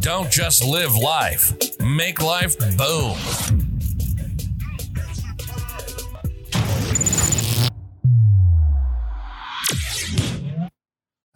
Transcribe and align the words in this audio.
Don't 0.00 0.30
just 0.30 0.64
live 0.64 0.94
life, 0.96 1.52
make 1.78 2.22
life 2.22 2.58
boom. 2.58 3.14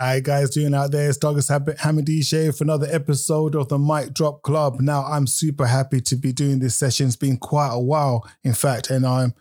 Hi 0.00 0.20
guys, 0.20 0.48
doing 0.48 0.72
out 0.72 0.92
there? 0.92 1.10
It's 1.10 1.18
Douglas 1.18 1.50
Hammondishe 1.50 2.56
for 2.56 2.64
another 2.64 2.88
episode 2.90 3.54
of 3.54 3.68
the 3.68 3.78
Mic 3.78 4.14
Drop 4.14 4.40
Club. 4.40 4.80
Now, 4.80 5.04
I'm 5.04 5.26
super 5.26 5.66
happy 5.66 6.00
to 6.00 6.16
be 6.16 6.32
doing 6.32 6.60
this 6.60 6.74
session. 6.74 7.08
It's 7.08 7.16
been 7.16 7.36
quite 7.36 7.70
a 7.70 7.80
while, 7.80 8.26
in 8.44 8.54
fact, 8.54 8.88
and 8.88 9.06
I'm 9.06 9.34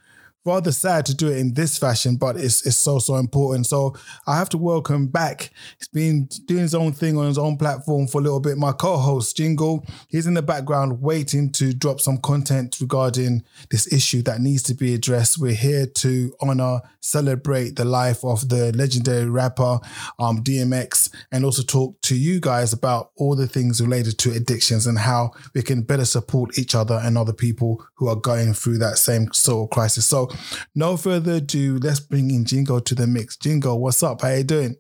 rather 0.46 0.72
sad 0.72 1.06
to 1.06 1.16
do 1.16 1.30
it 1.30 1.38
in 1.38 1.54
this 1.54 1.78
fashion, 1.78 2.16
but 2.16 2.36
it's 2.36 2.66
it's 2.66 2.76
so 2.76 3.00
so 3.00 3.16
important. 3.16 3.66
So 3.66 3.96
I 4.28 4.38
have 4.38 4.50
to 4.50 4.58
welcome 4.58 5.08
back. 5.08 5.52
He's 5.80 5.88
been 5.88 6.28
doing 6.46 6.62
his 6.62 6.76
own 6.76 6.92
thing 6.92 7.18
on 7.18 7.28
his 7.28 7.38
own 7.38 7.58
platform 7.58 8.08
for 8.08 8.20
a 8.20 8.24
little 8.24 8.40
bit. 8.40 8.58
My 8.58 8.72
co-host 8.72 9.38
Jingle, 9.38 9.86
he's 10.08 10.28
in 10.28 10.34
the 10.34 10.42
background 10.42 11.02
waiting 11.02 11.52
to 11.54 11.74
drop 11.74 12.00
some 12.00 12.18
content 12.18 12.78
regarding 12.82 13.44
this 13.72 13.92
issue 13.92 14.22
that 14.24 14.42
needs 14.42 14.64
to 14.64 14.74
be 14.74 14.94
addressed. 14.94 15.40
We're 15.40 15.54
here 15.54 15.86
to 15.86 16.34
honor, 16.42 16.82
celebrate 17.00 17.76
the 17.76 17.86
life 17.86 18.24
of 18.24 18.50
the 18.50 18.72
legendary 18.76 19.30
rapper 19.30 19.80
um, 20.20 20.44
DMX, 20.44 21.10
and 21.32 21.46
also 21.46 21.64
talk 21.64 22.00
to 22.02 22.16
you 22.16 22.40
guys 22.40 22.74
about 22.74 23.12
all 23.16 23.36
the 23.36 23.48
things 23.48 23.82
related 23.82 24.18
to 24.20 24.32
addictions 24.32 24.88
and 24.88 25.00
how 25.00 25.32
we 25.54 25.62
can 25.62 25.82
better 25.82 26.06
support 26.06 26.58
each 26.58 26.76
other 26.76 27.00
and 27.04 27.18
other 27.18 27.34
people 27.34 27.86
who 27.96 28.08
are 28.08 28.16
going 28.16 28.54
through 28.54 28.78
that 28.78 28.98
same 28.98 29.32
sort 29.32 29.68
of 29.68 29.74
crisis. 29.74 30.06
So 30.06 30.30
no 30.76 30.98
further 30.98 31.34
ado, 31.34 31.80
let's 31.82 32.00
bring 32.00 32.32
in 32.32 32.46
Jingo 32.46 32.80
to 32.80 32.96
the 32.96 33.08
mix. 33.08 33.38
Jingo, 33.38 33.76
what's 33.76 34.04
up? 34.04 34.22
How 34.22 34.30
you 34.30 34.44
doing? 34.44 34.76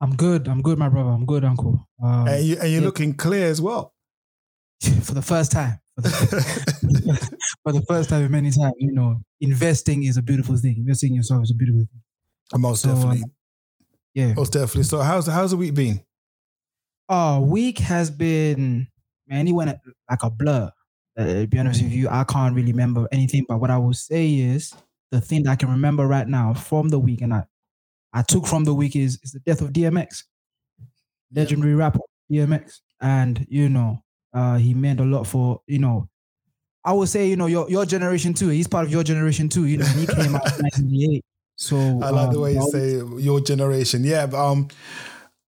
I'm 0.00 0.16
good. 0.16 0.48
I'm 0.48 0.62
good, 0.62 0.78
my 0.78 0.88
brother. 0.88 1.10
I'm 1.10 1.26
good, 1.26 1.44
uncle. 1.44 1.86
Um, 2.02 2.26
and, 2.26 2.44
you, 2.44 2.56
and 2.60 2.70
you're 2.70 2.80
yeah. 2.80 2.86
looking 2.86 3.14
clear 3.14 3.46
as 3.46 3.60
well. 3.60 3.94
for 5.02 5.14
the 5.14 5.22
first 5.22 5.52
time. 5.52 5.78
For 5.96 6.02
the, 6.02 6.10
for 7.62 7.72
the 7.72 7.82
first 7.88 8.10
time 8.10 8.24
in 8.24 8.32
many 8.32 8.50
times, 8.50 8.74
you 8.78 8.92
know, 8.92 9.20
investing 9.40 10.02
is 10.04 10.16
a 10.16 10.22
beautiful 10.22 10.56
thing. 10.56 10.76
Investing 10.78 11.10
in 11.10 11.16
yourself 11.16 11.44
is 11.44 11.50
a 11.52 11.54
beautiful 11.54 11.80
thing. 11.80 12.60
Most 12.60 12.82
So, 12.82 12.90
um, 12.90 12.96
definitely. 12.96 13.22
Yeah. 14.14 14.34
Most 14.34 14.52
definitely. 14.52 14.82
So 14.84 15.00
how's 15.00 15.26
how's 15.26 15.52
the 15.52 15.56
week 15.56 15.74
been? 15.74 16.02
Oh, 17.08 17.40
week 17.40 17.78
has 17.78 18.10
been 18.10 18.88
man, 19.26 19.48
it 19.48 19.52
went 19.52 19.78
like 20.10 20.22
a 20.22 20.30
blur. 20.30 20.70
Uh, 21.16 21.44
be 21.46 21.58
honest 21.58 21.82
with 21.82 21.92
you, 21.92 22.08
I 22.08 22.24
can't 22.24 22.54
really 22.54 22.72
remember 22.72 23.06
anything. 23.12 23.44
But 23.48 23.60
what 23.60 23.70
I 23.70 23.78
will 23.78 23.92
say 23.92 24.34
is 24.34 24.74
the 25.10 25.20
thing 25.20 25.42
that 25.44 25.50
I 25.50 25.56
can 25.56 25.70
remember 25.70 26.06
right 26.06 26.26
now 26.26 26.54
from 26.54 26.88
the 26.88 26.98
week, 26.98 27.20
and 27.20 27.34
I, 27.34 27.44
I 28.12 28.22
took 28.22 28.46
from 28.46 28.64
the 28.64 28.74
week 28.74 28.96
is 28.96 29.18
is 29.22 29.32
the 29.32 29.40
death 29.40 29.60
of 29.60 29.72
DMX, 29.72 30.24
legendary 31.34 31.74
rapper 31.74 32.00
DMX, 32.30 32.80
and 33.00 33.46
you 33.48 33.68
know, 33.68 34.02
uh, 34.32 34.56
he 34.56 34.74
meant 34.74 35.00
a 35.00 35.04
lot 35.04 35.26
for 35.26 35.60
you 35.66 35.78
know. 35.78 36.08
I 36.84 36.92
would 36.92 37.08
say 37.08 37.28
you 37.28 37.36
know 37.36 37.46
your 37.46 37.70
your 37.70 37.84
generation 37.84 38.34
too. 38.34 38.48
He's 38.48 38.66
part 38.66 38.86
of 38.86 38.90
your 38.90 39.04
generation 39.04 39.48
too. 39.48 39.66
You 39.66 39.78
know, 39.78 39.86
he 39.86 40.06
came 40.06 40.34
out 40.34 40.50
in 40.58 40.64
1988. 40.64 41.24
So 41.56 41.76
I 41.76 42.10
like 42.10 42.30
the 42.30 42.36
um, 42.36 42.42
way 42.42 42.54
you 42.54 42.70
say 42.70 43.22
your 43.22 43.40
generation. 43.40 44.02
Yeah, 44.02 44.26
but 44.26 44.38
um, 44.44 44.68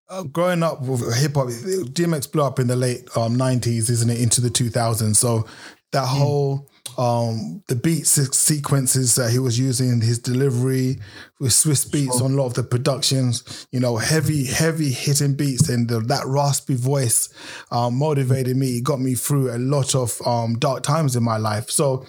uh, 0.08 0.22
growing 0.24 0.62
up 0.62 0.82
with 0.82 1.00
hip 1.16 1.34
hop, 1.34 1.48
DMX 1.48 2.30
blew 2.30 2.42
up 2.42 2.58
in 2.58 2.66
the 2.66 2.76
late 2.76 3.04
um, 3.16 3.36
90s, 3.36 3.90
isn't 3.90 4.10
it? 4.10 4.20
Into 4.20 4.40
the 4.40 4.50
2000s. 4.50 5.16
So 5.16 5.46
that 5.92 6.06
Hmm. 6.08 6.18
whole 6.18 6.70
um 6.98 7.62
the 7.66 7.74
beat 7.74 8.06
se- 8.06 8.32
sequences 8.32 9.14
that 9.14 9.30
he 9.30 9.38
was 9.38 9.58
using, 9.58 10.00
his 10.00 10.18
delivery 10.18 10.98
with 11.40 11.50
Swizz 11.52 11.88
Beatz 11.88 12.20
on 12.20 12.32
a 12.32 12.34
lot 12.34 12.46
of 12.46 12.54
the 12.54 12.62
productions, 12.62 13.66
you 13.72 13.80
know, 13.80 13.96
heavy, 13.96 14.44
heavy 14.44 14.90
hitting 14.92 15.34
beats 15.34 15.68
and 15.68 15.88
the, 15.88 16.00
that 16.00 16.24
raspy 16.26 16.74
voice 16.76 17.30
um, 17.72 17.96
motivated 17.98 18.56
me. 18.56 18.78
It 18.78 18.84
got 18.84 19.00
me 19.00 19.14
through 19.14 19.50
a 19.54 19.58
lot 19.58 19.94
of 19.94 20.20
um 20.26 20.58
dark 20.58 20.82
times 20.82 21.16
in 21.16 21.22
my 21.22 21.36
life. 21.38 21.70
So 21.70 22.04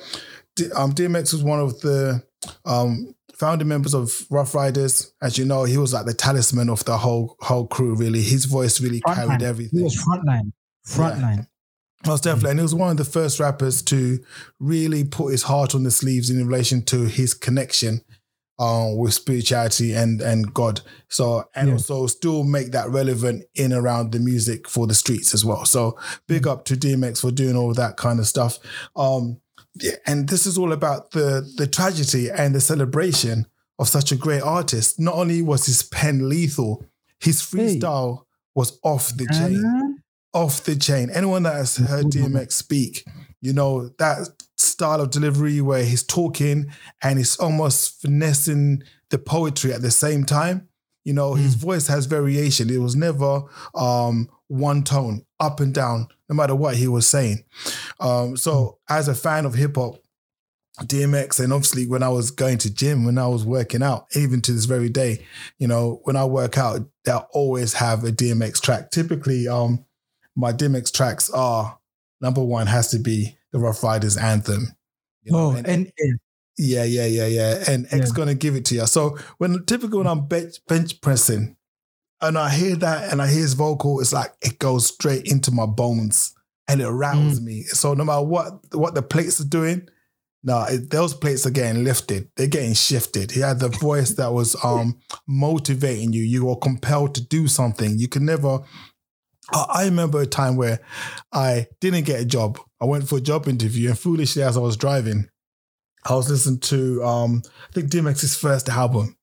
D- 0.56 0.72
um, 0.76 0.94
DMX 0.94 1.32
was 1.34 1.44
one 1.44 1.60
of 1.60 1.80
the 1.82 2.24
founding 3.38 3.68
members 3.68 3.94
of 3.94 4.26
Ruff 4.30 4.54
Ryders. 4.56 5.14
As 5.22 5.38
you 5.38 5.46
know, 5.46 5.64
he 5.64 5.78
was 5.78 5.94
like 5.94 6.06
the 6.06 6.14
talisman 6.14 6.70
of 6.70 6.84
the 6.86 6.98
whole 6.98 7.36
whole 7.42 7.68
crew. 7.68 7.96
Really, 7.96 8.22
his 8.22 8.46
voice 8.46 8.82
really 8.82 9.02
carried 9.02 9.30
frontline. 9.30 9.40
He 9.42 9.46
everything. 9.46 9.84
was 9.84 9.96
frontline. 10.06 10.52
Frontline. 10.88 11.48
Most 12.06 12.24
definitely, 12.24 12.52
and 12.52 12.60
he 12.60 12.64
was 12.64 12.76
one 12.76 12.92
of 12.92 12.98
the 12.98 13.04
first 13.06 13.40
rappers 13.40 13.82
to 13.84 14.20
really 14.60 15.04
put 15.04 15.32
his 15.32 15.44
heart 15.44 15.74
on 15.74 15.84
the 15.84 15.92
sleeves 15.92 16.30
in 16.30 16.46
relation 16.46 16.84
to 16.84 17.06
his 17.06 17.34
connection 17.34 18.02
um, 18.60 18.98
with 18.98 19.14
spirituality 19.16 19.94
and 19.94 20.22
and 20.22 20.54
God. 20.54 20.82
So 21.10 21.46
and 21.56 21.68
Yeah. 21.70 21.74
also 21.74 22.06
still 22.08 22.44
make 22.44 22.72
that 22.74 22.90
relevant 22.90 23.46
in 23.56 23.74
around 23.74 24.12
the 24.12 24.20
music 24.20 24.70
for 24.70 24.86
the 24.86 24.94
streets 24.94 25.34
as 25.34 25.44
well. 25.44 25.66
So 25.66 25.98
big 26.28 26.46
up 26.46 26.64
to 26.66 26.76
DMX 26.76 27.22
for 27.22 27.32
doing 27.32 27.56
all 27.56 27.74
that 27.74 27.98
kind 27.98 28.20
of 28.20 28.28
stuff. 28.28 28.60
Um, 28.96 29.42
yeah, 29.82 29.96
and 30.06 30.28
this 30.30 30.46
is 30.46 30.58
all 30.58 30.72
about 30.74 31.12
the 31.12 31.50
the 31.58 31.68
tragedy 31.68 32.30
and 32.30 32.54
the 32.56 32.62
celebration 32.62 33.46
of 33.80 33.88
such 33.90 34.12
a 34.12 34.16
great 34.16 34.42
artist. 34.42 35.00
Not 35.00 35.16
only 35.16 35.42
was 35.42 35.66
his 35.66 35.84
pen 35.84 36.30
lethal, 36.30 36.86
his 37.20 37.42
Hey. 37.42 37.78
freestyle 37.80 38.24
was 38.56 38.80
off 38.84 39.16
the 39.18 39.28
chain 39.28 39.64
Uh-huh. 39.66 39.92
off 40.46 40.64
the 40.64 40.76
chain. 40.76 41.10
Anyone 41.10 41.44
that 41.44 41.56
has 41.56 41.76
heard 41.78 42.06
DMX 42.10 42.54
speak, 42.56 43.06
you 43.42 43.52
know, 43.54 43.90
that 44.00 44.30
style 44.58 45.02
of 45.02 45.10
delivery 45.10 45.60
where 45.62 45.84
he's 45.84 46.04
talking 46.04 46.68
and 47.04 47.18
he's 47.18 47.36
almost 47.38 48.02
finessing 48.02 48.82
the 49.10 49.18
poetry 49.18 49.74
at 49.74 49.82
the 49.82 49.92
same 49.92 50.24
time. 50.26 50.68
You 51.04 51.14
know, 51.14 51.34
his 51.36 51.54
voice 51.56 51.88
has 51.88 52.06
variation. 52.06 52.70
It 52.70 52.78
was 52.82 52.96
never 52.96 53.44
um, 53.76 54.30
one 54.48 54.84
tone, 54.84 55.26
up 55.40 55.60
and 55.60 55.74
down, 55.74 56.08
no 56.30 56.36
matter 56.36 56.56
what 56.56 56.76
he 56.76 56.88
was 56.88 57.08
saying. 57.08 57.44
Um, 58.00 58.36
so, 58.38 58.80
as 58.90 59.08
a 59.08 59.16
fan 59.16 59.46
of 59.46 59.54
hip 59.56 59.76
hop, 59.76 59.98
DMX, 60.82 61.40
and 61.42 61.54
obviously 61.54 61.88
when 61.88 62.04
I 62.04 62.10
was 62.10 62.32
going 62.32 62.58
to 62.60 62.74
gym, 62.74 63.06
when 63.06 63.18
I 63.18 63.28
was 63.28 63.46
working 63.46 63.82
out, 63.82 64.08
even 64.16 64.42
to 64.42 64.52
this 64.52 64.66
very 64.66 64.90
day, 64.90 65.26
you 65.58 65.68
know, 65.68 66.02
when 66.04 66.18
I 66.18 66.26
work 66.26 66.58
out, 66.58 66.82
they'll 67.06 67.28
always 67.32 67.74
have 67.74 68.04
a 68.04 68.12
DMX 68.12 68.62
track. 68.62 68.92
Typically, 68.92 69.48
um, 69.48 69.86
my 70.36 70.52
DMX 70.52 70.92
tracks 70.94 71.30
are 71.30 71.80
number 72.20 72.44
one 72.44 72.68
has 72.68 72.90
to 72.92 73.00
be 73.00 73.38
the 73.54 73.60
Ruff 73.60 73.82
Ryders 73.84 74.18
anthem. 74.18 74.68
You 75.24 75.32
know, 75.32 75.38
Oh, 75.38 75.52
and- 75.52 75.66
and, 75.68 75.92
and 75.98 76.20
yeah, 76.58 76.84
yeah, 76.84 77.06
yeah, 77.06 77.28
yeah. 77.28 77.64
And 77.68 77.88
X 77.92 78.12
gonna 78.12 78.34
give 78.36 78.56
it 78.56 78.66
to 78.66 78.76
you. 78.76 78.86
So 78.86 79.18
when 79.38 79.64
typically 79.66 79.98
when 79.98 80.08
I'm 80.08 80.28
bench, 80.28 80.56
bench 80.68 81.00
pressing 81.02 81.55
and 82.28 82.38
I 82.38 82.50
hear 82.50 82.76
that 82.78 83.12
and 83.12 83.22
I 83.22 83.28
hear 83.28 83.42
his 83.42 83.54
vocal, 83.54 84.00
it's 84.00 84.14
like 84.14 84.34
it 84.42 84.60
goes 84.60 84.88
straight 84.88 85.32
into 85.32 85.52
my 85.52 85.66
bones 85.66 86.36
and 86.68 86.82
it 86.82 86.90
rattles 86.90 87.42
me. 87.42 87.64
So 87.64 87.94
no 87.94 88.04
matter 88.04 88.24
what 88.24 88.54
what 88.74 88.96
the 88.96 89.02
plates 89.02 89.40
are 89.40 89.48
doing, 89.48 89.88
no, 90.44 90.64
it, 90.64 90.90
those 90.92 91.14
plates 91.14 91.46
are 91.46 91.52
getting 91.52 91.84
lifted. 91.84 92.30
They're 92.36 92.48
getting 92.48 92.74
shifted. 92.74 93.32
He 93.32 93.40
had 93.40 93.60
the 93.60 93.70
voice 93.70 94.12
that 94.12 94.32
was 94.32 94.56
um 94.64 95.00
motivating 95.28 96.14
you. 96.14 96.24
You 96.24 96.46
were 96.46 96.56
compelled 96.56 97.16
to 97.16 97.26
do 97.26 97.48
something. 97.48 97.98
You 97.98 98.08
can 98.08 98.26
never. 98.26 98.60
I 99.52 99.66
I 99.70 99.86
remember 99.86 100.22
a 100.22 100.26
time 100.26 100.56
where 100.56 100.80
I 101.32 101.68
didn't 101.82 102.06
get 102.06 102.22
a 102.22 102.26
job. 102.26 102.60
I 102.82 102.86
went 102.86 103.08
for 103.08 103.18
a 103.18 103.22
job 103.22 103.48
interview, 103.48 103.90
and 103.90 104.00
foolishly, 104.00 104.44
as 104.44 104.58
I 104.58 104.62
was 104.62 104.78
driving, 104.78 105.30
I 106.06 106.16
was 106.16 106.30
listening 106.30 106.60
to 106.62 107.04
um, 107.04 107.42
I 107.70 107.74
think 107.74 107.92
DMX's 107.92 108.36
first 108.36 108.70
album. 108.70 109.18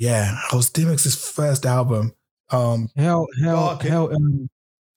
Yeah, 0.00 0.34
I 0.50 0.56
was 0.56 0.70
DMX's 0.70 1.14
first 1.14 1.66
album. 1.66 2.14
Um, 2.48 2.88
hell, 2.96 3.26
hell, 3.44 3.56
Dark- 3.56 3.82
hell, 3.82 4.14
um, 4.14 4.48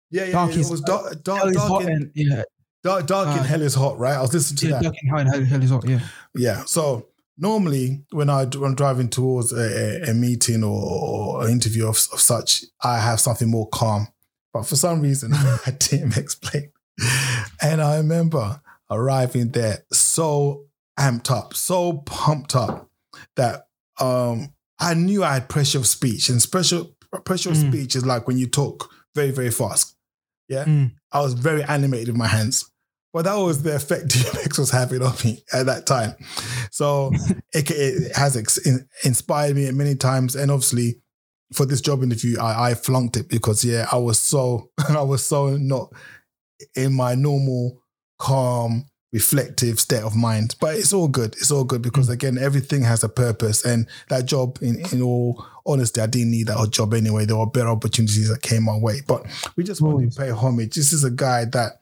yeah, 0.10 0.24
yeah, 0.24 0.32
Dark 0.32 0.52
yeah, 0.56 0.62
it 0.62 0.70
was 0.72 0.80
dark, 0.80 1.22
dark, 1.24 1.54
dark, 1.54 1.56
hot 1.58 1.82
in, 1.82 1.90
and 1.90 2.12
yeah, 2.16 2.44
dark, 2.84 3.06
dark 3.06 3.28
uh, 3.28 3.44
hell 3.44 3.62
is 3.62 3.76
hot, 3.76 4.00
right? 4.00 4.16
I 4.16 4.22
was 4.22 4.34
listening 4.34 4.58
to 4.60 4.68
yeah, 4.68 4.72
that. 4.76 4.84
dark 4.84 4.96
and 5.02 5.10
hell, 5.10 5.20
and 5.20 5.30
hell, 5.30 5.44
hell 5.44 5.64
is 5.64 5.70
hot. 5.72 5.86
Yeah, 5.86 6.00
Yeah. 6.34 6.64
So 6.64 7.08
normally 7.38 8.06
when 8.12 8.30
I 8.30 8.46
when 8.46 8.64
I'm 8.72 8.76
driving 8.76 9.10
towards 9.10 9.52
a, 9.52 10.08
a, 10.08 10.12
a 10.12 10.14
meeting 10.14 10.64
or, 10.64 10.82
or 10.82 11.46
an 11.46 11.52
interview 11.52 11.84
of, 11.84 11.98
of 12.14 12.22
such, 12.22 12.64
I 12.82 13.00
have 13.00 13.20
something 13.20 13.52
more 13.52 13.68
calm. 13.68 14.08
But 14.54 14.64
for 14.64 14.78
some 14.78 15.02
reason, 15.02 15.34
I 15.34 15.72
didn't 15.80 16.16
explain. 16.18 16.72
And 17.62 17.82
I 17.82 17.98
remember 17.98 18.62
arriving 18.90 19.50
there 19.50 19.80
so 19.92 20.64
amped 20.98 21.30
up, 21.30 21.56
so 21.56 22.04
pumped 22.06 22.56
up 22.56 22.90
that 23.36 23.68
um, 24.00 24.54
I 24.84 24.94
knew 24.94 25.24
I 25.24 25.34
had 25.36 25.50
pressure 25.50 25.78
of 25.80 25.88
speech. 25.88 26.30
And 26.30 26.42
special 26.42 26.96
pressure 27.26 27.50
of 27.52 27.58
Mm. 27.58 27.70
speech 27.70 27.96
is 27.96 28.06
like 28.06 28.28
when 28.28 28.38
you 28.38 28.48
talk 28.48 28.90
very, 29.16 29.32
very 29.32 29.52
fast. 29.52 29.96
Yeah. 30.50 30.66
Mm. 30.66 30.92
I 31.12 31.22
was 31.22 31.34
very 31.34 31.64
animated 31.64 32.10
with 32.10 32.18
my 32.18 32.28
hands. 32.28 32.66
But 33.14 33.26
that 33.26 33.36
was 33.36 33.62
the 33.62 33.76
effect 33.76 34.08
DMX 34.10 34.58
was 34.58 34.72
having 34.72 35.04
on 35.04 35.14
me 35.24 35.44
at 35.54 35.68
that 35.68 35.86
time. 35.86 36.16
So 36.72 37.12
it, 37.54 37.70
it 37.70 38.16
has 38.16 38.36
ex- 38.36 38.58
in- 38.58 38.88
inspired 39.04 39.56
me 39.56 39.70
many 39.72 39.96
times. 39.96 40.36
And 40.36 40.50
obviously, 40.52 41.00
for 41.54 41.66
this 41.68 41.82
job 41.82 42.02
interview, 42.02 42.40
I, 42.40 42.72
I 42.72 42.74
flunked 42.74 43.16
it 43.16 43.30
because 43.30 43.64
yeah, 43.64 43.88
I 43.92 43.98
was 43.98 44.18
so 44.20 44.72
I 44.90 45.04
was 45.04 45.24
so 45.24 45.56
not 45.58 45.94
in 46.76 46.94
my 46.94 47.14
normal 47.14 47.80
calm, 48.20 48.90
reflective 49.14 49.80
state 49.80 50.04
of 50.04 50.16
mind. 50.16 50.56
But 50.60 50.76
it's 50.76 50.92
all 50.92 51.08
good. 51.08 51.36
It's 51.36 51.52
all 51.52 51.64
good 51.64 51.82
because 51.82 52.10
again, 52.10 52.38
everything 52.38 52.82
has 52.82 53.04
a 53.04 53.10
purpose. 53.10 53.64
And 53.64 53.88
that 54.10 54.26
job, 54.26 54.58
in, 54.62 54.84
in 54.92 55.02
all 55.02 55.46
honesty, 55.66 56.02
I 56.02 56.08
didn't 56.08 56.32
need 56.32 56.48
that 56.48 56.72
job 56.72 56.94
anyway. 56.94 57.26
There 57.26 57.38
were 57.38 57.46
better 57.46 57.70
opportunities 57.70 58.30
that 58.30 58.42
came 58.42 58.64
my 58.64 58.78
way. 58.78 59.02
But 59.08 59.26
we 59.56 59.64
just 59.64 59.82
want 59.82 60.12
to 60.12 60.20
pay 60.20 60.30
homage. 60.32 60.76
This 60.76 60.92
is 60.92 61.04
a 61.04 61.12
guy 61.12 61.46
that 61.46 61.74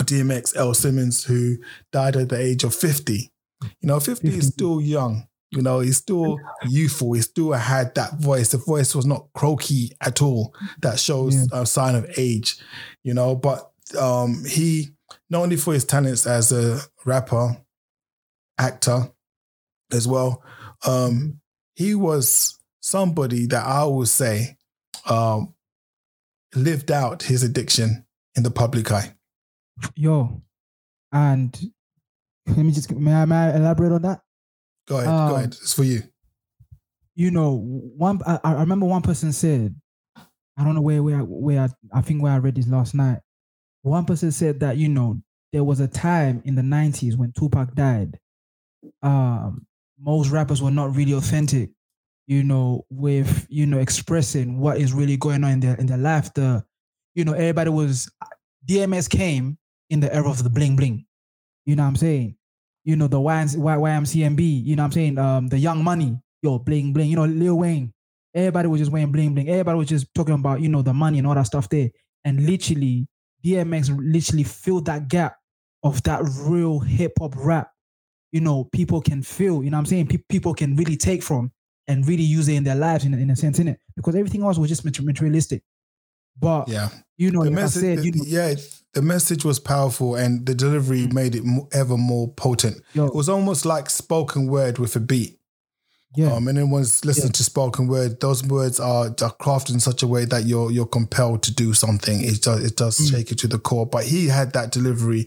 DMX 0.00 0.56
Earl 0.56 0.74
Simmons 0.74 1.24
who 1.24 1.56
died 1.92 2.16
at 2.16 2.28
the 2.28 2.38
age 2.38 2.64
of 2.64 2.74
50. 2.74 3.30
You 3.62 3.70
know, 3.82 4.00
50 4.00 4.28
is 4.28 4.34
50. 4.34 4.50
still 4.50 4.80
young. 4.80 5.26
You 5.50 5.62
know, 5.62 5.80
he's 5.80 5.96
still 5.96 6.38
youthful. 6.68 7.14
He 7.14 7.22
still 7.22 7.52
had 7.52 7.94
that 7.94 8.14
voice. 8.20 8.50
The 8.50 8.58
voice 8.58 8.94
was 8.94 9.06
not 9.06 9.28
croaky 9.34 9.92
at 10.02 10.20
all. 10.20 10.54
That 10.82 11.00
shows 11.00 11.34
Yeah. 11.34 11.62
a 11.62 11.66
sign 11.66 11.94
of 11.94 12.06
age, 12.18 12.58
you 13.02 13.14
know. 13.14 13.34
But 13.34 13.70
um, 13.98 14.44
he, 14.46 14.88
not 15.30 15.42
only 15.42 15.56
for 15.56 15.72
his 15.74 15.84
talents 15.84 16.26
as 16.26 16.52
a 16.52 16.80
rapper, 17.04 17.56
actor 18.58 19.10
as 19.92 20.06
well, 20.08 20.42
um, 20.86 21.40
he 21.74 21.94
was 21.94 22.58
somebody 22.80 23.46
that 23.46 23.64
I 23.64 23.84
would 23.84 24.08
say 24.08 24.56
um, 25.08 25.54
lived 26.54 26.90
out 26.90 27.22
his 27.22 27.42
addiction 27.42 28.06
in 28.36 28.42
the 28.42 28.50
public 28.50 28.90
eye. 28.90 29.14
Yo, 29.94 30.42
and 31.12 31.56
let 32.46 32.58
me 32.58 32.72
just 32.72 32.90
may 32.92 33.14
I, 33.14 33.24
may 33.26 33.36
I 33.36 33.56
elaborate 33.56 33.92
on 33.92 34.02
that? 34.02 34.20
Go 34.88 34.96
ahead. 34.96 35.06
go 35.06 35.12
Um, 35.12 35.34
ahead. 35.34 35.48
It's 35.60 35.74
for 35.74 35.84
you. 35.84 36.02
you 37.14 37.30
know, 37.30 37.56
one 37.56 38.20
I, 38.26 38.38
I 38.42 38.52
remember 38.60 38.86
one 38.86 39.02
person 39.02 39.32
said, 39.32 39.74
I 40.16 40.64
don't 40.64 40.74
know 40.74 40.80
where 40.80 41.02
where 41.02 41.18
where 41.20 41.60
I, 41.62 41.98
I 41.98 42.00
think 42.00 42.22
where 42.22 42.32
I 42.32 42.38
read 42.38 42.56
this 42.56 42.66
last 42.66 42.94
night. 42.94 43.18
One 43.88 44.04
person 44.04 44.30
said 44.30 44.60
that 44.60 44.76
you 44.76 44.88
know 44.88 45.20
there 45.52 45.64
was 45.64 45.80
a 45.80 45.88
time 45.88 46.42
in 46.44 46.54
the 46.54 46.62
'90s 46.62 47.16
when 47.16 47.32
Tupac 47.32 47.74
died. 47.74 48.18
Um, 49.02 49.66
most 50.00 50.30
rappers 50.30 50.62
were 50.62 50.70
not 50.70 50.94
really 50.94 51.12
authentic, 51.12 51.70
you 52.26 52.44
know, 52.44 52.84
with 52.90 53.46
you 53.48 53.66
know 53.66 53.78
expressing 53.78 54.58
what 54.58 54.78
is 54.78 54.92
really 54.92 55.16
going 55.16 55.44
on 55.44 55.52
in 55.52 55.60
their 55.60 55.74
in 55.76 55.86
their 55.86 55.98
life. 55.98 56.32
The, 56.34 56.64
you 57.14 57.24
know, 57.24 57.32
everybody 57.32 57.70
was 57.70 58.10
DMS 58.66 59.08
came 59.08 59.58
in 59.90 60.00
the 60.00 60.14
era 60.14 60.28
of 60.28 60.42
the 60.42 60.50
bling 60.50 60.76
bling. 60.76 61.06
You 61.66 61.76
know 61.76 61.82
what 61.82 61.90
I'm 61.90 61.96
saying? 61.96 62.36
You 62.84 62.96
know 62.96 63.08
the 63.08 63.18
YMC, 63.18 63.56
YMCMB. 63.56 64.64
You 64.64 64.76
know 64.76 64.82
what 64.82 64.86
I'm 64.86 64.92
saying? 64.92 65.18
Um, 65.18 65.48
the 65.48 65.58
Young 65.58 65.82
Money 65.82 66.18
yo, 66.42 66.58
bling 66.58 66.92
bling. 66.92 67.10
You 67.10 67.16
know, 67.16 67.24
Lil 67.24 67.58
Wayne. 67.58 67.92
Everybody 68.34 68.68
was 68.68 68.80
just 68.80 68.92
wearing 68.92 69.12
bling 69.12 69.34
bling. 69.34 69.48
Everybody 69.48 69.78
was 69.78 69.88
just 69.88 70.12
talking 70.14 70.34
about, 70.34 70.60
you 70.60 70.68
know, 70.68 70.82
the 70.82 70.92
money 70.92 71.18
and 71.18 71.26
all 71.26 71.34
that 71.34 71.46
stuff 71.46 71.68
there. 71.68 71.90
And 72.24 72.46
literally, 72.46 73.06
DMX 73.44 73.96
literally 73.98 74.44
filled 74.44 74.86
that 74.86 75.08
gap 75.08 75.36
of 75.82 76.02
that 76.04 76.22
real 76.40 76.80
hip 76.80 77.12
hop 77.18 77.34
rap. 77.36 77.70
You 78.32 78.40
know, 78.40 78.64
people 78.72 79.00
can 79.00 79.22
feel, 79.22 79.62
you 79.62 79.70
know 79.70 79.76
what 79.76 79.80
I'm 79.82 79.86
saying? 79.86 80.08
Pe- 80.08 80.18
people 80.28 80.54
can 80.54 80.76
really 80.76 80.96
take 80.96 81.22
from 81.22 81.50
and 81.86 82.06
really 82.06 82.22
use 82.24 82.48
it 82.48 82.54
in 82.54 82.64
their 82.64 82.74
lives 82.74 83.04
in, 83.04 83.14
a- 83.14 83.18
in 83.18 83.30
a 83.30 83.36
sense, 83.36 83.58
in 83.58 83.68
it. 83.68 83.80
Because 83.96 84.14
everything 84.14 84.42
else 84.42 84.58
was 84.58 84.68
just 84.68 84.84
materialistic. 84.84 85.62
But, 86.38 86.68
Yeah. 86.68 86.90
you 87.16 87.30
know, 87.30 87.42
the 87.42 87.50
like 87.50 87.54
message, 87.54 87.84
I 87.84 87.96
said, 87.96 88.04
you 88.04 88.12
know, 88.12 88.24
yeah, 88.26 88.54
the 88.92 89.02
message 89.02 89.44
was 89.44 89.58
powerful, 89.58 90.14
and 90.14 90.44
the 90.46 90.54
delivery 90.54 91.06
mm. 91.06 91.12
made 91.12 91.34
it 91.34 91.42
ever 91.72 91.96
more 91.96 92.28
potent. 92.28 92.82
yo, 92.92 93.06
It 93.06 93.14
was 93.14 93.28
almost 93.28 93.64
like 93.64 93.90
spoken 93.90 94.46
word 94.46 94.78
with 94.78 94.94
a 94.96 95.00
beat. 95.00 95.37
Yeah, 96.16 96.32
Um, 96.32 96.48
and 96.48 96.56
then 96.58 96.70
once 96.70 97.04
listen 97.04 97.30
to 97.32 97.44
spoken 97.44 97.86
word, 97.86 98.20
those 98.20 98.42
words 98.42 98.80
are, 98.80 99.06
are 99.06 99.36
crafted 99.36 99.74
in 99.74 99.80
such 99.80 100.02
a 100.02 100.06
way 100.06 100.24
that 100.24 100.44
you're 100.46 100.70
you're 100.70 100.86
compelled 100.86 101.42
to 101.44 101.54
do 101.54 101.74
something. 101.74 102.20
It 102.22 102.42
does 102.42 102.64
it 102.64 102.76
does 102.76 102.98
Mm. 102.98 103.10
shake 103.10 103.30
you 103.30 103.36
to 103.36 103.48
the 103.48 103.58
core. 103.58 103.86
But 103.86 104.04
he 104.04 104.26
had 104.28 104.52
that 104.54 104.72
delivery, 104.72 105.26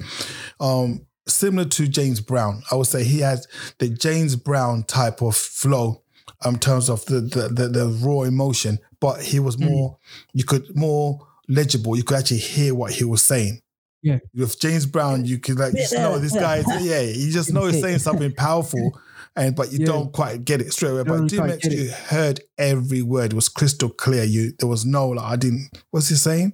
um, 0.60 1.06
similar 1.28 1.66
to 1.70 1.88
James 1.88 2.20
Brown. 2.20 2.64
I 2.72 2.76
would 2.76 2.88
say 2.88 3.04
he 3.04 3.20
had 3.20 3.40
the 3.80 3.90
James 3.90 4.36
Brown 4.36 4.84
type 4.84 5.22
of 5.22 5.36
flow 5.36 6.02
um, 6.44 6.56
in 6.56 6.60
terms 6.60 6.90
of 6.90 7.06
the 7.06 7.22
the, 7.22 7.48
the 7.50 7.68
the 7.68 7.88
raw 8.04 8.22
emotion. 8.24 8.80
But 9.00 9.22
he 9.22 9.40
was 9.40 9.58
Mm. 9.58 9.70
more 9.70 9.98
you 10.34 10.44
could 10.44 10.76
more 10.76 11.28
legible. 11.48 11.96
You 11.96 12.04
could 12.04 12.18
actually 12.18 12.40
hear 12.40 12.74
what 12.74 12.92
he 12.94 13.04
was 13.04 13.22
saying. 13.22 13.62
Yeah. 14.04 14.18
With 14.34 14.60
James 14.60 14.88
Brown, 14.88 15.26
you 15.26 15.38
could 15.38 15.60
like 15.60 15.74
just 15.74 15.94
know 15.94 16.18
this 16.18 16.34
guy. 16.34 16.58
is- 16.58 16.66
Yeah, 16.86 17.02
you 17.02 17.32
just 17.32 17.54
know 17.54 17.66
he's 17.68 17.82
saying 17.82 18.00
something 18.00 18.34
powerful, 18.34 19.00
and 19.36 19.56
but 19.56 19.72
you 19.72 19.80
Yeah. 19.80 19.86
don't 19.88 20.12
quite 20.12 20.44
get 20.46 20.62
it 20.62 20.74
straight 20.74 20.90
away. 20.92 21.04
But 21.04 21.18
Don't 21.18 21.30
DMX, 21.30 21.62
get 21.64 21.74
it. 21.74 21.80
you 21.80 21.90
heard 21.92 22.42
every 22.58 23.02
word. 23.02 23.32
It 23.34 23.36
was 23.36 23.50
crystal 23.50 23.90
clear. 23.90 24.24
You 24.24 24.54
there 24.60 24.68
was 24.70 24.86
no 24.86 25.10
like 25.10 25.26
I 25.26 25.36
didn't. 25.36 25.70
What's 25.92 26.10
he 26.10 26.16
saying? 26.16 26.54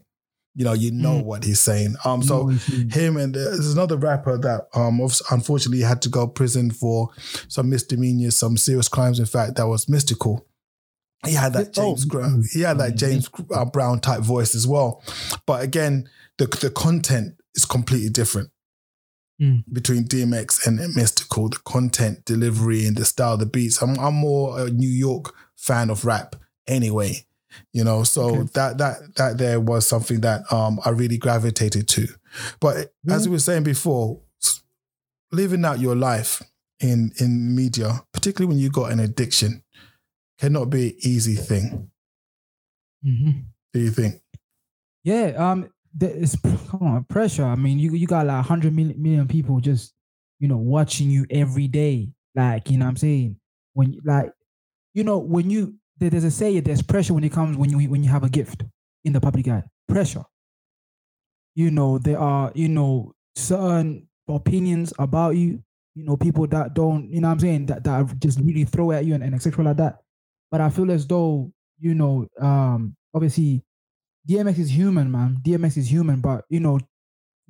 You 0.55 0.65
know, 0.65 0.73
you 0.73 0.89
know 0.91 1.19
Mm. 1.21 1.25
what 1.25 1.43
he's 1.43 1.59
saying. 1.59 1.95
Um, 2.03 2.23
so 2.23 2.47
No, 2.47 2.57
him 2.89 3.15
and 3.17 3.35
uh, 3.37 3.39
there's 3.39 3.73
another 3.73 3.95
rapper 3.97 4.37
that 4.39 4.67
um 4.73 4.99
unfortunately 5.31 5.81
had 5.83 6.01
to 6.03 6.09
go 6.09 6.27
prison 6.27 6.71
for 6.71 7.09
some 7.47 7.69
misdemeanors, 7.69 8.35
some 8.37 8.57
serious 8.57 8.87
crimes. 8.87 9.19
In 9.19 9.25
fact, 9.27 9.55
that 9.57 9.67
was 9.67 9.85
Mystikal. 9.85 10.41
He 11.25 11.33
had 11.33 11.53
that 11.53 11.69
Oh, 11.77 11.95
James 11.95 12.05
Brown, 12.05 12.43
he 12.53 12.61
had 12.61 12.77
that 12.79 12.93
mm, 12.93 12.97
James 12.97 13.29
uh, 13.51 13.65
Brown 13.65 13.99
type 13.99 14.21
voice 14.21 14.53
as 14.55 14.67
well. 14.67 15.01
But 15.45 15.63
again, 15.63 16.07
the 16.37 16.45
the 16.45 16.69
content 16.69 17.35
is 17.55 17.65
completely 17.65 18.09
different 18.09 18.49
Mm. 19.41 19.63
between 19.71 20.03
DMX 20.05 20.65
and 20.65 20.79
Mystikal. 20.95 21.51
The 21.51 21.59
content, 21.63 22.25
delivery, 22.25 22.87
and 22.87 22.97
the 22.97 23.05
style, 23.05 23.33
of 23.33 23.39
the 23.39 23.45
beats. 23.45 23.81
I'm 23.83 23.99
I'm 23.99 24.15
more 24.15 24.59
a 24.59 24.69
New 24.71 24.89
York 24.89 25.33
fan 25.55 25.89
of 25.91 26.05
rap 26.05 26.35
anyway. 26.67 27.23
You 27.71 27.83
know, 27.83 28.03
so 28.03 28.21
Okay. 28.35 28.49
that 28.55 28.77
that 28.79 29.15
that 29.15 29.37
there 29.37 29.59
was 29.59 29.87
something 29.87 30.21
that 30.21 30.51
um 30.51 30.79
I 30.83 30.89
really 30.89 31.17
gravitated 31.17 31.87
to. 31.89 32.07
But 32.59 32.93
as 33.09 33.27
we 33.27 33.33
were 33.33 33.39
saying 33.39 33.63
before, 33.63 34.21
living 35.31 35.65
out 35.65 35.79
your 35.79 35.95
life 35.95 36.41
in 36.79 37.11
in 37.19 37.55
media, 37.55 38.01
particularly 38.13 38.49
when 38.53 38.59
you 38.63 38.69
got 38.71 38.91
an 38.91 38.99
addiction, 38.99 39.63
cannot 40.39 40.69
be 40.71 40.89
an 40.89 40.95
easy 41.01 41.35
thing. 41.35 41.91
Mhm. 43.05 43.45
Do 43.73 43.79
you 43.79 43.91
think? 43.91 44.21
Yeah, 45.03 45.33
um, 45.37 45.69
is 46.03 46.35
come 46.69 46.81
on 46.83 47.03
pressure. 47.05 47.45
I 47.45 47.55
mean, 47.55 47.79
you 47.79 47.91
you 47.93 48.07
got 48.07 48.27
like 48.27 48.45
hundred 48.45 48.73
million, 48.75 49.01
million 49.01 49.27
people 49.27 49.59
just 49.59 49.93
you 50.39 50.47
know 50.47 50.57
watching 50.57 51.09
you 51.09 51.25
every 51.29 51.67
day. 51.67 52.09
Like 52.35 52.69
you 52.69 52.77
know, 52.77 52.85
what 52.85 52.91
I'm 52.91 52.97
saying 52.97 53.37
when 53.73 53.93
you- 53.93 54.01
like 54.05 54.31
you 54.93 55.03
know 55.03 55.17
when 55.19 55.49
you 55.49 55.75
there's 55.99 56.23
a 56.23 56.31
say 56.31 56.59
there's 56.59 56.81
pressure 56.81 57.13
when 57.13 57.23
it 57.23 57.31
comes 57.31 57.57
when 57.57 57.69
you 57.71 57.89
when 57.89 58.03
you 58.03 58.09
have 58.09 58.23
a 58.23 58.29
gift 58.29 58.63
in 59.05 59.13
the 59.13 59.21
public 59.21 59.47
eye. 59.47 59.63
Pressure. 59.87 60.23
You 61.55 61.71
know 61.71 61.97
there 61.97 62.19
are 62.19 62.51
you 62.53 62.69
know 62.69 63.13
certain 63.35 64.07
opinions 64.27 64.93
about 64.99 65.35
you. 65.35 65.63
You 65.95 66.05
know 66.05 66.15
people 66.17 66.45
that 66.47 66.75
don't 66.75 67.09
you 67.11 67.21
know 67.21 67.29
what 67.29 67.33
I'm 67.33 67.39
saying 67.39 67.65
that 67.67 67.83
that 67.85 68.19
just 68.19 68.39
really 68.39 68.63
throw 68.65 68.91
at 68.91 69.05
you 69.05 69.15
and, 69.15 69.23
and 69.23 69.33
etc 69.33 69.63
like 69.65 69.77
that. 69.77 69.97
But 70.51 70.61
I 70.61 70.69
feel 70.69 70.91
as 70.91 71.07
though 71.07 71.51
you 71.79 71.95
know 71.95 72.27
um 72.39 72.95
obviously 73.13 73.63
DMX 74.27 74.59
is 74.59 74.69
human, 74.69 75.11
man. 75.11 75.37
DMX 75.43 75.77
is 75.77 75.89
human, 75.91 76.19
but 76.21 76.45
you 76.49 76.59
know, 76.59 76.79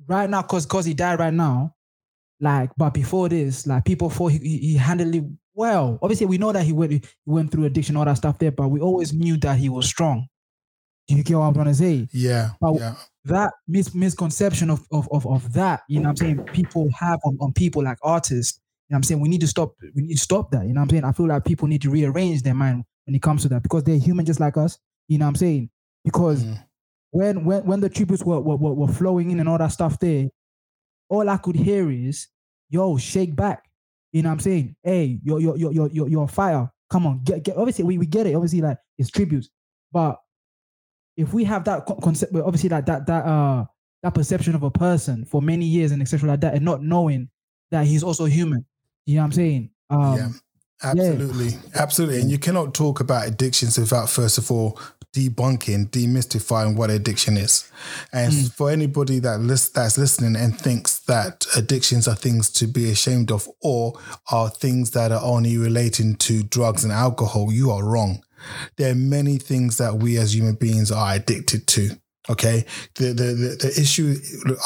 right 0.06 0.28
now, 0.30 0.42
cause 0.42 0.66
cause 0.66 0.84
he 0.84 0.94
died 0.94 1.18
right 1.18 1.34
now, 1.34 1.74
like, 2.40 2.70
but 2.76 2.94
before 2.94 3.28
this, 3.28 3.66
like 3.66 3.84
people 3.84 4.10
thought 4.10 4.28
he, 4.28 4.38
he, 4.38 4.58
he 4.58 4.74
handled 4.76 5.14
it 5.14 5.24
well. 5.54 5.98
Obviously, 6.02 6.26
we 6.26 6.38
know 6.38 6.52
that 6.52 6.64
he 6.64 6.72
went 6.72 6.92
he 6.92 7.02
went 7.26 7.50
through 7.50 7.64
addiction, 7.64 7.96
all 7.96 8.04
that 8.04 8.16
stuff 8.16 8.38
there, 8.38 8.52
but 8.52 8.68
we 8.68 8.80
always 8.80 9.12
knew 9.12 9.36
that 9.38 9.58
he 9.58 9.68
was 9.68 9.86
strong. 9.86 10.26
Do 11.08 11.16
you 11.16 11.24
get 11.24 11.36
what 11.36 11.44
I'm 11.46 11.54
trying 11.54 11.66
to 11.66 11.74
say? 11.74 12.06
Yeah, 12.12 12.50
But- 12.60 12.74
yeah, 12.74 12.94
That 13.24 13.54
mis- 13.66 13.94
misconception 13.94 14.70
of, 14.70 14.86
of 14.92 15.08
of 15.10 15.26
of 15.26 15.52
that, 15.54 15.80
you 15.88 16.00
know 16.00 16.10
what 16.10 16.20
I'm 16.22 16.36
saying, 16.36 16.44
people 16.52 16.88
have 16.98 17.18
on, 17.24 17.38
on 17.40 17.52
people 17.54 17.82
like 17.82 17.98
artists. 18.02 18.60
You 18.88 18.94
know 18.94 18.96
what 18.96 18.98
I'm 18.98 19.02
saying? 19.04 19.20
We 19.20 19.28
need 19.28 19.40
to 19.42 19.46
stop, 19.46 19.74
we 19.94 20.02
need 20.02 20.14
to 20.14 20.20
stop 20.20 20.50
that. 20.52 20.66
You 20.66 20.72
know 20.74 20.80
what 20.80 20.84
I'm 20.84 20.90
saying? 20.90 21.04
I 21.04 21.12
feel 21.12 21.26
like 21.26 21.44
people 21.44 21.66
need 21.68 21.82
to 21.82 21.90
rearrange 21.90 22.42
their 22.42 22.54
mind 22.54 22.84
when 23.06 23.14
it 23.14 23.20
comes 23.22 23.42
to 23.42 23.48
that 23.50 23.62
because 23.62 23.84
they're 23.84 23.98
human 23.98 24.24
just 24.24 24.40
like 24.40 24.56
us. 24.56 24.78
You 25.08 25.18
know 25.18 25.24
what 25.26 25.30
I'm 25.30 25.36
saying? 25.36 25.70
Because 26.04 26.42
Mm. 26.44 26.64
When 27.10 27.44
when 27.44 27.64
when 27.64 27.80
the 27.80 27.88
tributes 27.88 28.24
were, 28.24 28.40
were 28.40 28.56
were 28.56 28.88
flowing 28.88 29.30
in 29.30 29.40
and 29.40 29.48
all 29.48 29.58
that 29.58 29.72
stuff 29.72 29.98
there, 29.98 30.28
all 31.08 31.28
I 31.28 31.36
could 31.36 31.56
hear 31.56 31.90
is, 31.90 32.28
"Yo, 32.70 32.96
shake 32.96 33.34
back." 33.34 33.64
You 34.12 34.22
know 34.22 34.30
what 34.30 34.34
I'm 34.34 34.40
saying? 34.40 34.76
Hey, 34.82 35.18
you're 35.22 35.40
you're 35.40 35.56
you're 35.56 35.72
you're 35.72 35.88
you're, 35.88 36.08
you're 36.08 36.28
fighter. 36.28 36.70
Come 36.90 37.06
on, 37.06 37.20
get 37.24 37.42
get. 37.42 37.56
Obviously, 37.56 37.84
we, 37.84 37.98
we 37.98 38.06
get 38.06 38.26
it. 38.26 38.34
Obviously, 38.34 38.60
like 38.60 38.78
it's 38.98 39.10
tributes, 39.10 39.50
but 39.92 40.18
if 41.16 41.34
we 41.34 41.44
have 41.44 41.64
that 41.64 41.84
co- 41.86 41.96
concept, 41.96 42.34
obviously 42.36 42.68
that 42.68 42.86
that 42.86 43.06
that 43.06 43.24
uh 43.26 43.64
that 44.02 44.14
perception 44.14 44.54
of 44.54 44.62
a 44.62 44.70
person 44.70 45.24
for 45.24 45.42
many 45.42 45.66
years 45.66 45.90
and 45.92 46.00
etc 46.00 46.28
like 46.30 46.40
that, 46.40 46.54
and 46.54 46.64
not 46.64 46.82
knowing 46.82 47.28
that 47.70 47.86
he's 47.86 48.02
also 48.02 48.24
human. 48.24 48.64
You 49.04 49.16
know 49.16 49.22
what 49.22 49.26
I'm 49.26 49.32
saying? 49.32 49.70
Um, 49.90 50.16
yeah, 50.16 50.28
absolutely, 50.82 51.50
absolutely. 51.74 52.20
And 52.20 52.30
you 52.30 52.38
cannot 52.38 52.74
talk 52.74 53.00
about 53.00 53.26
addictions 53.26 53.78
without 53.78 54.08
first 54.08 54.38
of 54.38 54.50
all 54.50 54.78
debunking, 55.14 55.90
demystifying 55.90 56.76
what 56.76 56.90
addiction 56.90 57.36
is. 57.36 57.64
And 58.12 58.32
Mm. 58.32 58.52
for 58.52 58.70
anybody 58.70 59.18
that 59.20 59.40
lis- 59.40 59.68
that's 59.70 59.98
listening 59.98 60.36
and 60.36 60.58
thinks 60.58 61.00
that 61.06 61.46
addictions 61.56 62.06
are 62.06 62.14
things 62.16 62.50
to 62.50 62.66
be 62.66 62.90
ashamed 62.90 63.30
of 63.30 63.48
or 63.60 63.98
are 64.30 64.50
things 64.50 64.90
that 64.90 65.10
are 65.12 65.22
only 65.22 65.56
relating 65.56 66.16
to 66.16 66.42
drugs 66.42 66.84
and 66.84 66.92
alcohol, 66.92 67.52
you 67.52 67.70
are 67.70 67.84
wrong. 67.84 68.22
There 68.76 68.92
are 68.92 68.94
many 68.94 69.38
things 69.38 69.78
that 69.78 69.98
we 69.98 70.16
as 70.18 70.34
human 70.34 70.54
beings 70.54 70.90
are 70.92 71.14
addicted 71.14 71.66
to. 71.68 71.98
Okay, 72.30 72.66
the 72.96 73.06
the 73.14 73.24
the, 73.34 73.56
the 73.60 73.80
issue 73.80 74.16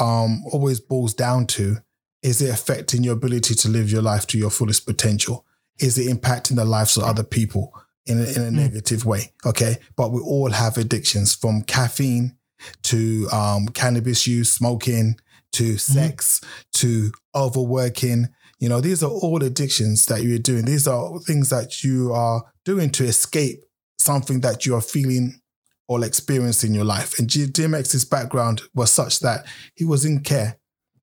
um 0.01 0.43
always 0.51 0.81
boils 0.81 1.15
down 1.15 1.47
to 1.47 1.79
is 2.23 2.43
it 2.43 2.51
affecting 2.51 3.03
your 3.05 3.15
ability 3.15 3.55
to 3.55 3.69
live 3.69 3.91
your 3.91 4.03
life 4.03 4.27
to 4.29 4.39
your 4.39 4.51
fullest 4.51 4.85
potential? 4.87 5.45
Is 5.79 5.97
it 5.99 6.09
impacting 6.09 6.57
the 6.57 6.65
lives 6.65 6.97
of 6.97 7.05
other 7.05 7.23
people 7.25 7.73
in 8.07 8.21
a, 8.21 8.25
in 8.25 8.43
a 8.43 8.51
negative 8.51 9.05
way? 9.05 9.33
Okay. 9.45 9.77
But 9.97 10.13
we 10.13 10.21
all 10.21 10.51
have 10.51 10.77
addictions 10.77 11.35
from 11.35 11.63
caffeine 11.63 12.37
to 12.85 13.29
um, 13.33 13.69
cannabis 13.69 14.27
use, 14.27 14.53
smoking 14.53 15.17
to 15.53 15.77
sex 15.79 16.41
to 16.75 17.13
overworking. 17.35 18.29
You 18.59 18.69
know, 18.69 18.81
these 18.81 19.03
are 19.03 19.11
all 19.11 19.43
addictions 19.43 20.07
that 20.07 20.23
you're 20.23 20.39
doing. 20.39 20.65
These 20.65 20.87
are 20.87 21.19
things 21.21 21.51
that 21.51 21.83
you 21.83 22.13
are 22.13 22.45
doing 22.65 22.91
to 22.91 23.05
escape 23.05 23.65
something 23.99 24.41
that 24.41 24.67
you 24.67 24.75
are 24.75 24.81
feeling 24.81 25.41
or 25.89 26.05
experiencing 26.05 26.71
in 26.71 26.75
your 26.75 26.85
life. 26.85 27.19
And 27.19 27.29
G- 27.29 27.47
DMX's 27.47 28.05
background 28.05 28.63
was 28.75 28.91
such 28.91 29.21
that 29.21 29.47
he 29.75 29.85
was 29.85 30.05
in 30.05 30.21
care. 30.21 30.59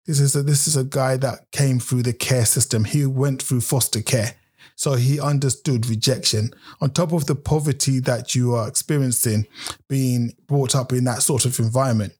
This 0.06 0.20
is 0.20 0.36
a, 0.36 0.42
this 0.42 0.68
is 0.68 0.76
a 0.76 0.84
guy 0.84 1.18
that 1.18 1.52
came 1.52 1.80
through 1.80 2.04
the 2.04 2.14
care 2.14 2.46
system. 2.46 2.86
He 2.86 3.06
went 3.06 3.44
through 3.44 3.62
foster 3.62 4.02
care. 4.02 4.36
So 4.80 4.94
he 4.94 5.20
understood 5.20 5.90
rejection. 5.90 6.52
On 6.80 6.90
top 6.90 7.12
of 7.12 7.26
the 7.26 7.36
poverty 7.36 8.00
that 8.00 8.34
you 8.34 8.56
are 8.56 8.66
experiencing, 8.66 9.46
being 9.90 10.32
brought 10.48 10.74
up 10.74 10.94
in 10.94 11.04
that 11.04 11.22
sort 11.22 11.44
of 11.44 11.60
environment. 11.60 12.14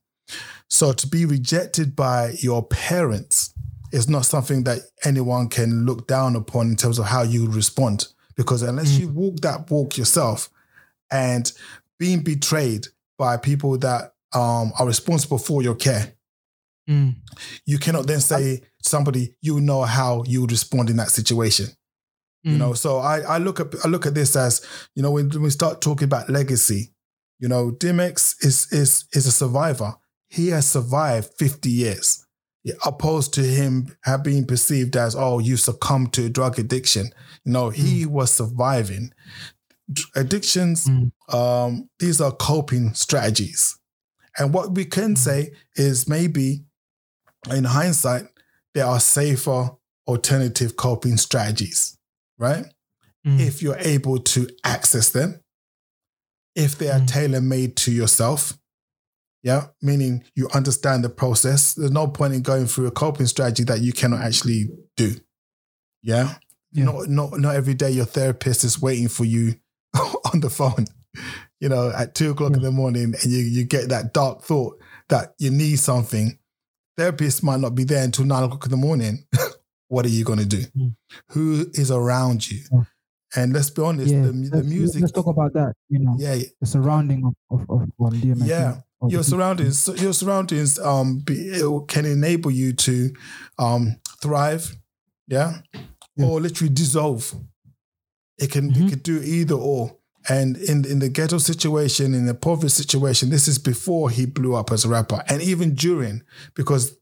So 0.68 0.92
to 0.92 1.06
be 1.06 1.24
rejected 1.24 1.96
by 1.96 2.34
your 2.40 2.62
parents 2.66 3.54
is 3.92 4.10
not 4.10 4.26
something 4.26 4.64
that 4.64 4.80
anyone 5.06 5.48
can 5.48 5.86
look 5.86 6.06
down 6.06 6.36
upon 6.36 6.68
in 6.68 6.76
terms 6.76 6.98
of 6.98 7.06
how 7.06 7.22
you 7.22 7.50
respond. 7.50 8.08
Because 8.36 8.60
unless 8.60 8.98
you 8.98 9.08
walk 9.08 9.36
that 9.36 9.70
walk 9.70 9.96
yourself 9.96 10.50
and 11.10 11.50
being 11.98 12.20
betrayed 12.20 12.88
by 13.16 13.38
people 13.38 13.78
that 13.78 14.12
um, 14.34 14.72
are 14.78 14.86
responsible 14.86 15.38
for 15.38 15.62
your 15.62 15.76
care, 15.76 16.12
mm, 16.86 17.14
you 17.64 17.78
cannot 17.78 18.06
then 18.06 18.20
say 18.20 18.58
to 18.58 18.88
somebody 18.90 19.34
you 19.40 19.62
know 19.62 19.80
how 19.80 20.24
you 20.26 20.42
would 20.42 20.52
respond 20.52 20.90
in 20.90 20.96
that 20.96 21.10
situation 21.10 21.68
you 22.46 22.56
mm, 22.56 22.58
know 22.58 22.72
so 22.74 22.98
i 22.98 23.20
i 23.20 23.38
look 23.38 23.60
at 23.60 23.66
i 23.84 23.88
look 23.88 24.06
at 24.06 24.14
this 24.14 24.34
as 24.36 24.60
you 24.94 25.02
know 25.02 25.10
when, 25.10 25.28
when 25.30 25.42
we 25.42 25.50
start 25.50 25.80
talking 25.80 26.06
about 26.06 26.28
legacy 26.30 26.92
you 27.38 27.48
know 27.48 27.70
dmx 27.72 28.34
is 28.44 28.70
is 28.72 29.04
is 29.12 29.26
a 29.26 29.32
survivor. 29.32 29.94
He 30.28 30.48
has 30.50 30.68
survived 30.68 31.30
50 31.38 31.68
years 31.70 32.24
Yeah, 32.62 32.74
opposed 32.86 33.34
to 33.34 33.42
him 33.42 33.96
have 34.04 34.22
been 34.22 34.46
perceived 34.46 34.96
as 34.96 35.16
oh 35.16 35.38
you 35.40 35.56
succumbed 35.56 36.12
to 36.14 36.28
drug 36.28 36.58
addiction. 36.58 37.10
You 37.44 37.52
know 37.52 37.70
he 37.70 38.06
was 38.06 38.32
surviving. 38.32 39.12
Addictions 40.14 40.86
Mm. 40.86 41.10
um 41.32 41.88
these 41.98 42.20
are 42.20 42.32
coping 42.32 42.94
strategies. 42.94 43.78
And 44.38 44.54
what 44.54 44.74
we 44.74 44.84
can 44.84 45.16
say 45.16 45.52
is 45.74 46.08
maybe 46.08 46.64
in 47.50 47.64
hindsight 47.64 48.26
there 48.74 48.86
are 48.86 49.00
safer 49.00 49.70
alternative 50.06 50.76
coping 50.76 51.16
strategies 51.16 51.96
right 52.40 52.64
mm, 53.26 53.38
if 53.38 53.62
you're 53.62 53.78
able 53.78 54.18
to 54.18 54.48
access 54.64 55.10
them, 55.10 55.40
if 56.56 56.76
they 56.78 56.88
are 56.90 56.98
Mm. 57.00 57.06
tailor 57.06 57.40
made 57.40 57.76
to 57.76 57.92
yourself. 57.92 58.54
Yeah, 59.42 59.68
meaning 59.80 60.24
you 60.34 60.48
understand 60.52 61.02
the 61.02 61.08
process. 61.08 61.72
There's 61.74 61.90
no 61.90 62.08
point 62.08 62.34
in 62.34 62.42
going 62.42 62.66
through 62.66 62.88
a 62.88 62.90
coping 62.90 63.26
strategy 63.26 63.64
that 63.64 63.80
you 63.80 63.92
cannot 63.92 64.20
actually 64.20 64.68
do. 64.98 65.14
Yeah. 66.02 66.34
Yeah. 66.72 66.84
Not, 66.84 67.08
not, 67.08 67.38
not 67.40 67.54
every 67.56 67.72
day 67.74 67.90
your 67.90 68.04
therapist 68.04 68.64
is 68.64 68.82
waiting 68.82 69.08
for 69.08 69.24
you 69.24 69.54
on 70.32 70.40
the 70.40 70.50
phone, 70.50 70.86
you 71.58 71.68
know, 71.70 71.90
at 71.90 72.14
two 72.14 72.30
o'clock 72.32 72.52
in 72.52 72.60
the 72.62 72.70
morning 72.70 73.14
and 73.14 73.24
you, 73.24 73.38
you 73.38 73.64
get 73.64 73.88
that 73.88 74.12
dark 74.12 74.42
thought 74.42 74.78
that 75.08 75.34
you 75.38 75.50
need 75.50 75.78
something. 75.78 76.38
Therapist 76.98 77.42
might 77.42 77.60
not 77.60 77.74
be 77.74 77.84
there 77.84 78.04
until 78.04 78.26
nine 78.26 78.42
o'clock 78.44 78.66
in 78.66 78.70
the 78.70 78.76
morning. 78.76 79.24
what 79.90 80.06
are 80.06 80.08
you 80.10 80.24
going 80.24 80.38
to 80.38 80.46
do? 80.46 80.62
Mm. 80.76 80.94
Who 81.32 81.66
is 81.74 81.90
around 81.90 82.48
you? 82.50 82.60
Yeah. 82.72 82.84
And 83.36 83.52
let's 83.52 83.70
be 83.70 83.82
honest, 83.82 84.12
yeah. 84.12 84.22
the, 84.22 84.32
the 84.32 84.62
music, 84.64 85.02
Let's 85.02 85.12
talk 85.12 85.26
about 85.26 85.52
that. 85.54 85.74
You 85.88 86.00
know, 86.00 86.16
yeah, 86.18 86.36
the 86.60 86.66
surrounding 86.66 87.24
of 87.26 87.60
of, 87.68 87.82
of 88.00 88.12
DMX. 88.14 88.46
Yeah. 88.46 88.76
of 89.02 89.10
your 89.12 89.22
surroundings, 89.22 89.88
your 90.00 90.12
surroundings, 90.12 90.78
um, 90.78 91.18
be, 91.20 91.60
can 91.88 92.04
enable 92.06 92.50
you 92.50 92.72
to, 92.74 93.10
um, 93.58 93.96
thrive, 94.22 94.76
yeah, 95.28 95.60
Yeah. 96.16 96.26
or 96.26 96.40
literally 96.40 96.72
dissolve. 96.74 97.34
It 98.38 98.50
can, 98.50 98.72
Mhm. 98.72 98.86
it 98.86 98.90
could 98.90 99.02
do 99.02 99.20
either 99.22 99.54
or. 99.54 99.96
And 100.28 100.56
in 100.58 100.84
in 100.84 100.98
the 100.98 101.08
ghetto 101.08 101.38
situation, 101.38 102.14
in 102.14 102.26
the 102.26 102.34
poverty 102.34 102.68
situation, 102.68 103.30
this 103.30 103.48
is 103.48 103.58
before 103.58 104.10
he 104.10 104.26
blew 104.26 104.54
up 104.54 104.70
as 104.70 104.84
a 104.84 104.88
rapper, 104.88 105.22
and 105.28 105.40
even 105.40 105.74
during, 105.74 106.22
because 106.54 106.92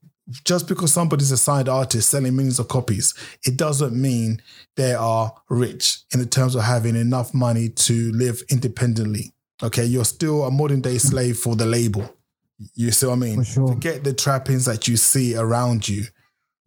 just 0.44 0.68
because 0.68 0.92
somebody's 0.92 1.30
a 1.30 1.36
signed 1.36 1.68
artist 1.68 2.10
selling 2.10 2.36
millions 2.36 2.58
of 2.58 2.68
copies, 2.68 3.14
it 3.44 3.56
doesn't 3.56 3.94
mean 3.94 4.42
they 4.76 4.94
are 4.94 5.32
rich 5.48 6.00
in 6.12 6.20
the 6.20 6.26
terms 6.26 6.54
of 6.54 6.62
having 6.62 6.96
enough 6.96 7.32
money 7.32 7.68
to 7.68 8.12
live 8.12 8.42
independently. 8.50 9.32
Okay, 9.62 9.84
you're 9.84 10.04
still 10.04 10.44
a 10.44 10.50
modern 10.50 10.80
day 10.80 10.98
slave 10.98 11.38
for 11.38 11.56
the 11.56 11.66
label. 11.66 12.14
You 12.74 12.90
see 12.90 13.06
what 13.06 13.14
I 13.14 13.16
mean? 13.16 13.42
Sure. 13.44 13.68
Forget 13.68 14.04
the 14.04 14.12
trappings 14.12 14.66
that 14.66 14.86
you 14.86 14.96
see 14.96 15.36
around 15.36 15.88
you. 15.88 16.04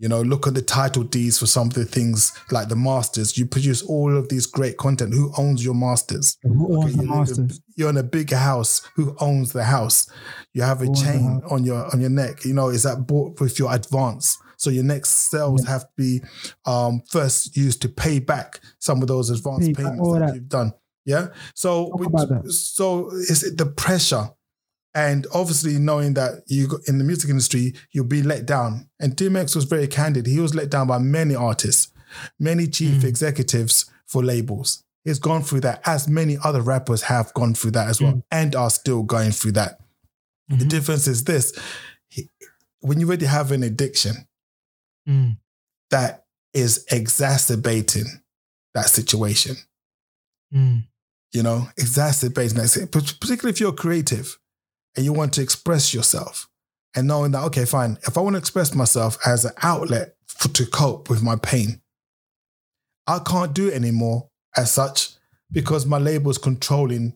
You 0.01 0.09
know, 0.09 0.23
look 0.23 0.47
at 0.47 0.55
the 0.55 0.63
title 0.63 1.03
deeds 1.03 1.37
for 1.37 1.45
some 1.45 1.67
of 1.67 1.75
the 1.75 1.85
things 1.85 2.31
like 2.49 2.69
the 2.69 2.75
masters. 2.75 3.37
You 3.37 3.45
produce 3.45 3.83
all 3.83 4.17
of 4.17 4.29
these 4.29 4.47
great 4.47 4.77
content. 4.77 5.13
Who 5.13 5.31
owns 5.37 5.63
your 5.63 5.75
masters? 5.75 6.39
Who 6.41 6.75
owns 6.75 6.95
the 6.97 7.03
you're, 7.03 7.15
masters? 7.15 7.61
you're 7.75 7.89
in 7.91 7.97
a 7.97 8.03
big 8.03 8.31
house. 8.31 8.81
Who 8.95 9.15
owns 9.19 9.53
the 9.53 9.63
house? 9.63 10.09
You 10.55 10.63
have 10.63 10.81
a 10.81 10.85
Who 10.87 10.95
chain 10.95 11.41
on 11.51 11.63
your 11.63 11.85
on 11.93 12.01
your 12.01 12.09
neck. 12.09 12.45
You 12.45 12.55
know, 12.55 12.69
is 12.69 12.81
that 12.81 13.05
bought 13.05 13.39
with 13.39 13.59
your 13.59 13.71
advance? 13.71 14.39
So 14.57 14.71
your 14.71 14.83
next 14.83 15.09
sales 15.29 15.65
have 15.67 15.81
to 15.83 15.89
be 15.95 16.21
um, 16.65 17.03
first 17.07 17.55
used 17.55 17.83
to 17.83 17.89
pay 17.89 18.17
back 18.17 18.59
some 18.79 19.03
of 19.03 19.07
those 19.07 19.29
advance 19.29 19.67
Pay 19.67 19.73
payments 19.75 20.13
that, 20.13 20.19
that. 20.19 20.33
you've 20.35 20.49
done. 20.49 20.73
Yeah. 21.05 21.27
So 21.53 21.91
we- 21.95 22.07
so 22.49 23.11
is 23.11 23.43
it 23.43 23.55
the 23.59 23.67
pressure 23.67 24.31
and 24.93 25.25
obviously 25.33 25.77
knowing 25.79 26.13
that 26.15 26.43
you 26.47 26.67
in 26.87 26.97
the 26.97 27.03
music 27.03 27.29
industry 27.29 27.73
you'll 27.91 28.05
be 28.05 28.21
let 28.23 28.45
down 28.45 28.89
and 28.99 29.15
DMX 29.15 29.55
was 29.55 29.65
very 29.65 29.87
candid 29.87 30.25
he 30.27 30.39
was 30.39 30.53
let 30.55 30.69
down 30.69 30.87
by 30.87 30.97
many 30.97 31.33
artists 31.35 31.91
many 32.39 32.67
chief 32.67 33.01
Mm. 33.01 33.05
executives 33.05 33.85
for 34.05 34.23
labels 34.23 34.83
he's 35.05 35.19
gone 35.19 35.41
through 35.43 35.61
that 35.61 35.81
as 35.85 36.07
many 36.07 36.37
other 36.43 36.61
rappers 36.61 37.03
have 37.03 37.33
gone 37.33 37.53
through 37.53 37.71
that 37.71 37.87
as 37.87 38.01
well 38.01 38.13
Mm. 38.13 38.23
and 38.31 38.55
are 38.55 38.69
still 38.69 39.03
going 39.03 39.31
through 39.31 39.53
that 39.53 39.79
the 40.49 40.65
Mhm. 40.65 40.69
difference 40.69 41.07
is 41.07 41.23
this 41.23 41.53
he- 42.09 42.29
when 42.81 42.99
you 42.99 43.07
already 43.07 43.25
have 43.27 43.51
an 43.51 43.63
addiction 43.63 44.27
Mm, 45.07 45.37
that 45.89 46.25
is 46.53 46.85
exacerbating 46.91 48.05
that 48.73 48.89
situation 48.89 49.55
mm, 50.53 50.83
you 51.33 51.41
know, 51.43 51.69
exacerbating 51.77 52.57
that. 52.57 52.89
Particularly 52.91 53.51
if 53.51 53.59
you're 53.61 53.71
creative 53.71 54.37
and 54.95 55.05
you 55.05 55.13
want 55.13 55.33
to 55.33 55.41
express 55.41 55.93
yourself 55.93 56.47
and 56.95 57.07
knowing 57.07 57.31
that, 57.31 57.43
okay, 57.45 57.65
fine, 57.65 57.97
if 58.07 58.17
I 58.17 58.21
want 58.21 58.33
to 58.35 58.37
express 58.39 58.73
myself 58.75 59.17
as 59.25 59.45
an 59.45 59.53
outlet 59.63 60.15
for, 60.27 60.49
to 60.49 60.65
cope 60.65 61.09
with 61.09 61.23
my 61.23 61.35
pain, 61.37 61.81
I 63.07 63.19
can't 63.19 63.53
do 63.53 63.67
it 63.69 63.73
anymore 63.73 64.29
as 64.55 64.71
such 64.71 65.09
because 65.51 65.85
my 65.85 65.97
label 65.97 66.31
is 66.31 66.37
controlling 66.37 67.13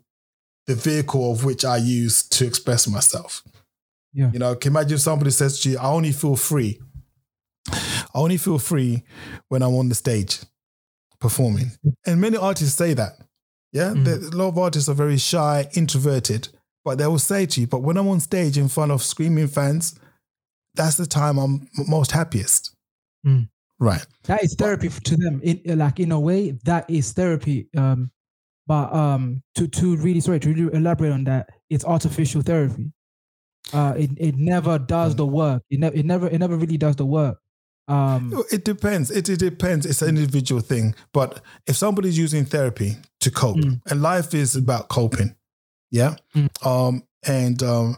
the 0.67 0.75
vehicle 0.75 1.31
of 1.31 1.43
which 1.45 1.63
I 1.63 1.77
use 1.77 2.23
to 2.29 2.45
express 2.45 2.87
myself. 2.87 3.43
Yeah. 4.13 4.31
You 4.31 4.39
know, 4.39 4.55
can 4.55 4.71
you 4.73 4.79
imagine 4.79 4.97
somebody 4.97 5.31
says 5.31 5.59
to 5.61 5.69
you, 5.69 5.77
I 5.77 5.87
only 5.87 6.11
feel 6.11 6.35
free. 6.35 6.79
I 7.69 8.07
only 8.13 8.37
feel 8.37 8.57
free 8.59 9.03
when 9.49 9.61
I'm 9.61 9.75
on 9.75 9.89
the 9.89 9.95
stage 9.95 10.39
performing. 11.19 11.71
And 12.05 12.21
many 12.21 12.37
artists 12.37 12.75
say 12.75 12.93
that. 12.93 13.13
Yeah. 13.73 13.91
Mm. 13.93 14.05
The- 14.05 14.29
A 14.29 14.37
lot 14.37 14.47
of 14.49 14.57
artists 14.57 14.87
are 14.89 14.93
very 14.93 15.17
shy, 15.17 15.67
introverted, 15.73 16.47
but 16.85 16.97
they 16.99 17.07
will 17.07 17.19
say 17.19 17.45
to 17.47 17.61
you, 17.61 17.67
but 17.67 17.79
when 17.81 17.97
I'm 17.97 18.07
on 18.07 18.19
stage 18.21 18.57
in 18.57 18.69
front 18.69 18.91
of 18.91 19.01
screaming 19.03 19.47
fans, 19.47 19.99
that's 20.75 20.95
the 20.95 21.05
time 21.05 21.37
I'm 21.37 21.67
most 21.87 22.11
happiest. 22.11 22.73
Mm. 23.25 23.49
Right. 23.79 24.05
That 24.23 24.43
is 24.43 24.55
therapy 24.55 24.87
to 24.89 25.17
them. 25.17 25.41
In 25.43 25.77
like 25.77 25.99
in 25.99 26.11
a 26.13 26.19
way, 26.19 26.51
that 26.63 26.89
is 26.89 27.11
therapy. 27.11 27.67
Um, 27.75 28.11
but 28.67 28.93
um, 28.93 29.41
to 29.55 29.67
to 29.67 29.97
really 29.97 30.21
sorry 30.21 30.39
to 30.39 30.49
really 30.53 30.73
elaborate 30.73 31.11
on 31.11 31.23
that, 31.25 31.49
it's 31.69 31.83
artificial 31.83 32.41
therapy. 32.41 32.91
Uh, 33.73 33.93
it 33.97 34.11
it 34.17 34.35
never 34.37 34.77
does 34.79 35.15
the 35.15 35.25
work. 35.25 35.63
It 35.69 35.79
never 35.79 35.95
it 35.95 36.05
never 36.05 36.27
it 36.27 36.37
never 36.39 36.55
really 36.55 36.77
does 36.77 36.95
the 36.95 37.05
work. 37.05 37.39
Um, 37.87 38.33
It 38.51 38.63
depends. 38.65 39.11
It, 39.11 39.29
it 39.29 39.39
depends. 39.39 39.85
It's 39.85 40.01
an 40.01 40.09
individual 40.17 40.61
thing. 40.61 40.95
But 41.13 41.41
if 41.67 41.75
somebody's 41.75 42.17
using 42.17 42.45
therapy 42.45 42.97
to 43.21 43.29
cope, 43.31 43.57
Mm. 43.57 43.81
and 43.89 44.01
life 44.01 44.33
is 44.33 44.55
about 44.55 44.87
coping, 44.89 45.35
yeah. 45.95 46.15
Mm. 46.35 46.49
Um, 46.65 47.03
and 47.25 47.63
um, 47.63 47.97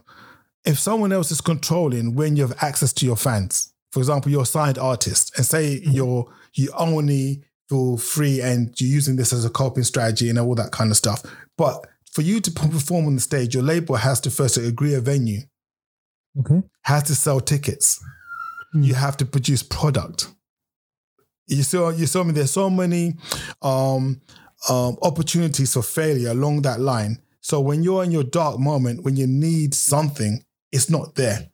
if 0.66 0.77
someone 0.80 1.12
else 1.12 1.32
is 1.32 1.42
controlling 1.42 2.16
when 2.16 2.36
you 2.36 2.44
have 2.48 2.58
access 2.62 2.94
to 2.94 3.06
your 3.06 3.18
fans, 3.18 3.74
for 3.92 4.00
example, 4.00 4.32
you're 4.32 4.44
a 4.44 4.46
signed 4.46 4.77
artist, 4.77 5.36
and 5.38 5.46
say 5.46 5.82
Mm. 5.82 5.94
you're 5.96 6.25
you 6.54 6.72
only 6.77 7.44
feel 7.70 7.98
free 7.98 8.42
and 8.42 8.80
you're 8.80 8.89
using 8.89 9.16
this 9.18 9.34
as 9.34 9.46
a 9.46 9.50
coping 9.50 9.84
strategy 9.84 10.30
and 10.30 10.39
all 10.39 10.56
that 10.56 10.72
kind 10.72 10.89
of 10.92 10.98
stuff. 10.98 11.22
But 11.58 11.86
for 12.12 12.22
you 12.24 12.39
to 12.39 12.51
perform 12.51 13.06
on 13.08 13.16
the 13.16 13.22
stage, 13.22 13.54
your 13.54 13.63
label 13.63 13.96
has 13.96 14.20
to 14.22 14.32
first 14.32 14.58
agree 14.58 14.94
a 14.96 15.01
venue, 15.01 15.42
okay. 16.39 16.62
has 16.82 17.04
to 17.04 17.16
sell 17.16 17.39
tickets. 17.42 18.00
Mm. 18.75 18.86
You 18.86 18.94
have 18.96 19.18
to 19.18 19.25
produce 19.25 19.63
product. 19.63 20.30
You 21.48 21.63
saw 21.63 21.89
you 21.89 22.08
saw 22.08 22.24
me. 22.24 22.34
There's 22.34 22.51
so 22.51 22.70
many 22.70 23.16
um, 23.62 24.22
um, 24.70 24.98
opportunities 25.01 25.74
for 25.74 25.84
failure 25.84 26.32
along 26.32 26.63
that 26.63 26.80
line. 26.80 27.20
So 27.48 27.62
when 27.62 27.82
you're 27.82 28.04
in 28.04 28.12
your 28.12 28.25
dark 28.25 28.60
moment, 28.60 29.04
when 29.06 29.16
you 29.16 29.25
need 29.25 29.74
something, 29.74 30.44
it's 30.74 30.89
not 30.89 31.16
there. 31.16 31.48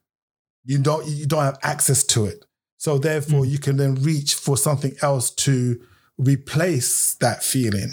You 0.64 0.78
don't 0.78 1.06
you 1.06 1.24
don't 1.24 1.44
have 1.44 1.58
access 1.62 2.02
to 2.06 2.24
it. 2.24 2.44
So 2.78 2.98
therefore, 2.98 3.46
you 3.46 3.60
can 3.60 3.76
then 3.76 3.94
reach 4.02 4.34
for 4.34 4.56
something 4.56 4.96
else 5.02 5.30
to 5.46 5.80
replace 6.18 7.14
that 7.20 7.44
feeling. 7.44 7.92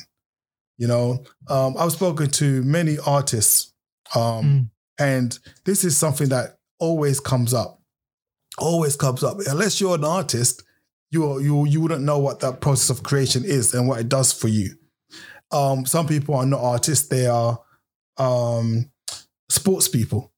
You 0.80 0.88
know, 0.88 1.24
um, 1.48 1.76
I've 1.78 1.92
spoken 1.92 2.32
to 2.32 2.64
many 2.64 2.98
artists, 3.06 3.72
um, 4.16 4.46
Mm. 4.46 4.70
and 4.98 5.40
this 5.66 5.84
is 5.84 5.96
something 5.96 6.30
that 6.30 6.58
always 6.80 7.20
comes 7.20 7.54
up. 7.54 7.84
Always 8.58 8.96
comes 8.96 9.24
up. 9.24 9.38
Unless 9.46 9.80
you're 9.80 9.94
an 9.94 10.04
artist, 10.06 10.64
you 11.12 11.40
you 11.40 11.66
you 11.68 11.82
wouldn't 11.82 12.04
know 12.04 12.18
what 12.18 12.40
that 12.40 12.62
process 12.62 12.90
of 12.90 13.04
creation 13.04 13.46
is 13.46 13.76
and 13.76 13.88
what 13.88 14.00
it 14.00 14.10
does 14.10 14.34
for 14.34 14.48
you. 14.48 14.76
Um, 15.52 15.86
some 15.86 16.08
people 16.08 16.34
are 16.34 16.48
not 16.48 16.62
artists; 16.62 17.08
they 17.08 17.28
are 17.28 17.60
um, 18.18 18.92
sports 19.50 19.88
people. 19.88 20.32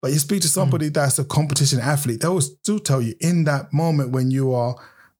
But 0.00 0.12
you 0.12 0.18
speak 0.18 0.42
to 0.42 0.48
somebody 0.48 0.88
that's 0.88 1.18
a 1.20 1.24
competition 1.24 1.78
athlete, 1.80 2.20
they 2.20 2.28
will 2.28 2.40
still 2.40 2.80
tell 2.80 3.00
you 3.00 3.14
in 3.20 3.44
that 3.44 3.72
moment 3.72 4.10
when 4.10 4.30
you 4.32 4.52
are 4.52 4.74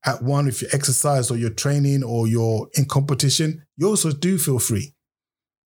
at 0.04 0.22
one 0.22 0.46
with 0.46 0.60
your 0.60 0.70
exercise 0.74 1.30
or 1.30 1.36
your 1.36 1.50
training 1.50 2.02
or 2.02 2.26
you're 2.26 2.68
in 2.74 2.84
competition, 2.86 3.64
you 3.76 3.86
also 3.86 4.10
do 4.10 4.36
feel 4.38 4.58
free. 4.58 4.92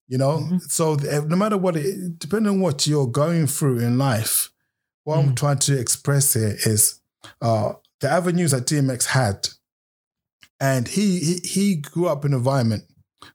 You 0.09 0.19
know, 0.19 0.39
Mhm. 0.41 0.61
so 0.71 0.95
no 1.27 1.35
matter 1.37 1.57
what, 1.57 1.77
it, 1.77 2.19
depending 2.19 2.53
on 2.53 2.61
what 2.61 2.87
you're 2.87 3.07
going 3.07 3.47
through 3.47 3.79
in 3.81 3.97
life, 3.97 4.51
what 5.05 5.19
I'm 5.19 5.31
Mm. 5.31 5.37
trying 5.37 5.59
to 5.61 5.79
express 5.79 6.35
here 6.35 6.57
is 6.67 7.01
uh, 7.41 7.73
the 8.01 8.09
avenues 8.11 8.51
that 8.53 8.67
DMX 8.67 9.07
had, 9.07 9.49
and 10.61 10.87
he, 10.89 11.19
he 11.19 11.35
he 11.49 11.75
grew 11.77 12.07
up 12.09 12.25
in 12.25 12.33
an 12.33 12.39
environment 12.39 12.85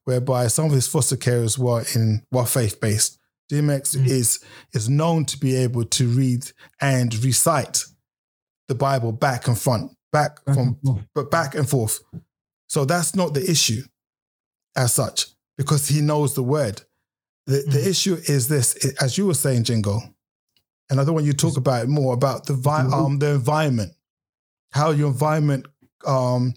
whereby 0.06 0.48
some 0.48 0.66
of 0.66 0.72
his 0.72 0.88
foster 0.88 1.18
carers 1.18 1.58
were 1.58 1.84
in 1.96 2.24
were 2.32 2.46
faith 2.46 2.80
based. 2.80 3.18
DMX 3.52 3.96
Mm. 3.98 4.08
is 4.08 4.40
is 4.74 4.88
known 4.90 5.26
to 5.26 5.38
be 5.38 5.56
able 5.56 5.84
to 5.86 6.08
read 6.08 6.52
and 6.80 7.14
recite 7.24 7.84
the 8.68 8.76
Bible 8.76 9.12
back 9.12 9.48
and 9.48 9.58
front, 9.60 9.92
back, 10.14 10.44
Back 10.46 10.56
from 10.56 10.76
forth. 10.86 11.02
but 11.14 11.30
back 11.32 11.56
and 11.56 11.70
forth. 11.70 12.00
So 12.68 12.86
that's 12.86 13.16
not 13.16 13.34
the 13.34 13.50
issue 13.52 13.84
as 14.78 14.94
such, 14.94 15.28
because 15.58 15.90
he 15.90 16.00
knows 16.00 16.34
the 16.34 16.44
word. 16.44 16.84
The, 17.48 17.64
the 17.68 17.80
Mhm. 17.80 17.88
issue 17.88 18.14
is 18.28 18.48
this, 18.48 18.76
as 19.02 19.18
you 19.18 19.26
were 19.26 19.34
saying, 19.34 19.66
Jingo, 19.66 20.00
and 20.90 21.01
I 21.01 21.03
don't 21.03 21.14
want 21.16 21.25
you 21.25 21.34
to 21.34 21.38
talk 21.38 21.58
about 21.58 21.84
it 21.84 21.90
more 21.90 22.14
about 22.14 22.46
the 22.46 22.53
vi- 22.53 22.84
Mhm. 22.84 22.94
um 22.94 23.20
the 23.20 23.32
environment, 23.32 23.94
how 24.72 24.92
your 24.92 25.10
environment 25.10 25.66
um 26.05 26.53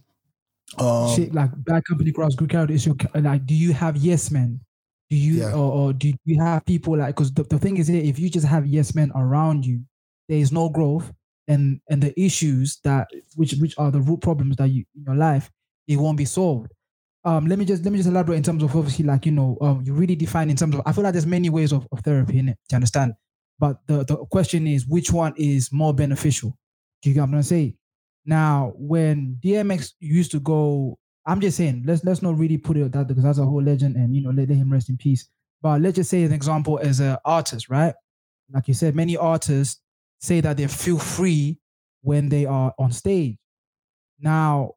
um 0.79 1.09
Shit, 1.15 1.35
like 1.35 1.51
bad 1.65 1.85
company 1.85 2.13
cross 2.13 2.35
good 2.35 2.51
character 2.51 2.75
is 2.75 2.87
your 2.87 2.97
like. 3.15 3.47
Do 3.47 3.55
you 3.55 3.73
have 3.73 3.97
yes 3.97 4.31
men? 4.31 4.61
Do 5.11 5.17
you 5.17 5.43
Yeah. 5.43 5.53
or, 5.53 5.73
or 5.73 5.93
do 5.93 6.13
you 6.25 6.41
have 6.41 6.65
people 6.65 6.97
like? 6.99 7.15
Because 7.15 7.33
the, 7.33 7.43
the 7.45 7.59
thing 7.59 7.77
is 7.77 7.89
here, 7.89 8.03
if 8.03 8.19
you 8.19 8.31
just 8.31 8.47
have 8.47 8.67
yes 8.67 8.95
men 8.95 9.13
around 9.15 9.67
you, 9.67 9.85
there 10.29 10.39
is 10.39 10.51
no 10.53 10.69
growth, 10.71 11.13
and 11.47 11.81
and 11.91 12.03
the 12.03 12.19
issues 12.21 12.81
that 12.85 13.09
which 13.37 13.55
which 13.61 13.75
are 13.79 13.91
the 13.91 14.01
root 14.01 14.21
problems 14.23 14.57
that 14.57 14.69
you 14.71 14.85
in 14.97 15.05
your 15.05 15.15
life, 15.17 15.51
it 15.87 15.97
won't 15.97 16.17
be 16.17 16.25
solved. 16.25 16.73
Um, 17.25 17.47
let 17.47 17.59
me 17.59 17.65
just 17.65 17.85
let 17.85 17.93
me 17.93 17.99
just 17.99 18.09
elaborate 18.09 18.37
in 18.37 18.43
terms 18.43 18.63
of 18.63 18.75
obviously 18.77 19.05
like 19.05 19.27
you 19.27 19.33
know 19.33 19.57
um 19.61 19.83
you 19.85 19.95
really 19.95 20.17
define 20.17 20.51
in 20.51 20.57
terms 20.57 20.75
of 20.75 20.83
I 20.87 20.93
feel 20.93 21.05
like 21.05 21.13
there's 21.15 21.27
many 21.27 21.51
ways 21.51 21.73
of, 21.73 21.87
of 21.93 22.01
therapy 22.01 22.39
in 22.39 22.49
it. 22.51 22.59
Do 22.69 22.75
you 22.75 22.77
understand? 22.77 23.15
But 23.59 23.87
the 23.87 24.05
the 24.05 24.17
question 24.27 24.67
is 24.67 24.87
which 24.87 25.11
one 25.13 25.35
is 25.37 25.73
more 25.73 25.95
beneficial? 25.95 26.57
Do 27.03 27.11
you 27.11 27.15
get 27.15 27.21
what 27.21 27.25
I'm 27.27 27.31
gonna 27.33 27.43
say? 27.43 27.77
Now, 28.25 28.73
when 28.77 29.39
DMX 29.43 29.93
used 30.01 30.31
to 30.33 30.41
go, 30.41 30.99
I'm 31.27 31.41
just 31.41 31.57
saying, 31.57 31.85
let's 31.87 32.05
let's 32.05 32.23
not 32.23 32.39
really 32.39 32.59
put 32.59 32.77
it 32.77 32.93
that 32.93 33.07
because 33.09 33.23
that's 33.25 33.39
a 33.39 33.45
whole 33.45 33.63
legend, 33.63 33.97
and 33.97 34.15
you 34.15 34.23
know, 34.23 34.31
let, 34.31 34.49
let 34.49 34.57
him 34.57 34.73
rest 34.73 34.89
in 34.89 34.97
peace. 34.97 35.29
But 35.63 35.81
let's 35.81 35.97
just 35.97 36.11
say 36.11 36.23
an 36.25 36.33
example 36.33 36.79
as 36.83 37.01
an 37.01 37.17
artist, 37.25 37.69
right? 37.69 37.95
Like 38.53 38.69
you 38.69 38.75
said, 38.75 38.95
many 38.95 39.17
artists 39.17 39.83
say 40.21 40.41
that 40.41 40.57
they 40.57 40.67
feel 40.67 40.99
free 40.99 41.59
when 42.03 42.29
they 42.29 42.47
are 42.47 42.75
on 42.79 42.93
stage. 42.93 43.37
Now, 44.21 44.75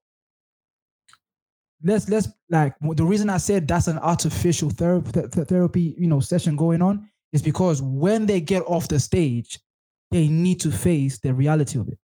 let's 1.84 2.10
let's 2.10 2.28
like 2.50 2.74
the 2.82 3.04
reason 3.06 3.30
I 3.30 3.38
said 3.38 3.68
that's 3.68 3.88
an 3.88 4.00
artificial 4.00 4.70
therapy 4.70 5.22
therapy, 5.30 5.96
you 5.98 6.08
know, 6.08 6.20
session 6.20 6.56
going 6.56 6.82
on 6.82 7.10
is 7.34 7.42
because 7.42 7.82
when 7.82 8.26
they 8.26 8.42
get 8.42 8.64
off 8.64 8.88
the 8.88 9.00
stage, 9.00 9.60
they 10.12 10.28
need 10.28 10.60
to 10.62 10.72
face 10.72 11.20
the 11.20 11.34
reality 11.34 11.80
of 11.80 11.88
it 11.90 12.00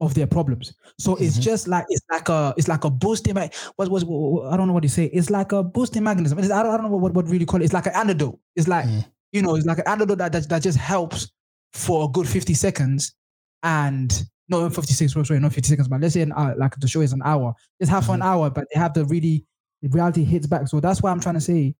of 0.00 0.14
their 0.14 0.26
problems. 0.26 0.74
So 0.98 1.16
it's 1.16 1.38
Mhm. 1.38 1.42
just 1.42 1.68
like 1.68 1.84
it's 1.88 2.04
like 2.10 2.28
a 2.28 2.54
it's 2.56 2.68
like 2.68 2.84
a 2.84 2.90
boosting. 2.90 3.34
What 3.76 3.88
was 3.90 4.02
I 4.04 4.56
don't 4.56 4.66
know 4.66 4.72
what 4.74 4.82
you 4.82 4.88
say. 4.88 5.06
It's 5.06 5.30
like 5.30 5.52
a 5.52 5.62
boosting 5.62 6.02
mechanism. 6.04 6.38
It's, 6.38 6.50
I 6.50 6.62
don't, 6.62 6.72
I 6.74 6.76
don't 6.76 6.90
know 6.90 6.96
what 6.96 7.14
what 7.14 7.28
really 7.28 7.46
call 7.46 7.60
it. 7.60 7.64
It's 7.64 7.74
like 7.74 7.86
an 7.86 7.94
antidote. 7.94 8.38
It's 8.56 8.68
like 8.68 8.86
Mm. 8.86 9.04
you 9.32 9.42
know, 9.42 9.54
it's 9.56 9.66
like 9.66 9.78
an 9.78 9.88
antidote 9.88 10.18
that, 10.18 10.32
that 10.32 10.48
that 10.48 10.62
just 10.62 10.78
helps 10.78 11.30
for 11.72 12.04
a 12.04 12.08
good 12.08 12.28
fifty 12.28 12.54
seconds, 12.54 13.14
and 13.62 14.24
no 14.48 14.68
fifty 14.70 14.92
six. 14.94 15.12
Sorry, 15.12 15.40
not 15.40 15.52
fifty 15.52 15.68
seconds, 15.68 15.88
but 15.88 16.00
let's 16.00 16.14
say 16.14 16.22
an 16.22 16.32
hour. 16.36 16.54
Like 16.56 16.76
the 16.78 16.88
show 16.88 17.00
is 17.00 17.12
an 17.12 17.22
hour. 17.24 17.54
Just 17.80 17.90
have 17.90 18.06
for 18.06 18.14
an 18.14 18.22
hour, 18.22 18.50
but 18.50 18.66
they 18.72 18.78
have 18.80 18.94
the 18.94 19.04
really 19.06 19.44
the 19.82 19.88
reality 19.88 20.24
hits 20.24 20.46
back. 20.46 20.68
So 20.68 20.80
that's 20.80 21.02
why 21.02 21.10
I'm 21.10 21.20
trying 21.20 21.34
to 21.36 21.40
say 21.40 21.74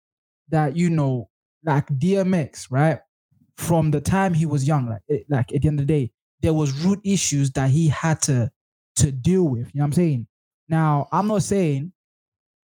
that 0.50 0.77
you 0.77 0.90
know, 0.90 1.29
like 1.64 1.87
DMX, 1.98 2.68
right? 2.70 2.98
From 3.57 3.90
the 3.90 4.00
time 4.00 4.35
he 4.35 4.46
was 4.46 4.66
young, 4.66 4.88
like 4.88 5.03
it, 5.09 5.27
like 5.29 5.53
at 5.55 5.62
the 5.62 5.68
end 5.68 5.79
of 5.81 5.87
the 5.87 5.92
day, 5.92 6.11
there 6.44 6.54
was 6.54 6.72
root 6.85 7.00
issues 7.04 7.50
that 7.52 7.70
he 7.70 7.88
had 7.88 8.22
to 8.22 8.52
to 8.98 9.12
deal 9.12 9.44
with. 9.44 9.68
You 9.74 9.80
know 9.80 9.85
what 9.85 9.88
I'm 9.88 9.92
saying? 9.94 10.28
Now, 10.68 11.09
I'm 11.12 11.28
not 11.28 11.42
saying 11.44 11.92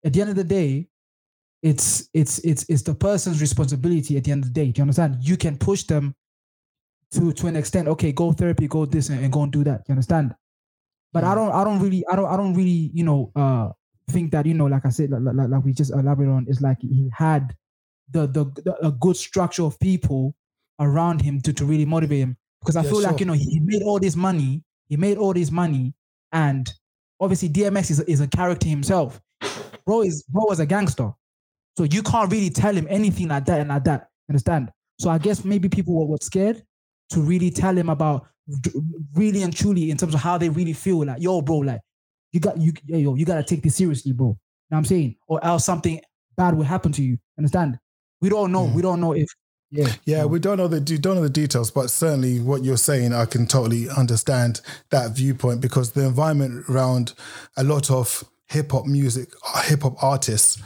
at 0.04 0.12
the 0.14 0.20
end 0.22 0.30
of 0.30 0.36
the 0.36 0.44
day, 0.44 0.88
it's 1.62 2.08
it's 2.14 2.40
it's 2.40 2.66
it's 2.70 2.82
the 2.82 2.94
person's 2.96 3.40
responsibility 3.40 4.16
at 4.18 4.24
the 4.24 4.32
end 4.32 4.44
of 4.44 4.54
the 4.54 4.60
day. 4.60 4.72
Do 4.72 4.80
you 4.80 4.84
understand? 4.84 5.18
You 5.22 5.36
can 5.38 5.58
push 5.58 5.84
them 5.84 6.14
to 7.12 7.32
to 7.32 7.46
an 7.48 7.56
extent. 7.56 7.88
Okay, 7.88 8.12
go 8.12 8.32
therapy, 8.32 8.68
go 8.68 8.86
this, 8.86 9.08
and, 9.08 9.22
and 9.24 9.32
go 9.32 9.42
and 9.44 9.52
do 9.52 9.64
that. 9.64 9.82
You 9.88 9.92
understand? 9.92 10.34
But 11.12 11.24
I 11.24 11.32
Mm. 11.32 11.36
don't 11.36 11.52
I 11.52 11.64
don't 11.64 11.80
really 11.80 12.04
I 12.10 12.16
don't 12.16 12.28
I 12.28 12.36
don't 12.36 12.54
really 12.54 12.90
you 12.94 13.04
know 13.04 13.32
uh 13.36 13.70
think 14.10 14.32
that 14.32 14.46
you 14.46 14.54
know 14.54 14.66
like 14.66 14.86
I 14.86 14.90
said 14.90 15.10
like, 15.10 15.22
like, 15.34 15.48
like 15.50 15.64
we 15.64 15.72
just 15.72 15.92
elaborated 15.92 16.34
on 16.34 16.46
it's 16.48 16.60
like 16.62 16.78
he 16.80 17.10
had 17.14 17.54
the, 18.10 18.26
the 18.26 18.44
the 18.64 18.86
a 18.86 18.92
good 18.92 19.16
structure 19.16 19.64
of 19.64 19.78
people 19.80 20.36
around 20.80 21.22
him 21.22 21.40
to 21.42 21.52
to 21.54 21.66
really 21.66 21.86
motivate 21.86 22.20
him 22.20 22.38
because 22.60 22.76
I 22.76 22.82
Yeah, 22.82 22.90
feel 22.90 23.02
like 23.02 23.20
you 23.20 23.26
know 23.26 23.32
he, 23.32 23.60
made 23.60 23.82
all 23.82 23.98
this 23.98 24.16
money 24.16 24.62
he 24.88 24.96
made 24.96 25.16
all 25.18 25.32
this 25.32 25.50
money 25.50 25.94
and 26.32 26.72
obviously 27.20 27.48
DMX 27.48 27.90
is 27.90 28.00
a, 28.00 28.10
is 28.10 28.20
a 28.20 28.28
character 28.28 28.68
himself. 28.68 29.20
Bro 29.86 30.02
is 30.02 30.22
bro 30.28 30.44
was 30.46 30.60
a 30.60 30.66
gangster. 30.66 31.12
So 31.76 31.84
you 31.84 32.02
can't 32.02 32.30
really 32.30 32.50
tell 32.50 32.74
him 32.74 32.86
anything 32.90 33.28
like 33.28 33.44
that 33.46 33.60
and 33.60 33.68
like 33.68 33.84
that. 33.84 34.08
Understand? 34.28 34.70
So 34.98 35.08
I 35.10 35.18
guess 35.18 35.44
maybe 35.44 35.68
people 35.68 35.94
were, 35.94 36.06
were 36.06 36.18
scared 36.20 36.62
to 37.10 37.20
really 37.20 37.50
tell 37.50 37.76
him 37.76 37.88
about 37.88 38.26
really 39.14 39.42
and 39.42 39.54
truly 39.56 39.90
in 39.90 39.96
terms 39.96 40.14
of 40.14 40.20
how 40.20 40.36
they 40.36 40.48
really 40.48 40.72
feel 40.72 41.04
like 41.04 41.22
yo 41.22 41.40
bro 41.40 41.58
like 41.58 41.80
you 42.32 42.40
got 42.40 42.58
you 42.58 42.72
yo 42.86 43.14
you 43.14 43.24
gotta 43.24 43.42
take 43.44 43.62
this 43.62 43.76
seriously 43.76 44.12
bro. 44.12 44.26
You 44.28 44.32
know 44.32 44.36
what 44.76 44.78
I'm 44.78 44.84
saying? 44.84 45.16
Or 45.28 45.44
else 45.44 45.64
something 45.64 46.00
bad 46.36 46.54
will 46.56 46.64
happen 46.64 46.92
to 46.92 47.02
you. 47.02 47.18
Understand? 47.38 47.78
We 48.20 48.28
don't 48.28 48.52
know. 48.52 48.66
Mhm. 48.66 48.74
we 48.74 48.82
don't 48.82 49.00
know 49.00 49.12
if 49.12 49.28
yeah 49.70 49.92
Yeah, 50.04 50.24
we 50.24 50.38
don't 50.38 50.56
know 50.58 50.68
the 50.68 50.80
don't 50.80 51.16
know 51.16 51.22
the 51.22 51.28
details, 51.30 51.70
but 51.70 51.90
certainly 51.90 52.40
what 52.40 52.64
you're 52.64 52.76
saying, 52.76 53.12
I 53.12 53.24
can 53.26 53.46
totally 53.46 53.88
understand 53.88 54.60
that 54.90 55.12
viewpoint 55.16 55.60
because 55.60 55.92
the 55.92 56.04
environment 56.06 56.64
around 56.68 57.14
a 57.56 57.62
lot 57.64 57.90
of 57.90 58.24
hip 58.48 58.72
hop 58.72 58.86
music, 58.86 59.28
hip 59.64 59.82
hop 59.82 60.02
artists, 60.02 60.60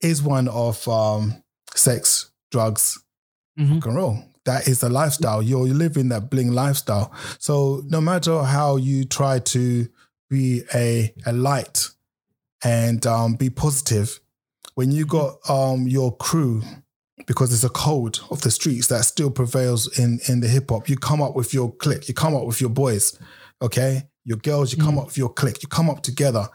is 0.00 0.22
one 0.22 0.48
of 0.48 0.86
um, 0.88 1.42
sex, 1.74 2.30
drugs, 2.50 2.98
Mhm. 3.58 3.74
rock 3.74 3.86
and 3.86 3.96
roll. 3.96 4.18
That 4.44 4.66
is 4.68 4.80
the 4.80 4.88
lifestyle. 4.88 5.42
You're 5.42 5.66
living 5.66 6.08
that 6.08 6.30
bling 6.30 6.52
lifestyle. 6.52 7.12
So 7.38 7.82
no 7.88 8.00
matter 8.00 8.42
how 8.44 8.76
you 8.76 9.04
try 9.04 9.40
to 9.40 9.88
be 10.30 10.62
a 10.74 11.12
a 11.26 11.32
light 11.32 11.88
and 12.64 13.04
um, 13.06 13.34
be 13.34 13.50
positive 13.50 14.20
when 14.74 14.90
you 14.92 15.04
got 15.06 15.38
um, 15.50 15.86
your 15.88 16.16
crew 16.16 16.62
because 17.26 17.50
there's 17.50 17.64
a 17.64 17.68
code 17.68 18.18
of 18.30 18.40
the 18.42 18.50
streets 18.50 18.88
that 18.88 19.04
still 19.04 19.30
prevails 19.30 19.98
in 19.98 20.20
in 20.28 20.40
the 20.40 20.48
hip 20.48 20.70
hop. 20.70 20.88
You 20.88 20.96
come 20.96 21.22
up 21.22 21.34
with 21.34 21.52
your 21.52 21.72
clique, 21.72 22.08
you 22.08 22.14
come 22.14 22.34
up 22.34 22.46
with 22.46 22.60
your 22.60 22.70
boys, 22.70 23.18
okay, 23.60 24.08
your 24.24 24.38
girls, 24.38 24.72
you 24.72 24.82
come 24.82 24.98
up 24.98 25.06
with 25.06 25.18
your 25.18 25.32
clique, 25.32 25.62
you 25.62 25.68
come 25.68 25.88
up 25.88 26.02
together. 26.02 26.48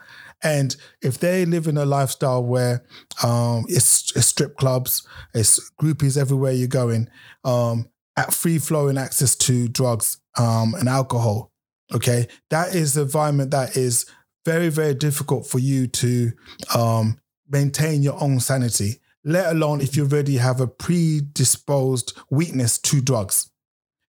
And 0.43 0.75
if 1.01 1.19
they 1.19 1.45
live 1.45 1.67
in 1.67 1.77
a 1.77 1.85
lifestyle 1.85 2.43
where 2.43 2.83
um, 3.23 3.65
it's, 3.69 4.15
it's 4.15 4.27
strip 4.27 4.57
clubs, 4.57 5.07
it's 5.33 5.71
groupies 5.81 6.17
everywhere 6.17 6.51
you're 6.51 6.67
going, 6.67 7.09
um, 7.45 7.89
at 8.17 8.33
free 8.33 8.59
flowing 8.59 8.97
access 8.97 9.35
to 9.37 9.67
drugs 9.69 10.17
um, 10.37 10.75
and 10.75 10.89
alcohol, 10.89 11.51
okay, 11.93 12.27
that 12.49 12.75
is 12.75 12.97
an 12.97 13.03
environment 13.03 13.51
that 13.51 13.77
is 13.77 14.05
very, 14.45 14.69
very 14.69 14.93
difficult 14.93 15.47
for 15.47 15.59
you 15.59 15.87
to 15.87 16.31
um, 16.75 17.17
maintain 17.49 18.03
your 18.03 18.21
own 18.21 18.39
sanity, 18.39 18.99
let 19.23 19.51
alone 19.51 19.81
if 19.81 19.95
you 19.95 20.03
already 20.03 20.37
have 20.37 20.59
a 20.59 20.67
predisposed 20.67 22.17
weakness 22.29 22.77
to 22.77 23.01
drugs. 23.01 23.49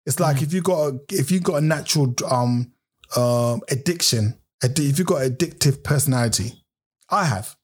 It's 0.06 0.20
like 0.20 0.42
if 0.42 0.54
you 0.54 0.62
got 0.62 0.80
a, 0.80 1.00
if 1.10 1.32
you 1.32 1.40
got 1.40 1.62
a 1.62 1.66
natural 1.66 2.14
um, 2.30 2.74
um, 3.16 3.62
addiction, 3.70 4.38
addi- 4.64 4.90
if 4.90 5.00
you 5.00 5.06
got 5.06 5.22
an 5.22 5.36
addictive 5.36 5.84
personality, 5.84 6.64
I 7.10 7.26
have. 7.26 7.56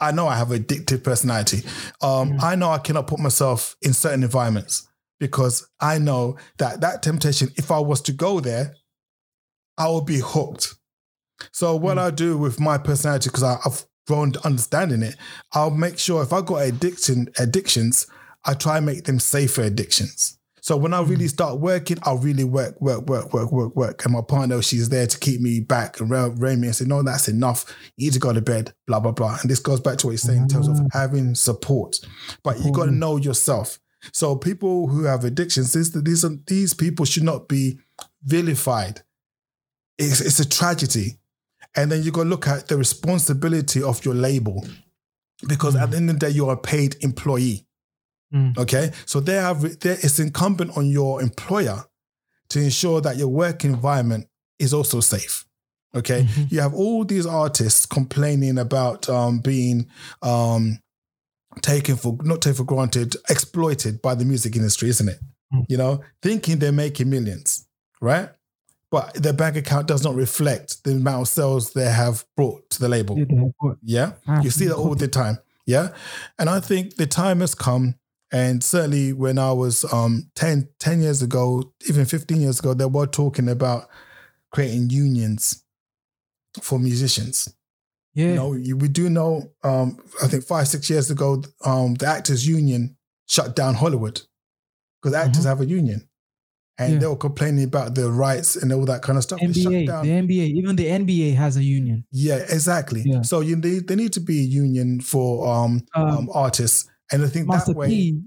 I 0.00 0.10
know 0.10 0.26
I 0.26 0.36
have 0.36 0.48
addictive 0.48 1.04
personality. 1.04 1.62
Um, 2.02 2.38
I 2.42 2.56
know 2.56 2.70
I 2.70 2.78
cannot 2.78 3.06
put 3.06 3.20
myself 3.20 3.76
in 3.80 3.92
certain 3.92 4.24
environments 4.24 4.88
because 5.20 5.68
I 5.80 5.98
know 5.98 6.36
that 6.58 6.80
that 6.80 7.02
temptation, 7.02 7.50
if 7.56 7.70
I 7.70 7.78
was 7.78 8.00
to 8.02 8.12
go 8.12 8.40
there, 8.40 8.74
I 9.78 9.88
would 9.88 10.04
be 10.04 10.20
hooked. 10.22 10.74
So 11.52 11.76
what 11.76 11.98
I 11.98 12.10
do 12.10 12.36
with 12.36 12.60
my 12.60 12.78
personality, 12.78 13.28
because 13.28 13.42
I've 13.42 13.86
grown 14.06 14.32
to 14.32 14.46
understanding 14.46 15.02
it, 15.02 15.16
I'll 15.52 15.70
make 15.70 15.98
sure 15.98 16.22
if 16.22 16.32
I 16.32 16.40
got 16.42 16.62
addiction 16.62 17.28
addictions, 17.38 18.06
I 18.44 18.54
try 18.54 18.76
and 18.78 18.86
make 18.86 19.04
them 19.04 19.18
safer 19.18 19.62
addictions. 19.62 20.38
So 20.64 20.78
when 20.78 20.94
I 20.94 21.02
really 21.02 21.26
mm. 21.26 21.30
start 21.30 21.60
working, 21.60 21.98
I'll 22.04 22.16
really 22.16 22.44
work, 22.44 22.80
work, 22.80 23.06
work, 23.06 23.34
work, 23.34 23.52
work, 23.52 23.76
work. 23.76 24.02
And 24.02 24.14
my 24.14 24.22
partner, 24.22 24.62
she's 24.62 24.88
there 24.88 25.06
to 25.06 25.18
keep 25.18 25.42
me 25.42 25.60
back 25.60 26.00
and 26.00 26.10
rein 26.10 26.58
me 26.58 26.68
and 26.68 26.74
say, 26.74 26.86
no, 26.86 27.02
that's 27.02 27.28
enough. 27.28 27.66
You 27.98 28.06
need 28.06 28.14
to 28.14 28.18
go 28.18 28.32
to 28.32 28.40
bed, 28.40 28.72
blah, 28.86 28.98
blah, 28.98 29.12
blah. 29.12 29.36
And 29.42 29.50
this 29.50 29.58
goes 29.58 29.80
back 29.80 29.98
to 29.98 30.06
what 30.06 30.12
you're 30.12 30.18
saying 30.18 30.42
in 30.42 30.48
terms 30.48 30.68
of 30.68 30.76
mm. 30.76 30.88
having 30.94 31.34
support. 31.34 32.00
But 32.42 32.60
you 32.60 32.72
got 32.72 32.86
to 32.86 32.92
mm. 32.92 32.96
know 32.96 33.18
yourself. 33.18 33.78
So 34.14 34.36
people 34.36 34.88
who 34.88 35.04
have 35.04 35.24
addictions, 35.24 35.74
these, 35.74 35.92
these, 35.92 36.24
these 36.46 36.72
people 36.72 37.04
should 37.04 37.24
not 37.24 37.46
be 37.46 37.78
vilified. 38.22 39.02
It's, 39.98 40.22
it's 40.22 40.40
a 40.40 40.48
tragedy. 40.48 41.18
And 41.76 41.90
then 41.90 42.02
you 42.02 42.12
got 42.12 42.24
to 42.24 42.28
look 42.28 42.46
at 42.46 42.68
the 42.68 42.76
responsibility 42.76 43.82
of 43.82 44.04
your 44.04 44.14
label 44.14 44.66
because 45.48 45.76
at 45.76 45.90
the 45.90 45.96
end 45.96 46.10
of 46.10 46.18
the 46.18 46.26
day, 46.26 46.32
you're 46.32 46.52
a 46.52 46.56
paid 46.56 46.96
employee. 47.00 47.66
Okay. 48.58 48.90
So 49.06 49.20
they 49.20 49.34
have, 49.34 49.60
there, 49.80 49.94
it's 49.94 50.18
incumbent 50.18 50.76
on 50.76 50.86
your 50.86 51.22
employer 51.22 51.84
to 52.48 52.60
ensure 52.60 53.00
that 53.00 53.16
your 53.16 53.28
work 53.28 53.64
environment 53.64 54.26
is 54.58 54.72
also 54.74 55.00
safe. 55.00 55.44
Okay. 55.94 56.26
You 56.48 56.60
have 56.60 56.74
all 56.74 57.04
these 57.04 57.26
artists 57.26 57.86
complaining 57.86 58.58
about 58.58 59.08
um, 59.08 59.38
being 59.38 59.88
um, 60.22 60.80
taken 61.62 61.96
for, 61.96 62.18
not 62.22 62.42
taken 62.42 62.56
for 62.56 62.64
granted, 62.64 63.16
exploited 63.28 64.02
by 64.02 64.14
the 64.16 64.24
music 64.24 64.56
industry, 64.56 64.88
isn't 64.88 65.08
it? 65.08 65.18
You 65.68 65.76
know, 65.76 66.02
thinking 66.20 66.58
they're 66.58 66.72
making 66.72 67.10
millions, 67.10 67.68
right? 68.00 68.28
But 68.94 69.14
their 69.14 69.32
bank 69.32 69.56
account 69.56 69.88
does 69.88 70.04
not 70.04 70.14
reflect 70.14 70.84
the 70.84 70.92
amount 70.92 71.22
of 71.22 71.28
sales 71.28 71.72
they 71.72 71.90
have 71.90 72.24
brought 72.36 72.70
to 72.70 72.78
the 72.78 72.88
label. 72.88 73.18
Yeah. 73.82 74.12
You 74.40 74.50
see 74.50 74.66
that 74.66 74.76
all 74.76 74.94
the 74.94 75.08
time. 75.08 75.38
Yeah. 75.66 75.88
And 76.38 76.48
I 76.48 76.60
think 76.60 76.94
the 76.94 77.08
time 77.08 77.40
has 77.40 77.56
come. 77.56 77.96
And 78.30 78.62
certainly 78.62 79.12
when 79.12 79.36
I 79.36 79.50
was 79.50 79.84
um 79.92 80.30
10, 80.36 80.68
10 80.78 81.02
years 81.02 81.22
ago, 81.22 81.72
even 81.88 82.04
15 82.04 82.40
years 82.40 82.60
ago, 82.60 82.72
they 82.72 82.84
were 82.84 83.08
talking 83.08 83.48
about 83.48 83.88
creating 84.52 84.90
unions 84.90 85.64
for 86.62 86.78
musicians. 86.78 87.52
Yeah. 88.14 88.28
You 88.28 88.34
know, 88.36 88.52
you, 88.52 88.76
we 88.76 88.86
do 88.86 89.10
know, 89.10 89.50
um, 89.64 89.98
I 90.22 90.28
think 90.28 90.44
five, 90.44 90.68
six 90.68 90.88
years 90.88 91.10
ago, 91.10 91.42
um, 91.64 91.94
the 91.94 92.06
Actors 92.06 92.46
Union 92.46 92.96
shut 93.26 93.56
down 93.56 93.74
Hollywood 93.74 94.22
because 95.02 95.14
actors 95.14 95.46
have 95.46 95.60
a 95.60 95.66
union. 95.66 96.08
And. 96.78 96.94
Yeah. 96.94 96.98
they 96.98 97.06
were 97.06 97.16
complaining 97.16 97.64
about 97.64 97.94
their 97.94 98.08
rights 98.10 98.56
and 98.56 98.72
all 98.72 98.84
that 98.86 99.00
kind 99.02 99.16
of 99.16 99.22
stuff. 99.22 99.38
They 99.40 99.46
NBA, 99.46 99.86
the 100.02 100.08
NBA, 100.08 100.46
even 100.58 100.74
the 100.76 100.86
NBA 100.86 101.34
has 101.36 101.56
a 101.56 101.62
union. 101.62 102.04
Yeah, 102.10 102.38
exactly. 102.50 103.02
Yeah. 103.04 103.22
So 103.22 103.40
you 103.40 103.54
need 103.56 103.86
there 103.86 103.96
need 103.96 104.12
to 104.14 104.20
be 104.20 104.40
a 104.40 104.42
union 104.42 105.00
for 105.00 105.46
um, 105.46 105.82
um, 105.94 106.06
Um, 106.08 106.28
artists, 106.34 106.88
and 107.12 107.22
I 107.24 107.28
think 107.28 107.46
Master 107.46 107.72
that 107.72 107.78
way. 107.78 107.88
P, 107.88 108.20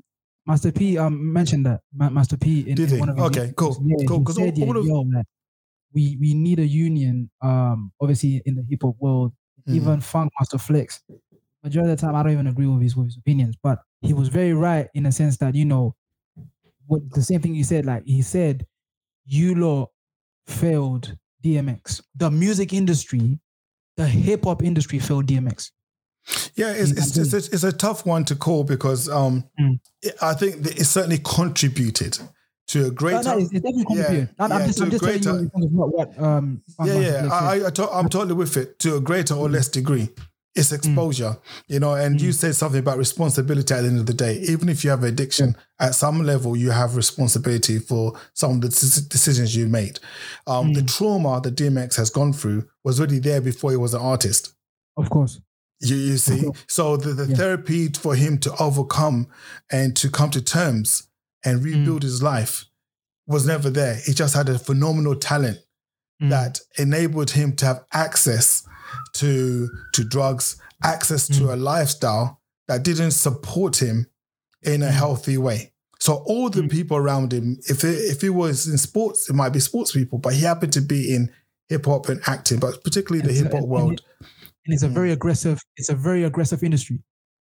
Master 0.45 0.71
P, 0.71 0.97
um, 0.97 1.33
mentioned 1.33 1.65
that 1.65 1.81
Ma- 1.93 2.09
Master 2.09 2.37
P. 2.37 2.61
In, 2.61 2.75
Did 2.75 2.87
in 2.89 2.95
he? 2.95 2.99
one 3.01 3.09
of 3.09 3.19
Okay, 3.19 3.51
cool, 3.57 3.75
Yeah, 3.85 4.05
cool, 4.07 4.19
he 4.19 4.23
'cause 4.25 4.35
said, 4.37 4.57
all- 4.59 4.67
all 4.69 4.77
of- 4.77 4.85
yo, 4.85 5.03
man, 5.03 5.25
we 5.93 6.15
we 6.21 6.33
need 6.33 6.59
a 6.59 6.65
union. 6.67 7.29
Um, 7.41 7.91
obviously 7.99 8.41
in 8.45 8.55
the 8.55 8.63
hip 8.69 8.81
hop 8.83 8.95
world, 9.01 9.33
Mhm. 9.67 9.75
even 9.75 9.99
Funkmaster 9.99 10.59
Flex. 10.59 11.01
Majority 11.63 11.91
of 11.91 11.97
the 11.99 12.05
time, 12.05 12.15
I 12.15 12.23
don't 12.23 12.31
even 12.31 12.47
agree 12.47 12.67
with 12.67 12.81
his 12.81 12.95
with 12.95 13.07
his 13.07 13.17
opinions, 13.17 13.55
but 13.61 13.79
he 13.99 14.13
was 14.13 14.29
very 14.29 14.53
right 14.53 14.87
in 14.93 15.03
the 15.03 15.11
sense 15.11 15.35
that 15.39 15.53
you 15.53 15.65
know, 15.65 15.95
what 16.87 17.01
the 17.13 17.21
same 17.21 17.41
thing 17.41 17.53
you 17.55 17.63
said. 17.63 17.85
Like 17.85 18.03
he 18.05 18.21
said, 18.21 18.65
you 19.25 19.55
lot 19.55 19.89
failed 20.47 21.15
DMX. 21.43 22.01
The 22.15 22.31
music 22.31 22.73
industry, 22.73 23.39
the 23.97 24.07
hip 24.07 24.45
hop 24.45 24.63
industry 24.63 24.99
failed 24.99 25.27
DMX. 25.27 25.71
Yeah, 26.55 26.71
it's, 26.73 26.91
Mm, 26.91 26.97
it's, 26.97 27.17
it's, 27.17 27.33
a, 27.33 27.37
it's 27.53 27.63
a 27.63 27.71
tough 27.71 28.05
one 28.05 28.25
to 28.25 28.35
call 28.35 28.63
because 28.63 29.07
um, 29.09 29.45
Mm. 29.59 29.79
it- 30.01 30.15
I 30.21 30.33
think 30.33 30.63
that 30.63 30.79
it 30.79 30.85
certainly 30.85 31.19
contributed 31.19 32.19
to 32.67 32.87
a 32.87 32.91
greater. 32.91 33.23
no, 33.23 33.37
it's, 33.37 33.51
it's 33.53 33.61
definitely 33.61 33.95
yeah. 33.97 34.25
I'm, 34.39 34.51
yeah, 34.51 34.57
I'm 34.57 34.67
just, 34.67 34.81
I'm 34.81 34.91
just 34.91 35.03
telling 35.03 35.23
you 35.23 35.29
in 35.39 35.49
terms 35.49 35.65
of 35.65 35.71
what, 35.71 35.93
what 35.93 36.19
um, 36.21 36.61
yeah, 36.83 36.99
yeah, 36.99 37.29
I, 37.31 37.59
I, 37.61 37.67
I 37.67 37.69
to, 37.69 37.89
I'm 37.89 38.09
totally 38.09 38.33
with 38.33 38.57
it 38.57 38.77
to 38.79 38.97
a 38.97 38.99
greater 38.99 39.35
or 39.35 39.49
less 39.49 39.69
degree. 39.69 40.09
It's 40.57 40.71
exposure, 40.71 41.37
you 41.67 41.79
know, 41.79 41.93
and 41.93 42.19
you 42.19 42.31
mm. 42.31 42.33
said 42.33 42.55
something 42.55 42.79
about 42.79 42.97
responsibility 42.97 43.73
at 43.73 43.81
the 43.81 43.87
end 43.87 43.99
of 43.99 44.07
the 44.07 44.13
day. 44.13 44.39
Even 44.49 44.69
if 44.69 44.83
you 44.83 44.89
have 44.89 45.03
addiction, 45.03 45.55
at 45.79 45.93
some 45.93 46.23
level, 46.23 46.57
you 46.57 46.71
have 46.71 46.95
responsibility 46.95 47.77
for 47.79 48.13
some 48.33 48.53
of 48.53 48.61
the 48.61 48.69
dec- 48.69 49.07
decisions 49.09 49.55
you 49.55 49.67
made. 49.67 49.99
Um, 50.47 50.73
The 50.73 50.81
mm. 50.81 50.97
trauma 50.97 51.39
that 51.41 51.55
DMX 51.55 51.95
has 51.97 52.09
gone 52.09 52.33
through 52.33 52.67
was 52.83 52.99
already 52.99 53.19
there 53.19 53.41
before 53.41 53.71
he 53.71 53.77
was 53.77 53.93
an 53.93 54.01
artist. 54.01 54.53
Of 54.97 55.09
course. 55.09 55.39
You, 55.79 55.95
you 55.95 56.17
see, 56.17 56.49
so 56.67 56.97
the, 56.97 57.13
the 57.13 57.27
Yeah. 57.27 57.35
therapy 57.35 57.89
for 57.89 58.15
him 58.15 58.39
to 58.39 58.55
overcome 58.59 59.27
and 59.71 59.95
to 59.97 60.09
come 60.09 60.31
to 60.31 60.41
terms 60.41 61.03
and 61.45 61.63
rebuild 61.63 62.01
mm. 62.01 62.03
his 62.03 62.23
life 62.23 62.65
was 63.27 63.45
never 63.45 63.69
there. 63.69 63.95
He 64.05 64.13
just 64.13 64.33
had 64.33 64.49
a 64.49 64.57
phenomenal 64.57 65.15
talent 65.15 65.59
Mm. 66.21 66.29
that 66.31 66.59
enabled 66.79 67.29
him 67.31 67.55
to 67.57 67.65
have 67.65 67.85
access 67.93 68.63
to 69.13 69.69
to 69.93 70.03
drugs, 70.03 70.59
access 70.83 71.27
to 71.27 71.53
a 71.53 71.55
lifestyle 71.55 72.41
that 72.67 72.83
didn't 72.83 73.11
support 73.11 73.81
him 73.81 74.07
in 74.63 74.81
a 74.81 74.91
healthy 74.91 75.37
way. 75.37 75.73
So 75.99 76.15
all 76.25 76.49
the 76.49 76.67
people 76.67 76.97
around 76.97 77.33
him, 77.33 77.57
if 77.69 77.83
it, 77.83 77.97
if 78.13 78.21
he 78.21 78.29
was 78.29 78.67
in 78.67 78.77
sports, 78.77 79.29
it 79.29 79.33
might 79.33 79.49
be 79.53 79.59
sports 79.59 79.91
people, 79.91 80.17
but 80.19 80.33
he 80.33 80.41
happened 80.41 80.73
to 80.73 80.81
be 80.81 81.13
in 81.13 81.31
hip 81.69 81.85
hop 81.85 82.09
and 82.09 82.21
acting, 82.27 82.59
but 82.59 82.83
particularly 82.83 83.21
the 83.21 83.29
And 83.37 83.47
hip 83.47 83.53
hop 83.53 83.67
world. 83.67 84.01
and 84.19 84.73
it's 84.73 84.83
a 84.83 84.87
Mm. 84.87 84.93
very 84.93 85.11
aggressive 85.11 85.61
it's 85.77 85.89
a 85.89 85.95
very 85.95 86.23
aggressive 86.23 86.63
industry 86.63 86.99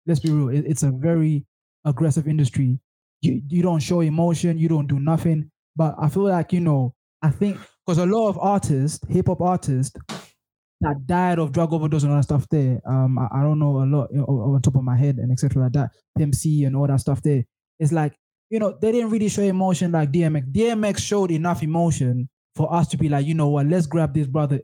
let's 0.06 0.20
be 0.22 0.32
real 0.32 0.50
it- 0.50 0.66
it's 0.66 0.84
a 0.84 0.92
very 0.92 1.46
aggressive 1.86 2.28
industry 2.28 2.80
you 3.22 3.42
you 3.48 3.62
don't 3.62 3.82
show 3.82 4.00
emotion 4.02 4.58
you 4.58 4.70
don't 4.70 4.88
do 4.88 5.00
nothing 5.00 5.50
but 5.76 5.96
i 6.00 6.08
feel 6.08 6.24
like 6.24 6.54
you 6.54 6.60
know 6.62 6.94
i 7.22 7.30
think 7.30 7.58
because 7.86 7.98
a 7.98 8.06
lot 8.06 8.30
of 8.30 8.38
artists 8.40 9.00
hip-hop 9.10 9.42
artists 9.42 9.96
that 10.82 10.96
died 11.06 11.40
of 11.40 11.52
drug 11.52 11.74
overdose 11.74 12.04
and 12.04 12.12
all 12.12 12.18
that 12.18 12.24
stuff 12.24 12.48
there 12.50 12.82
um 12.88 13.18
i, 13.18 13.28
I 13.32 13.42
don't 13.42 13.60
know 13.60 13.82
a 13.82 13.86
lot 13.86 14.10
you 14.12 14.20
know, 14.20 14.26
on 14.26 14.62
top 14.62 14.76
of 14.76 14.84
my 14.84 14.98
head 14.98 15.18
and 15.18 15.32
etc 15.32 15.64
like 15.64 15.74
that 15.74 15.92
pmc 16.18 16.66
and 16.66 16.76
all 16.76 16.88
that 16.88 17.00
stuff 17.00 17.22
there 17.22 17.44
it's 17.80 17.92
like 17.92 18.14
you 18.50 18.60
know 18.60 18.78
they 18.82 18.92
didn't 18.92 19.10
really 19.10 19.30
show 19.30 19.42
emotion 19.42 19.92
like 19.92 20.12
dmx 20.12 20.52
dmx 20.52 21.00
showed 21.00 21.32
enough 21.32 21.64
emotion 21.64 22.30
for 22.56 22.74
us 22.74 22.88
to 22.88 22.98
be 22.98 23.10
like 23.10 23.26
you 23.26 23.34
know 23.34 23.50
what 23.50 23.66
let's 23.66 23.88
grab 23.88 24.14
this 24.14 24.28
brother 24.28 24.62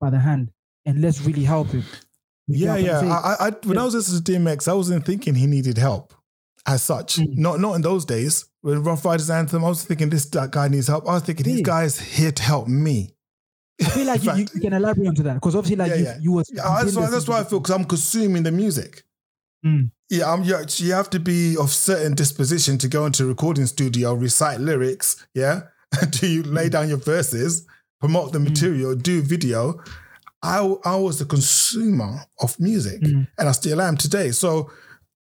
by 0.00 0.10
the 0.10 0.18
hand 0.18 0.50
and 0.84 1.00
let's 1.00 1.20
really 1.22 1.44
help 1.44 1.68
him 1.68 1.84
You 2.48 2.66
Yeah, 2.66 2.78
get 2.78 2.94
what 2.94 3.02
I'm 3.02 3.08
yeah. 3.08 3.16
I, 3.16 3.48
I, 3.48 3.50
when 3.64 3.78
I 3.78 3.84
was 3.84 3.94
listening 3.94 4.24
to 4.24 4.32
DMX, 4.32 4.68
I 4.68 4.74
wasn't 4.74 5.06
thinking 5.06 5.34
he 5.34 5.46
needed 5.46 5.78
help 5.78 6.12
as 6.66 6.82
such. 6.82 7.16
Mm. 7.16 7.38
Not 7.38 7.60
not 7.60 7.74
in 7.74 7.82
those 7.82 8.04
days. 8.04 8.46
When 8.62 8.82
Ruff 8.84 9.04
Ryders 9.04 9.28
Anthem, 9.28 9.64
I 9.64 9.68
was 9.68 9.84
thinking 9.84 10.08
this 10.08 10.24
guy 10.24 10.68
needs 10.68 10.86
help. 10.86 11.08
I 11.08 11.14
was 11.14 11.22
thinking 11.24 11.44
this 11.44 11.52
Really? 11.54 11.62
guys 11.64 11.98
here 11.98 12.30
to 12.32 12.42
help 12.42 12.68
me. 12.68 13.14
I 13.80 13.88
feel 13.90 14.06
like 14.06 14.22
you, 14.24 14.46
you, 14.54 14.60
can 14.60 14.72
elaborate 14.72 15.08
onto 15.08 15.24
that 15.24 15.34
because 15.34 15.56
obviously, 15.56 15.76
like 15.76 15.90
Yeah, 15.90 15.96
you, 15.96 16.04
yeah. 16.04 16.18
you 16.20 16.32
were. 16.32 16.44
Yeah, 16.52 16.80
that's 16.82 16.96
why, 16.96 17.10
that's 17.10 17.28
why 17.28 17.40
I 17.40 17.44
feel 17.44 17.58
because 17.60 17.74
I'm 17.74 17.84
consuming 17.84 18.44
the 18.44 18.52
music. 18.52 19.02
Mm. 19.66 19.90
Yeah, 20.10 20.32
I'm, 20.32 20.44
you, 20.44 20.92
have 20.92 21.10
to 21.10 21.20
be 21.20 21.56
of 21.56 21.70
certain 21.70 22.14
disposition 22.14 22.78
to 22.78 22.88
go 22.88 23.06
into 23.06 23.24
a 23.24 23.26
recording 23.26 23.66
studio, 23.66 24.12
recite 24.14 24.60
lyrics. 24.60 25.26
Yeah, 25.34 25.62
do 26.10 26.28
you 26.28 26.42
lay 26.44 26.68
down 26.68 26.88
your 26.88 26.98
verses, 26.98 27.66
promote 28.00 28.32
the 28.32 28.38
material, 28.40 28.94
do 28.94 29.22
video. 29.22 29.80
I 30.44 30.58
I 30.84 30.96
was 30.96 31.20
a 31.20 31.24
consumer 31.24 32.20
of 32.40 32.58
music, 32.60 33.00
Mm. 33.00 33.26
and 33.38 33.48
I 33.48 33.52
still 33.52 33.80
am 33.80 33.96
today. 33.96 34.30
So 34.32 34.70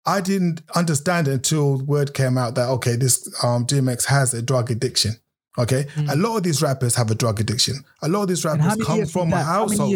I 0.06 0.20
didn't 0.22 0.62
understand 0.76 1.28
until 1.28 1.78
word 1.86 2.14
came 2.14 2.38
out 2.38 2.56
that 2.56 2.70
okay, 2.70 2.96
this 2.96 3.28
um, 3.44 3.66
DMX 3.66 4.06
has 4.06 4.34
a 4.34 4.42
drug 4.42 4.72
addiction. 4.72 5.12
Okay, 5.60 5.86
a 6.10 6.16
lot 6.16 6.38
of 6.38 6.44
these 6.44 6.62
rappers 6.62 6.96
have 6.96 7.12
a 7.12 7.16
drug 7.16 7.40
addiction. 7.40 7.76
A 8.02 8.08
lot 8.08 8.24
of 8.24 8.30
these 8.30 8.44
Mm. 8.44 8.58
Rappers 8.60 8.86
come 8.86 9.06
from 9.06 9.34
a? 9.34 9.44
Household. 9.44 9.92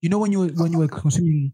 You 0.00 0.08
know 0.08 0.18
when 0.18 0.32
you 0.32 0.38
were 0.40 0.48
when 0.48 0.72
you 0.72 0.78
were 0.78 0.88
consuming, 0.88 1.52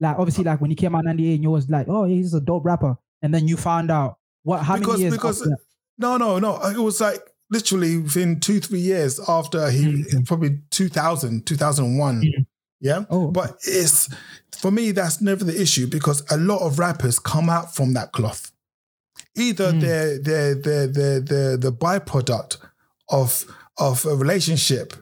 like 0.00 0.18
obviously 0.18 0.44
like 0.44 0.60
when 0.60 0.70
he 0.70 0.76
came 0.76 0.94
out 0.94 1.00
in 1.00 1.06
'98, 1.06 1.34
and 1.34 1.42
you 1.42 1.50
was 1.50 1.68
like, 1.68 1.86
oh, 1.88 2.04
he's 2.04 2.34
a 2.34 2.40
dope 2.40 2.64
rapper, 2.64 2.96
and 3.22 3.32
then 3.34 3.46
you 3.48 3.56
found 3.56 3.90
out 3.90 4.18
what? 4.42 4.62
How 4.62 4.76
Because- 4.76 4.92
many 4.94 5.02
years? 5.02 5.14
because- 5.14 5.52
No, 5.98 6.16
no, 6.16 6.38
no. 6.38 6.56
It 6.66 6.78
was 6.78 7.00
like 7.00 7.20
literally 7.50 7.96
within 7.98 8.40
two, 8.40 8.60
three 8.60 8.80
years 8.80 9.20
after 9.28 9.70
he, 9.70 9.84
Mm. 10.04 10.26
probably 10.26 10.58
2000, 10.70 11.46
2001. 11.46 12.22
Mm. 12.22 12.46
Yeah. 12.80 13.04
Oh. 13.10 13.30
But 13.30 13.56
it's, 13.66 14.08
for 14.58 14.70
me, 14.70 14.90
that's 14.92 15.20
never 15.20 15.44
the 15.44 15.60
issue 15.60 15.86
because 15.86 16.22
a 16.30 16.36
lot 16.36 16.60
of 16.60 16.78
rappers 16.78 17.18
come 17.18 17.48
out 17.50 17.74
from 17.74 17.94
that 17.94 18.12
cloth. 18.12 18.52
Either 19.36 19.72
Mm. 19.72 19.80
they're, 19.80 20.18
they're, 20.18 20.54
they're, 20.54 20.86
they're, 20.86 21.20
they're 21.20 21.56
the 21.56 21.72
byproduct 21.72 22.58
of, 23.10 23.44
of 23.78 24.04
a 24.06 24.14
relationship 24.14 24.94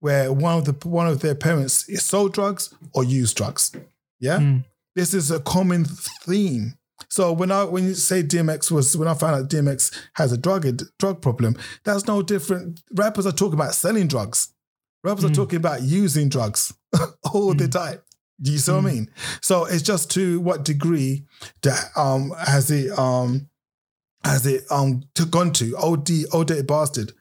where 0.00 0.32
one 0.32 0.58
of 0.58 0.64
the 0.66 0.88
one 0.88 1.06
of 1.06 1.20
their 1.20 1.34
parents 1.34 1.86
sold 2.02 2.34
drugs 2.34 2.74
or 2.94 3.04
used 3.04 3.36
drugs. 3.36 3.72
Yeah 4.20 4.38
Mm. 4.38 4.64
this 4.94 5.14
is 5.14 5.30
a 5.30 5.40
common 5.40 5.84
theme. 5.86 6.74
So 7.08 7.32
when 7.32 7.50
I 7.50 7.64
when 7.64 7.84
you 7.84 7.94
say 7.94 8.22
DMX 8.22 8.70
was 8.70 8.96
when 8.96 9.08
I 9.08 9.14
found 9.14 9.34
out 9.36 9.50
DMX 9.50 9.92
has 10.14 10.32
a 10.32 10.36
drug 10.38 10.66
drug 10.98 11.22
problem, 11.22 11.56
that's 11.84 12.06
no 12.06 12.22
different. 12.22 12.82
Rappers 12.94 13.26
are 13.26 13.32
talking 13.32 13.54
about 13.54 13.74
selling 13.74 14.08
drugs. 14.08 14.48
Rappers 15.04 15.24
are 15.24 15.28
Mm. 15.28 15.34
talking 15.34 15.56
about 15.58 15.82
using 15.82 16.28
drugs 16.28 16.72
all 17.32 17.54
the 17.54 17.68
time. 17.68 18.00
Do 18.42 18.50
you 18.50 18.58
see 18.58 18.72
what 18.72 18.78
I 18.78 18.90
mean? 18.92 19.10
So 19.42 19.64
it's 19.66 19.82
just 19.82 20.10
to 20.12 20.40
what 20.40 20.64
degree 20.64 21.24
that 21.62 21.90
um 21.96 22.32
has 22.38 22.70
it 22.70 22.90
um 22.98 23.48
has 24.24 24.46
it 24.46 24.64
um 24.70 25.04
to 25.14 25.24
gone 25.26 25.52
to 25.52 25.76
OD 25.76 26.10
OD 26.32 26.62
bastard 26.66 27.12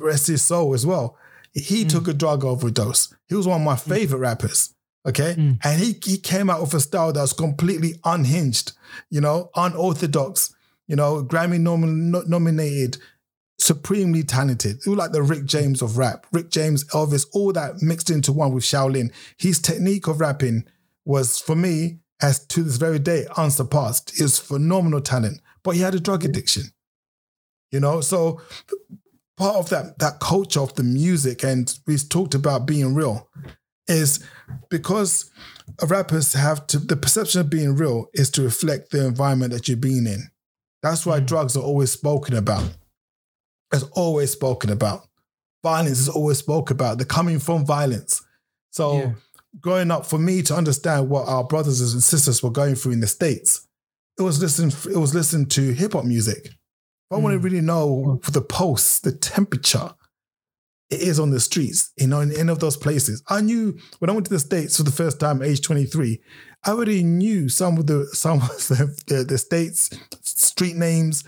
rest 0.00 0.26
his 0.26 0.42
soul 0.42 0.74
as 0.74 0.84
well. 0.84 1.16
He 1.54 1.84
Mm. 1.84 1.88
took 1.88 2.08
a 2.08 2.12
drug 2.12 2.44
overdose. 2.44 3.14
He 3.28 3.34
was 3.34 3.46
one 3.46 3.60
of 3.62 3.64
my 3.64 3.76
favorite 3.76 4.18
rappers. 4.18 4.74
Okay. 5.06 5.34
Mm. 5.38 5.58
And 5.64 5.80
he 5.80 5.98
he 6.04 6.18
came 6.18 6.50
out 6.50 6.60
with 6.60 6.74
a 6.74 6.80
style 6.80 7.12
that's 7.12 7.32
completely 7.32 7.94
unhinged, 8.04 8.72
you 9.10 9.20
know, 9.22 9.50
unorthodox, 9.56 10.54
you 10.86 10.96
know, 10.96 11.22
Grammy 11.24 11.58
nom- 11.60 12.10
nominated, 12.28 12.98
supremely 13.58 14.22
talented. 14.22 14.78
He 14.84 14.90
was 14.90 14.98
like 14.98 15.12
the 15.12 15.22
Rick 15.22 15.44
James 15.46 15.82
of 15.82 15.98
rap. 15.98 16.26
Rick 16.32 16.50
James, 16.50 16.84
Elvis, 16.90 17.26
all 17.32 17.52
that 17.52 17.82
mixed 17.82 18.10
into 18.10 18.32
one 18.32 18.52
with 18.52 18.64
Shaolin. 18.64 19.12
His 19.36 19.60
technique 19.60 20.06
of 20.06 20.20
rapping 20.20 20.64
was, 21.04 21.38
for 21.38 21.56
me, 21.56 21.98
as 22.20 22.44
to 22.46 22.62
this 22.62 22.76
very 22.76 22.98
day, 22.98 23.26
unsurpassed. 23.36 24.20
Was 24.20 24.38
phenomenal 24.38 25.00
talent, 25.00 25.40
but 25.62 25.74
he 25.74 25.80
had 25.80 25.94
a 25.94 26.00
drug 26.00 26.24
addiction. 26.24 26.64
You 27.70 27.80
know, 27.80 28.00
so 28.00 28.40
part 29.36 29.56
of 29.56 29.68
that 29.70 29.98
that 29.98 30.20
culture 30.20 30.60
of 30.60 30.74
the 30.74 30.82
music, 30.82 31.42
and 31.44 31.76
we've 31.86 32.08
talked 32.08 32.34
about 32.34 32.66
being 32.66 32.94
real, 32.94 33.28
is 33.86 34.24
because 34.70 35.30
rappers 35.86 36.32
have 36.32 36.66
to 36.68 36.78
the 36.78 36.96
perception 36.96 37.40
of 37.40 37.50
being 37.50 37.74
real 37.76 38.06
is 38.14 38.30
to 38.30 38.42
reflect 38.42 38.90
the 38.90 39.06
environment 39.06 39.52
that 39.52 39.68
you're 39.68 39.76
being 39.76 40.06
in. 40.06 40.30
That's 40.82 41.04
why 41.04 41.20
Mm. 41.20 41.26
drugs 41.26 41.56
are 41.56 41.62
always 41.62 41.90
spoken 41.92 42.36
about. 42.36 42.64
It's 43.72 43.84
always 43.92 44.30
spoken 44.32 44.70
about. 44.70 45.02
Violence 45.62 45.98
is 45.98 46.08
always 46.08 46.38
spoken 46.38 46.74
about. 46.76 46.98
They're 46.98 47.06
coming 47.06 47.38
from 47.38 47.66
violence. 47.66 48.22
So 48.70 48.92
Yeah. 48.98 49.12
growing 49.60 49.90
up, 49.90 50.06
for 50.06 50.18
me 50.18 50.42
to 50.42 50.54
understand 50.54 51.08
what 51.10 51.26
our 51.28 51.44
brothers 51.44 51.80
and 51.92 52.02
sisters 52.02 52.42
were 52.42 52.50
going 52.50 52.74
through 52.76 52.92
in 52.92 53.00
the 53.00 53.06
States, 53.06 53.66
it 54.18 54.22
was 54.22 54.40
listening, 54.40 54.72
it 54.90 54.96
was 54.98 55.14
listening 55.14 55.46
to 55.46 55.72
hip 55.72 55.92
hop 55.92 56.04
music. 56.04 56.46
If 56.46 56.52
I 57.12 57.16
want 57.16 57.34
to 57.34 57.38
Mm. 57.40 57.44
really 57.44 57.60
know 57.60 58.20
the 58.30 58.42
pulse, 58.42 58.98
the 59.00 59.12
temperature, 59.12 59.94
it 60.90 61.00
is 61.00 61.18
on 61.20 61.30
the 61.30 61.40
streets, 61.40 61.90
you 61.98 62.06
know, 62.06 62.20
in 62.20 62.32
any 62.32 62.50
of 62.50 62.60
those 62.60 62.76
places. 62.76 63.22
I 63.28 63.40
knew 63.42 63.78
when 63.98 64.08
I 64.08 64.12
went 64.14 64.26
to 64.26 64.32
the 64.32 64.38
States 64.40 64.76
for 64.76 64.84
the 64.84 64.90
first 64.90 65.20
time, 65.20 65.42
age 65.42 65.60
23, 65.60 66.20
I 66.64 66.70
already 66.70 67.02
knew 67.02 67.48
some 67.48 67.78
of 67.78 67.86
the 67.86 68.06
some 68.14 68.40
of 68.40 68.48
the, 68.68 68.94
the, 69.06 69.24
the 69.24 69.38
states, 69.38 69.90
street 70.22 70.76
names, 70.76 71.24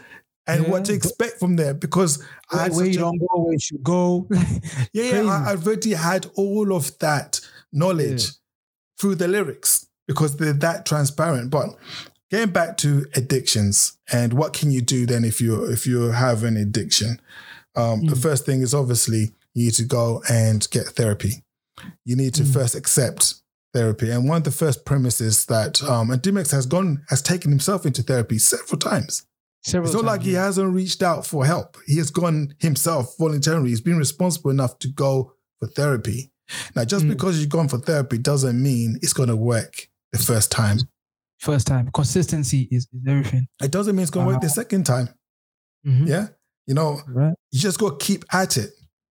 and 0.51 0.69
what 0.69 0.85
to 0.87 0.93
expect 0.93 1.39
from 1.39 1.57
there 1.57 1.75
because 1.75 2.23
I 2.51 2.57
Where, 2.57 2.63
had 2.65 2.73
where 2.75 2.87
you 2.87 2.93
a- 2.93 3.03
don't 3.03 3.19
go, 3.19 3.27
where 3.45 3.53
you 3.53 3.59
should 3.61 3.83
go. 3.83 4.27
yeah, 4.93 5.23
yeah, 5.23 5.23
I, 5.25 5.51
I 5.53 5.57
already 5.57 5.93
had 5.95 6.27
all 6.35 6.73
of 6.75 6.99
that 6.99 7.41
knowledge 7.73 8.23
Yeah. 8.25 8.31
through 8.99 9.15
the 9.17 9.29
lyrics 9.29 9.87
because 10.09 10.37
they're 10.37 10.53
that 10.55 10.87
transparent. 10.87 11.51
But 11.51 11.69
getting 12.31 12.53
back 12.53 12.77
to 12.79 13.07
addictions 13.15 13.97
and 14.13 14.33
what 14.33 14.53
can 14.53 14.71
you 14.71 14.81
do 14.81 15.07
then 15.07 15.25
if 15.25 15.41
you 15.41 15.65
if 15.67 15.87
you 15.87 16.11
have 16.13 16.45
an 16.45 16.57
addiction? 16.57 17.21
Um, 17.77 18.07
The 18.07 18.17
Mm. 18.17 18.23
first 18.23 18.45
thing 18.47 18.63
is 18.63 18.75
obviously 18.75 19.33
you 19.55 19.65
need 19.67 19.75
to 19.75 19.85
go 19.85 20.23
and 20.29 20.69
get 20.71 20.87
therapy. 20.89 21.45
You 22.05 22.17
need 22.17 22.35
to 22.35 22.43
Mm. 22.43 22.53
first 22.53 22.75
accept 22.75 23.35
therapy. 23.73 24.11
And 24.11 24.29
one 24.29 24.39
of 24.39 24.45
the 24.45 24.51
first 24.51 24.85
premises 24.85 25.45
that 25.47 25.81
um, 25.85 26.11
and 26.11 26.21
DMX 26.21 26.51
has 26.51 26.67
gone 26.67 27.05
has 27.09 27.23
taken 27.23 27.51
himself 27.53 27.87
into 27.87 28.03
therapy 28.03 28.39
several 28.39 28.79
times. 28.79 29.23
Several 29.63 29.87
It's 29.87 29.95
not 29.95 30.05
like 30.05 30.23
he 30.23 30.33
hasn't 30.33 30.73
reached 30.75 31.03
out 31.03 31.27
for 31.27 31.45
help. 31.45 31.77
He 31.87 31.99
has 31.99 32.11
gone 32.11 32.55
himself 32.59 33.15
voluntarily. 33.19 33.69
He's 33.71 33.81
been 33.83 33.99
responsible 33.99 34.51
enough 34.51 34.79
to 34.81 34.89
go 34.89 35.35
for 35.59 35.69
therapy. 35.69 36.33
Now, 36.75 36.85
just 36.85 37.05
Mm. 37.05 37.11
because 37.11 37.39
you've 37.39 37.51
gone 37.51 37.69
for 37.69 37.79
therapy 37.79 38.19
doesn't 38.19 38.61
mean 38.61 38.99
it's 39.03 39.13
going 39.13 39.29
to 39.29 39.37
work 39.37 39.89
the 40.13 40.19
first 40.19 40.51
time. 40.51 40.79
First 41.39 41.67
time. 41.67 41.91
Consistency 41.93 42.69
is, 42.71 42.89
is 42.93 43.01
everything. 43.07 43.47
It 43.63 43.71
doesn't 43.71 43.95
mean 43.95 44.03
it's 44.03 44.11
going 44.11 44.27
to 44.27 44.33
work 44.33 44.43
the 44.43 44.49
second 44.49 44.85
time. 44.85 45.11
Mhm. 45.87 46.07
Yeah. 46.09 46.29
You 46.67 46.75
know, 46.75 47.01
Right. 47.07 47.35
you 47.51 47.61
just 47.61 47.79
got 47.79 48.01
to 48.01 48.05
keep 48.05 48.25
at 48.33 48.57
it. 48.57 48.71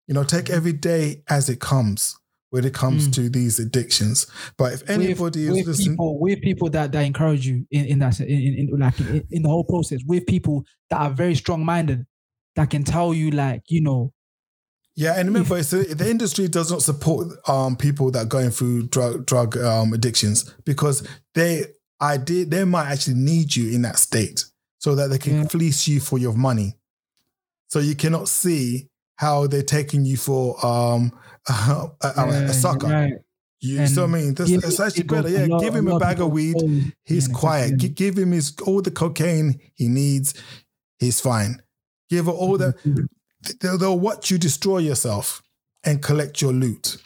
You 0.09 0.15
know, 0.15 0.25
take 0.25 0.51
every 0.51 0.73
day 0.73 1.23
as 1.29 1.49
it 1.49 1.61
comes 1.61 2.17
when 2.53 2.67
it 2.67 2.75
comes 2.75 3.09
Mm. 3.09 3.13
to 3.15 3.29
these 3.31 3.59
addictions. 3.59 4.27
But 4.59 4.75
if 4.75 4.89
anybody 4.91 5.49
with, 5.49 5.59
is 5.61 5.67
with 5.67 5.67
listening, 5.69 5.91
people, 5.93 6.21
with 6.21 6.41
people 6.43 6.69
that, 6.71 6.93
that 6.93 7.01
encourage 7.01 7.47
you 7.47 7.67
in, 7.71 7.87
in 7.87 7.99
that, 8.01 8.21
in, 8.21 8.27
in, 8.29 8.69
in 8.73 8.79
like 8.79 9.01
in, 9.01 9.23
in 9.31 9.43
the 9.43 9.49
whole 9.49 9.65
process, 9.65 10.01
with 10.07 10.27
people 10.27 10.63
that 10.91 11.01
are 11.01 11.11
very 11.11 11.35
strong 11.35 11.65
minded, 11.65 12.05
that 12.57 12.69
can 12.69 12.85
tell 12.85 13.15
you 13.15 13.31
like, 13.31 13.63
you 13.69 13.81
know, 13.81 14.13
Yeah, 14.95 15.15
and 15.19 15.29
remember, 15.29 15.57
a, 15.57 15.63
the 15.63 16.07
industry 16.11 16.47
does 16.49 16.71
not 16.71 16.83
support 16.83 17.29
um, 17.49 17.75
people 17.75 18.11
that 18.11 18.19
are 18.25 18.29
going 18.29 18.51
through 18.51 18.89
drug 18.89 19.25
drug 19.25 19.57
um, 19.57 19.95
addictions 19.95 20.45
because 20.67 21.03
they 21.35 21.65
idea 22.03 22.45
they 22.45 22.65
might 22.65 22.91
actually 22.91 23.15
need 23.17 23.57
you 23.57 23.73
in 23.75 23.81
that 23.83 23.99
state 23.99 24.45
so 24.79 24.95
that 24.97 25.09
they 25.09 25.17
can 25.19 25.35
Yeah. 25.37 25.49
fleece 25.49 25.89
you 25.89 26.01
for 26.01 26.19
your 26.19 26.35
money. 26.35 26.75
So 27.69 27.79
you 27.79 27.95
cannot 27.95 28.29
see 28.29 28.89
how 29.17 29.47
they're 29.47 29.63
taking 29.63 30.05
you 30.05 30.17
for 30.19 30.45
um, 30.67 31.13
a, 31.49 31.91
a, 32.03 32.25
a 32.51 32.53
sucker. 32.53 32.87
right. 32.87 33.13
You 33.65 33.79
And 33.81 33.89
see 33.89 34.01
what 34.01 34.11
I 34.11 34.13
mean? 34.13 34.35
That's, 34.35 34.51
give 34.51 34.65
it's 34.65 34.81
actually 34.81 35.05
better. 35.05 35.29
Yeah, 35.29 35.47
lot- 35.47 35.61
give 35.63 35.75
him 35.75 35.87
a 35.87 35.93
lot 35.93 36.01
bag 36.01 36.21
of 36.21 36.33
weed. 36.33 36.57
He's 37.05 37.29
Yeah, 37.29 37.35
quiet. 37.35 37.65
exactly. 37.75 37.89
Give 37.91 38.19
him 38.19 38.33
his 38.33 38.53
all 38.67 38.83
the 38.83 38.91
cocaine 38.91 39.61
he 39.75 39.87
needs. 39.89 40.35
He's 40.99 41.21
fine. 41.21 41.63
Give 42.11 42.27
her 42.27 42.33
all 42.33 42.59
the 42.59 42.75
they'll, 43.61 43.79
they'll 43.79 43.99
watch 43.99 44.31
you 44.33 44.39
destroy 44.39 44.79
yourself 44.79 45.43
and 45.85 46.03
collect 46.03 46.43
your 46.43 46.53
loot. 46.53 46.97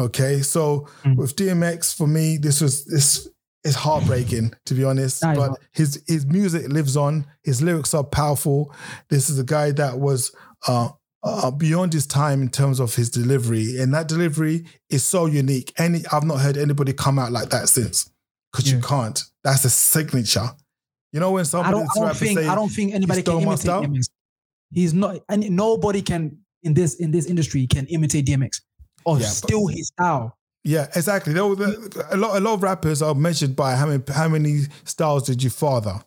Okay, 0.00 0.40
so 0.42 0.88
Mm. 1.04 1.16
with 1.16 1.36
DMX, 1.36 1.94
for 1.94 2.06
me, 2.08 2.38
this 2.38 2.60
was 2.60 2.84
this 2.86 3.28
is 3.62 3.74
heartbreaking 3.76 4.52
to 4.66 4.74
be 4.74 4.82
honest. 4.82 5.20
That 5.20 5.36
but 5.36 5.58
his 5.72 6.02
his 6.08 6.26
music 6.26 6.68
lives 6.68 6.96
on. 6.96 7.24
His 7.44 7.62
lyrics 7.62 7.94
are 7.94 8.02
powerful. 8.04 8.74
This 9.10 9.30
is 9.30 9.38
a 9.38 9.44
guy 9.44 9.70
that 9.72 10.00
was 10.00 10.34
uh, 10.66 10.88
uh, 11.22 11.50
beyond 11.50 11.92
his 11.92 12.06
time 12.06 12.42
in 12.42 12.48
terms 12.48 12.80
of 12.80 12.94
his 12.94 13.10
delivery, 13.10 13.78
and 13.80 13.92
that 13.94 14.08
delivery 14.08 14.64
is 14.88 15.04
so 15.04 15.26
unique. 15.26 15.72
Any 15.78 16.02
I've 16.12 16.24
not 16.24 16.40
heard 16.40 16.56
anybody 16.56 16.92
come 16.92 17.18
out 17.18 17.32
like 17.32 17.50
that 17.50 17.68
since 17.68 18.10
because 18.52 18.70
you 18.70 18.80
can't. 18.80 19.22
That's 19.44 19.64
a 19.64 19.70
signature. 19.70 20.48
You 21.12 21.20
know 21.20 21.32
when 21.32 21.40
I 21.40 21.44
somebody 21.44 21.72
don't, 21.76 21.88
I 21.96 22.06
don't 22.06 22.16
think 22.16 22.38
I 22.38 22.54
don't 22.54 22.68
think 22.68 22.94
anybody 22.94 23.22
can 23.22 23.40
imitate? 23.40 23.66
DMX. 23.66 24.08
He's 24.72 24.94
not, 24.94 25.16
and 25.28 25.50
nobody 25.50 26.00
can 26.02 26.38
in 26.62 26.74
this 26.74 26.94
in 26.96 27.10
this 27.10 27.26
industry 27.26 27.66
can 27.66 27.86
imitate 27.86 28.26
DMX 28.26 28.60
or 29.04 29.16
Yeah, 29.16 29.22
but- 29.22 29.26
steal 29.30 29.66
his 29.66 29.88
style. 29.88 30.36
Yeah, 30.62 30.88
exactly. 30.94 31.32
There 31.32 31.46
were 31.46 31.54
a 32.10 32.16
lot. 32.18 32.36
A 32.36 32.40
lot 32.40 32.52
of 32.52 32.62
rappers 32.62 33.00
are 33.00 33.14
measured 33.14 33.56
by 33.56 33.76
how 33.76 33.86
many 33.86 34.02
how 34.12 34.28
many 34.28 34.64
styles 34.84 35.22
did 35.22 35.42
you 35.42 35.48
father? 35.48 36.04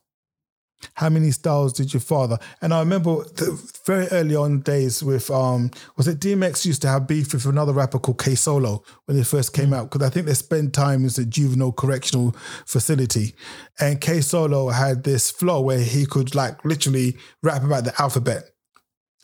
How 0.96 1.10
many 1.10 1.32
styles 1.32 1.74
did 1.74 1.93
your 1.93 2.02
father? 2.02 2.38
And 2.62 2.74
I 2.74 2.80
remember 2.80 3.24
the 3.24 3.60
very 3.86 4.08
early 4.08 4.36
on 4.36 4.62
days 4.62 5.04
with 5.04 5.30
um 5.32 5.72
was 5.98 6.08
it 6.08 6.19
DMX 6.19 6.65
used 6.65 6.82
to 6.84 6.88
have 6.88 7.08
beef 7.08 7.34
with 7.34 7.46
another 7.46 7.74
rapper 7.74 8.00
called 8.00 8.19
K 8.19 8.36
Solo 8.36 8.84
when 9.06 9.17
they 9.17 9.24
first 9.24 9.54
came 9.54 9.74
out 9.74 9.89
because 9.91 10.06
I 10.06 10.10
think 10.10 10.26
they 10.26 10.34
spent 10.34 10.74
time 10.74 11.04
in 11.04 11.10
the 11.10 11.26
juvenile 11.26 11.72
correctional 11.72 12.36
facility, 12.65 13.36
and 13.80 14.00
K 14.00 14.22
Solo 14.22 14.69
had 14.69 15.04
this 15.04 15.32
flow 15.32 15.62
where 15.62 15.80
he 15.80 16.06
could 16.06 16.36
like 16.36 16.63
literally 16.65 17.17
rap 17.41 17.63
about 17.63 17.84
the 17.84 18.02
alphabet, 18.02 18.43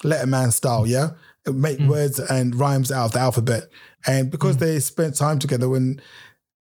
Letterman 0.04 0.52
style, 0.52 0.88
yeah. 0.88 1.12
make 1.48 1.80
words 1.80 2.19
and 2.19 2.56
rhymes 2.56 2.91
out 2.91 3.06
of 3.06 3.12
the 3.13 3.19
alphabet. 3.19 3.63
And 4.06 4.32
because 4.32 4.58
they 4.58 4.80
spent 4.80 5.15
time 5.15 5.39
together, 5.39 5.67
when 5.67 6.02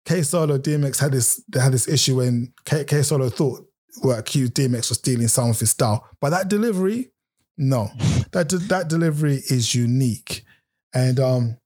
K 0.04 0.22
Solo 0.22 0.58
DMX 0.58 0.98
had 0.98 1.12
this 1.12 1.42
they 1.48 1.60
had 1.60 1.72
this 1.72 1.86
issue 1.86 2.16
when 2.16 2.52
K, 2.64 2.84
K 2.84 3.02
Solo 3.02 3.28
thought 3.28 3.67
were 4.02 4.18
accused 4.18 4.54
DMX 4.54 4.90
of 4.90 4.96
stealing 4.98 5.28
some 5.28 5.50
of 5.50 5.58
his 5.60 5.70
style, 5.70 6.06
but 6.20 6.30
that 6.30 6.48
delivery, 6.48 7.10
no, 7.56 7.90
that 8.32 8.48
that 8.68 8.88
delivery 8.88 9.36
is 9.48 9.74
unique, 9.74 10.44
and 10.94 11.18
um, 11.20 11.56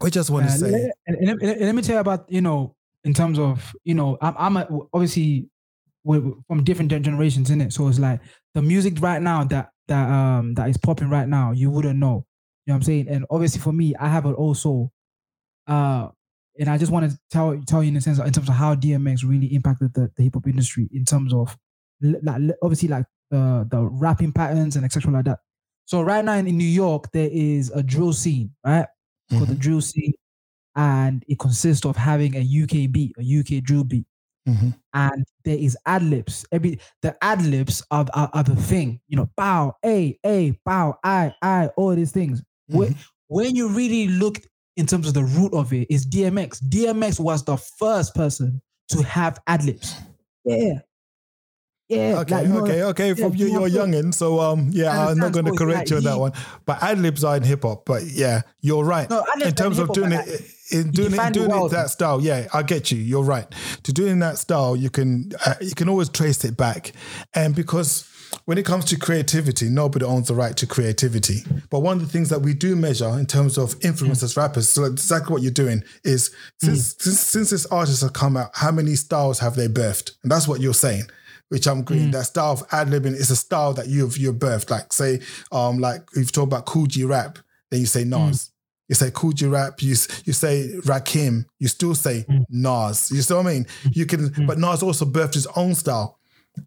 we 0.00 0.10
just 0.10 0.30
want 0.30 0.46
to 0.46 0.52
Uh, 0.52 0.56
say, 0.56 0.70
let, 0.70 0.90
and 1.06 1.40
let, 1.42 1.60
let 1.60 1.74
me 1.74 1.82
tell 1.82 1.96
you 1.96 2.00
about 2.00 2.30
you 2.30 2.40
know 2.40 2.74
in 3.04 3.12
terms 3.14 3.38
of 3.38 3.74
you 3.84 3.94
know 3.94 4.16
I'm, 4.20 4.34
I'm 4.38 4.56
a, 4.56 4.68
obviously 4.92 5.48
we're 6.04 6.22
from 6.48 6.64
different 6.64 6.90
gen- 6.90 7.02
generations 7.02 7.50
in 7.50 7.60
it, 7.60 7.72
so 7.72 7.88
it's 7.88 7.98
like 7.98 8.20
the 8.54 8.62
music 8.62 9.00
right 9.00 9.20
now 9.22 9.44
that 9.44 9.70
that 9.88 10.08
um 10.08 10.54
that 10.54 10.68
is 10.68 10.76
popping 10.76 11.10
right 11.10 11.28
now 11.28 11.52
you 11.52 11.70
wouldn't 11.70 11.98
know, 11.98 12.26
you 12.66 12.70
know 12.70 12.74
what 12.74 12.76
I'm 12.76 12.82
saying? 12.82 13.08
And 13.08 13.26
obviously 13.30 13.60
for 13.60 13.72
me, 13.72 13.94
I 13.98 14.08
have 14.08 14.26
it 14.26 14.34
also, 14.34 14.90
uh, 15.66 16.08
and 16.58 16.68
I 16.68 16.78
just 16.78 16.92
want 16.92 17.10
to 17.10 17.18
tell 17.30 17.60
tell 17.66 17.82
you 17.82 17.88
in 17.88 17.96
a 17.96 18.00
sense 18.00 18.18
in 18.18 18.32
terms 18.32 18.48
of 18.48 18.54
how 18.54 18.74
DMX 18.74 19.24
really 19.28 19.48
impacted 19.54 19.94
the, 19.94 20.10
the 20.16 20.22
hip 20.24 20.34
hop 20.34 20.46
industry 20.46 20.88
in 20.92 21.04
terms 21.04 21.32
of 21.34 21.56
like 22.00 22.40
obviously 22.62 22.88
like 22.88 23.06
the 23.30 23.66
the 23.70 23.80
rapping 23.82 24.32
patterns 24.32 24.76
and 24.76 24.84
etc 24.84 25.10
like 25.12 25.24
that. 25.24 25.40
So 25.86 26.02
right 26.02 26.24
now 26.24 26.34
in, 26.34 26.46
in 26.46 26.56
New 26.58 26.64
York 26.68 27.10
there 27.12 27.28
is 27.32 27.70
a 27.70 27.82
drill 27.82 28.12
scene, 28.12 28.52
right? 28.64 28.86
called 29.30 29.48
the 29.48 29.54
drill 29.54 29.80
scene, 29.80 30.12
and 30.76 31.24
it 31.28 31.38
consists 31.38 31.86
of 31.86 31.96
having 31.96 32.34
a 32.36 32.40
UK 32.40 32.90
beat, 32.92 33.12
a 33.18 33.22
UK 33.22 33.62
drill 33.62 33.84
beat, 33.84 34.06
Mhm. 34.48 34.74
and 34.92 35.24
there 35.44 35.56
is 35.56 35.76
ad 35.86 36.02
libs. 36.02 36.44
Every 36.52 36.78
the 37.02 37.16
ad 37.24 37.42
libs 37.44 37.82
are, 37.90 38.06
are 38.14 38.30
are 38.34 38.42
the 38.42 38.56
thing, 38.56 39.00
you 39.08 39.16
know, 39.16 39.28
bow, 39.36 39.74
a, 39.84 40.18
a, 40.26 40.52
bow, 40.64 40.98
I, 41.02 41.32
I, 41.42 41.68
all 41.76 41.94
these 41.94 42.12
things. 42.12 42.42
When, 42.68 42.96
when 43.28 43.56
you 43.56 43.68
really 43.68 44.08
look 44.08 44.40
in 44.76 44.86
terms 44.86 45.06
of 45.06 45.14
the 45.14 45.24
root 45.24 45.52
of 45.54 45.72
it, 45.72 45.86
is 45.90 46.06
DMX. 46.06 46.62
DMX 46.62 47.20
was 47.20 47.44
the 47.44 47.56
first 47.56 48.14
person 48.14 48.60
to 48.88 49.02
have 49.02 49.38
ad 49.46 49.64
libs. 49.64 49.94
Yeah. 50.44 50.80
Yeah. 51.88 52.20
Okay, 52.20 52.34
like, 52.34 52.46
you 52.46 52.52
know, 52.52 52.60
okay, 52.60 52.82
okay. 52.84 53.08
yeah, 53.08 53.14
From 53.14 53.34
you, 53.34 53.46
you 53.46 53.52
you're 53.52 53.68
know, 53.68 53.84
youngin, 53.86 54.14
so 54.14 54.40
um, 54.40 54.70
yeah, 54.72 54.98
I 54.98 55.10
I'm 55.10 55.18
not 55.18 55.32
going 55.32 55.44
to 55.44 55.52
correct 55.52 55.78
like 55.78 55.90
you 55.90 55.96
on 55.98 56.02
that 56.04 56.18
one. 56.18 56.32
But 56.64 56.82
ad 56.82 56.98
libs 56.98 57.22
are 57.24 57.36
in 57.36 57.42
hip 57.42 57.62
hop. 57.62 57.84
But 57.84 58.04
yeah, 58.04 58.40
you're 58.62 58.84
right. 58.84 59.08
No, 59.10 59.20
ad-libs 59.20 59.36
in 59.36 59.42
are 59.42 59.48
in 59.48 59.54
terms 59.54 59.78
of 59.78 59.92
doing 59.92 60.12
it, 60.12 60.26
in 60.72 60.90
doing 60.92 61.08
it, 61.08 61.10
defined 61.10 61.34
doing 61.34 61.50
it 61.50 61.70
that 61.72 61.90
style, 61.90 62.22
yeah, 62.22 62.48
I 62.54 62.62
get 62.62 62.90
you. 62.90 62.98
You're 62.98 63.22
right. 63.22 63.46
To 63.82 63.92
doing 63.92 64.18
that 64.20 64.38
style, 64.38 64.74
you 64.76 64.88
can 64.88 65.32
uh, 65.44 65.56
you 65.60 65.74
can 65.74 65.90
always 65.90 66.08
trace 66.08 66.42
it 66.44 66.56
back, 66.56 66.92
and 67.34 67.54
because 67.54 68.08
when 68.44 68.58
it 68.58 68.66
comes 68.66 68.84
to 68.86 68.98
creativity, 68.98 69.68
nobody 69.68 70.04
owns 70.04 70.28
the 70.28 70.34
right 70.34 70.56
to 70.56 70.66
creativity. 70.66 71.44
But 71.70 71.80
one 71.80 71.96
of 71.96 72.02
the 72.02 72.08
things 72.08 72.28
that 72.30 72.42
we 72.42 72.54
do 72.54 72.76
measure 72.76 73.18
in 73.18 73.26
terms 73.26 73.56
of 73.58 73.74
influence 73.84 74.20
mm. 74.20 74.24
as 74.24 74.36
rappers, 74.36 74.68
so 74.68 74.84
exactly 74.84 75.32
what 75.32 75.42
you're 75.42 75.50
doing 75.50 75.82
is 76.04 76.30
mm. 76.30 76.66
since 76.66 76.96
since, 76.98 77.20
since 77.20 77.50
this 77.50 77.66
artist 77.66 78.02
has 78.02 78.10
come 78.10 78.36
out, 78.36 78.50
how 78.54 78.70
many 78.70 78.94
styles 78.94 79.38
have 79.38 79.56
they 79.56 79.68
birthed? 79.68 80.12
And 80.22 80.30
that's 80.30 80.48
what 80.48 80.60
you're 80.60 80.74
saying. 80.74 81.04
Which 81.50 81.66
I'm 81.66 81.80
agreeing. 81.80 82.08
Mm. 82.08 82.12
That 82.12 82.24
style 82.24 82.52
of 82.52 82.64
ad 82.72 82.88
libbing 82.88 83.14
is 83.14 83.30
a 83.30 83.36
style 83.36 83.74
that 83.74 83.86
you've 83.86 84.16
you've 84.16 84.36
birthed. 84.36 84.70
Like 84.70 84.92
say, 84.92 85.20
um, 85.52 85.78
like 85.78 86.02
if 86.12 86.18
you've 86.18 86.32
talked 86.32 86.52
about 86.52 86.66
Kool 86.66 86.86
G 86.86 87.04
Rap, 87.04 87.38
then 87.70 87.80
you 87.80 87.86
say 87.86 88.04
Nas. 88.04 88.50
You 88.88 88.94
say 88.94 89.10
Kool 89.12 89.32
G 89.32 89.46
Rap, 89.46 89.80
you 89.82 89.90
you 90.24 90.32
say 90.32 90.70
Rakim, 90.84 91.46
you 91.58 91.68
still 91.68 91.94
say 91.94 92.26
Nas. 92.48 93.10
You 93.10 93.22
see 93.22 93.34
what 93.34 93.46
I 93.46 93.52
mean? 93.52 93.66
You 93.92 94.06
can, 94.06 94.46
but 94.46 94.58
Nas 94.58 94.82
also 94.82 95.04
birthed 95.04 95.34
his 95.34 95.46
own 95.48 95.74
style. 95.74 96.18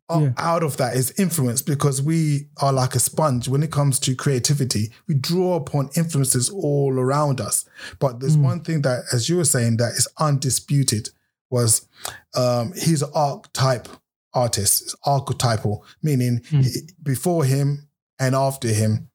Yeah. 0.09 0.31
Out 0.37 0.63
of 0.63 0.77
that 0.77 0.95
is 0.95 1.11
influence 1.17 1.61
because 1.61 2.01
we 2.01 2.47
are 2.61 2.73
like 2.73 2.95
a 2.95 2.99
sponge 2.99 3.47
when 3.47 3.63
it 3.63 3.71
comes 3.71 3.99
to 4.01 4.15
creativity. 4.15 4.91
We 5.07 5.15
draw 5.15 5.55
upon 5.55 5.89
influences 5.95 6.49
all 6.49 6.93
around 6.93 7.39
us. 7.41 7.65
But 7.99 8.19
there's 8.19 8.37
one 8.37 8.61
thing 8.63 8.81
that, 8.83 9.03
as 9.13 9.29
you 9.29 9.37
were 9.37 9.45
saying, 9.45 9.77
that 9.77 9.93
is 9.93 10.07
undisputed 10.17 11.09
was 11.49 11.87
um, 12.35 12.73
he's 12.73 13.01
an 13.01 13.11
archetype 13.13 13.87
artist. 14.33 14.81
It's 14.83 14.95
archetypal, 15.05 15.85
meaning 16.03 16.41
he- 16.49 16.89
before 17.01 17.43
him 17.45 17.87
and 18.19 18.35
after 18.35 18.67
him, 18.69 19.09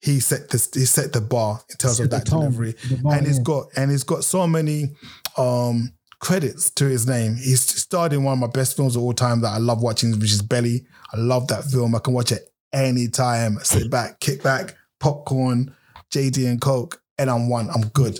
he 0.00 0.18
set 0.20 0.48
this 0.50 0.72
he 0.72 0.86
set 0.86 1.12
the 1.12 1.20
bar 1.20 1.60
in 1.68 1.76
terms 1.76 1.98
Set 1.98 2.04
of 2.04 2.10
that 2.10 2.26
tone, 2.26 2.40
delivery. 2.52 2.74
bar, 3.02 3.14
and 3.16 3.26
he's 3.26 3.38
yeah. 3.38 3.42
got 3.44 3.66
and 3.76 3.90
he's 3.90 4.04
got 4.04 4.24
so 4.24 4.46
many 4.46 4.90
um 5.36 5.92
credits 6.20 6.70
to 6.72 6.84
his 6.86 7.06
name. 7.06 7.34
He's 7.36 7.60
starred 7.60 8.12
in 8.12 8.22
one 8.24 8.34
of 8.34 8.38
my 8.38 8.46
best 8.46 8.76
films 8.76 8.94
of 8.96 9.02
all 9.02 9.12
time 9.12 9.40
that 9.40 9.48
I 9.48 9.58
love 9.58 9.82
watching, 9.82 10.12
which 10.12 10.32
is 10.32 10.42
Belly. 10.42 10.86
I 11.12 11.16
love 11.16 11.48
that 11.48 11.64
film. 11.64 11.94
I 11.94 11.98
can 11.98 12.14
watch 12.14 12.30
it 12.32 12.52
anytime. 12.72 13.58
Sit 13.60 13.90
back, 13.90 14.20
kick 14.20 14.42
back, 14.42 14.76
popcorn, 15.00 15.74
JD 16.12 16.48
and 16.48 16.60
Coke, 16.60 17.02
and 17.18 17.30
I'm 17.30 17.48
one. 17.48 17.68
I'm 17.70 17.88
good. 17.88 18.18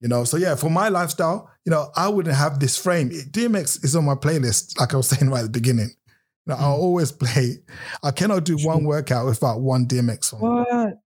You 0.00 0.08
know, 0.08 0.24
so 0.24 0.36
yeah, 0.38 0.54
for 0.54 0.70
my 0.70 0.88
lifestyle, 0.88 1.50
you 1.66 1.70
know, 1.70 1.90
I 1.94 2.08
wouldn't 2.08 2.34
have 2.34 2.58
this 2.58 2.78
frame. 2.78 3.10
DMX 3.10 3.84
is 3.84 3.94
on 3.94 4.04
my 4.06 4.14
playlist, 4.14 4.78
like 4.80 4.94
I 4.94 4.96
was 4.96 5.08
saying 5.10 5.30
right 5.30 5.40
at 5.40 5.44
the 5.44 5.50
beginning. 5.50 5.90
You 6.46 6.54
know, 6.54 6.56
Mm. 6.56 6.62
always 6.62 7.12
play. 7.12 7.58
I 8.02 8.10
cannot 8.10 8.44
do 8.44 8.56
one 8.56 8.84
workout 8.84 9.26
without 9.26 9.60
one 9.60 9.86
DMX 9.86 10.24
song. 10.24 10.40
What? 10.40 10.98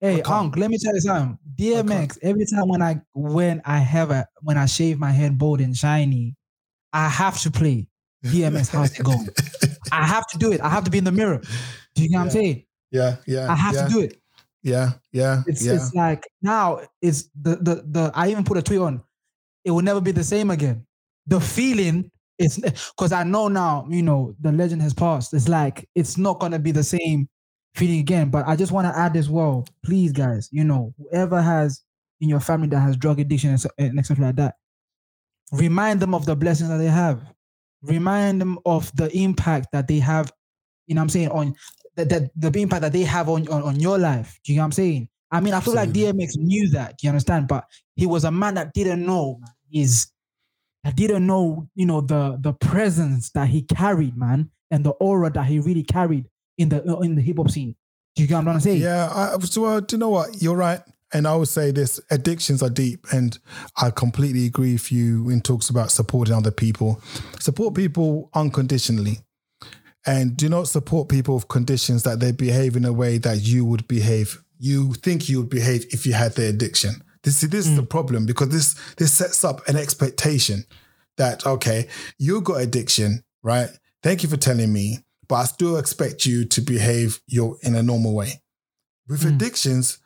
Hey. 0.00 0.22
Unc, 0.22 0.56
let 0.56 0.70
me 0.70 0.78
tell 0.78 0.94
you 0.94 1.00
something. 1.00 1.38
DMX, 1.56 2.18
every 2.22 2.46
time 2.46 2.68
when 2.68 2.80
I 2.80 3.00
when 3.12 3.60
I 3.66 3.78
have 3.78 4.10
a 4.10 4.26
when 4.40 4.56
I 4.56 4.66
shave 4.66 4.98
my 4.98 5.10
head 5.10 5.36
bald 5.36 5.60
and 5.60 5.76
shiny, 5.76 6.36
I 6.92 7.08
have 7.08 7.40
to 7.42 7.50
play 7.50 7.86
DMX 8.24 8.70
How's 8.70 8.98
It 8.98 9.04
Going? 9.04 9.28
I 9.92 10.06
have 10.06 10.26
to 10.28 10.38
do 10.38 10.52
it. 10.52 10.60
I 10.62 10.70
have 10.70 10.84
to 10.84 10.90
be 10.90 10.98
in 10.98 11.04
the 11.04 11.12
mirror. 11.12 11.40
Do 11.94 12.02
you 12.02 12.10
know 12.10 12.18
what 12.18 12.24
I'm 12.24 12.30
saying? 12.30 12.64
Yeah, 12.90 13.16
yeah. 13.26 13.50
I 13.50 13.54
have 13.54 13.74
yeah, 13.74 13.86
to 13.86 13.92
do 13.92 14.00
it. 14.00 14.20
Yeah, 14.62 14.92
yeah, 15.12 15.42
It's 15.46 15.64
yeah. 15.64 15.74
it's 15.74 15.94
like 15.94 16.26
now 16.42 16.80
it's 17.00 17.30
the 17.40 17.56
the 17.56 17.84
the 17.86 18.12
I 18.14 18.30
even 18.30 18.44
put 18.44 18.58
a 18.58 18.62
tweet 18.62 18.80
on. 18.80 19.02
It 19.64 19.70
will 19.70 19.82
never 19.82 20.00
be 20.00 20.12
the 20.12 20.24
same 20.24 20.50
again. 20.50 20.86
The 21.26 21.40
feeling 21.40 22.10
is 22.38 22.58
because 22.58 23.12
I 23.12 23.24
know 23.24 23.48
now, 23.48 23.86
you 23.90 24.02
know, 24.02 24.34
the 24.40 24.52
legend 24.52 24.82
has 24.82 24.94
passed. 24.94 25.32
It's 25.34 25.48
like 25.48 25.88
it's 25.94 26.18
not 26.18 26.40
gonna 26.40 26.58
be 26.58 26.72
the 26.72 26.84
same 26.84 27.28
feeling 27.74 28.00
again. 28.00 28.30
But 28.30 28.46
I 28.46 28.56
just 28.56 28.72
want 28.72 28.86
to 28.86 28.98
add 28.98 29.16
as 29.16 29.28
well, 29.28 29.66
please, 29.84 30.12
guys, 30.12 30.48
you 30.52 30.64
know, 30.64 30.94
whoever 30.98 31.40
has 31.40 31.82
in 32.20 32.28
your 32.28 32.40
family 32.40 32.68
that 32.68 32.80
has 32.80 32.96
drug 32.96 33.20
addiction 33.20 33.50
and 33.50 33.60
so- 33.60 33.70
and 33.78 33.98
etc. 33.98 34.26
like 34.26 34.36
that, 34.36 34.56
remind 35.52 36.00
them 36.00 36.14
of 36.14 36.26
the 36.26 36.36
blessings 36.36 36.68
that 36.68 36.78
they 36.78 36.86
have. 36.86 37.22
Remind 37.82 38.40
them 38.40 38.58
of 38.66 38.94
the 38.94 39.10
impact 39.16 39.68
that 39.72 39.88
they 39.88 39.98
have, 40.00 40.30
you 40.86 40.94
know 40.94 41.00
what 41.00 41.04
I'm 41.04 41.08
saying, 41.08 41.28
on 41.30 41.54
that, 41.96 42.08
that 42.10 42.30
the 42.36 42.60
impact 42.60 42.82
that 42.82 42.92
they 42.92 43.02
have 43.04 43.28
on, 43.28 43.48
on, 43.48 43.62
on 43.62 43.80
your 43.80 43.98
life. 43.98 44.38
Do 44.44 44.52
you 44.52 44.58
know 44.58 44.62
what 44.62 44.66
I'm 44.66 44.72
saying? 44.72 45.08
I 45.30 45.40
mean, 45.40 45.54
I 45.54 45.60
feel 45.60 45.74
like 45.74 45.90
DMX 45.90 46.36
knew 46.36 46.68
that, 46.70 46.98
do 46.98 47.06
you 47.06 47.10
understand? 47.10 47.48
But 47.48 47.64
he 47.94 48.04
was 48.04 48.24
a 48.24 48.30
man 48.30 48.54
that 48.54 48.74
didn't 48.74 49.04
know, 49.06 49.38
man. 49.40 49.50
He's 49.68 50.12
that 50.84 50.96
didn't 50.96 51.26
know, 51.26 51.68
you 51.74 51.86
know, 51.86 52.00
the 52.00 52.36
the 52.40 52.52
presence 52.52 53.30
that 53.30 53.48
he 53.48 53.62
carried, 53.62 54.16
man, 54.16 54.50
and 54.70 54.84
the 54.84 54.90
aura 54.90 55.30
that 55.30 55.46
he 55.46 55.58
really 55.60 55.84
carried 55.84 56.26
in 56.60 56.68
the 56.68 56.98
in 56.98 57.14
the 57.14 57.22
hip 57.22 57.38
hop 57.38 57.50
scene. 57.50 57.74
Do 58.14 58.22
you 58.22 58.28
get 58.28 58.34
what 58.34 58.38
I'm 58.40 58.44
trying 58.44 58.56
to 58.58 58.62
say? 58.62 58.76
Yeah, 58.76 59.08
I, 59.12 59.38
so 59.40 59.64
uh, 59.64 59.80
do 59.80 59.96
you 59.96 59.98
know 59.98 60.10
what? 60.10 60.42
You're 60.42 60.56
right. 60.56 60.80
And 61.12 61.26
I 61.26 61.34
would 61.34 61.48
say 61.48 61.70
this 61.70 62.00
addictions 62.10 62.62
are 62.62 62.70
deep. 62.70 63.06
And 63.12 63.38
I 63.76 63.90
completely 63.90 64.46
agree 64.46 64.74
with 64.74 64.92
you 64.92 65.24
when 65.24 65.38
it 65.38 65.44
talks 65.44 65.68
about 65.68 65.90
supporting 65.90 66.34
other 66.34 66.50
people. 66.50 67.00
Support 67.40 67.74
people 67.74 68.30
unconditionally. 68.34 69.18
And 70.06 70.36
do 70.36 70.48
not 70.48 70.68
support 70.68 71.08
people 71.08 71.34
with 71.34 71.48
conditions 71.48 72.04
that 72.04 72.20
they 72.20 72.32
behave 72.32 72.76
in 72.76 72.84
a 72.84 72.92
way 72.92 73.18
that 73.18 73.40
you 73.40 73.64
would 73.64 73.86
behave. 73.88 74.42
You 74.58 74.94
think 74.94 75.28
you 75.28 75.40
would 75.40 75.50
behave 75.50 75.86
if 75.90 76.06
you 76.06 76.12
had 76.12 76.34
the 76.34 76.46
addiction. 76.46 77.02
This, 77.22 77.38
see, 77.38 77.48
this 77.48 77.66
is 77.66 77.76
the 77.76 77.82
problem 77.82 78.24
because 78.24 78.48
this 78.48 78.74
this 78.94 79.12
sets 79.12 79.44
up 79.44 79.66
an 79.68 79.76
expectation 79.76 80.64
that 81.18 81.44
okay, 81.44 81.88
you've 82.18 82.44
got 82.44 82.62
addiction, 82.62 83.24
right? 83.42 83.68
Thank 84.02 84.22
you 84.22 84.28
for 84.30 84.38
telling 84.38 84.72
me, 84.72 85.04
but 85.30 85.36
I 85.36 85.44
still 85.44 85.76
expect 85.78 86.26
you 86.26 86.44
to 86.44 86.60
behave 86.60 87.20
your 87.28 87.56
in 87.62 87.76
a 87.76 87.84
normal 87.84 88.16
way. 88.16 88.42
With 89.08 89.22
hmm. 89.22 89.28
addictions, 89.28 89.98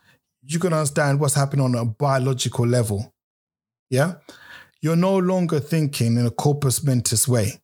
you 0.43 0.59
can 0.59 0.75
understand 0.75 1.19
what's 1.19 1.35
happening 1.35 1.65
on 1.65 1.75
a 1.75 1.87
biological 1.87 2.67
level. 2.67 3.15
Yeah, 3.89 4.17
you're 4.83 4.97
no 4.97 5.17
longer 5.17 5.61
thinking 5.61 6.19
in 6.19 6.27
a 6.27 6.31
corpus 6.31 6.85
mentis 6.85 7.27
way. 7.27 7.63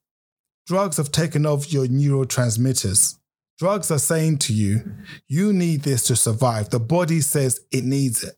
Drugs 0.66 0.97
have 0.97 1.12
taken 1.12 1.45
over 1.45 1.66
your 1.68 1.84
neurotransmitters. 1.84 3.18
Drugs 3.59 3.91
are 3.91 3.99
saying 3.99 4.39
to 4.39 4.55
you, 4.55 4.95
you 5.28 5.53
need 5.53 5.82
this 5.82 6.05
to 6.05 6.16
survive. 6.16 6.70
The 6.70 6.80
body 6.80 7.20
says 7.20 7.61
it 7.70 7.84
needs 7.84 8.24
it. 8.24 8.37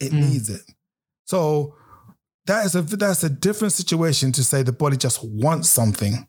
It 0.00 0.12
hmm. 0.12 0.20
needs 0.20 0.50
it. 0.50 0.60
So 1.24 1.76
that 2.44 2.66
is 2.66 2.74
a 2.74 2.82
that's 2.82 3.24
a 3.24 3.30
different 3.30 3.72
situation 3.72 4.32
to 4.32 4.44
say 4.44 4.62
the 4.62 4.72
body 4.72 4.98
just 4.98 5.24
wants 5.24 5.70
something. 5.70 6.28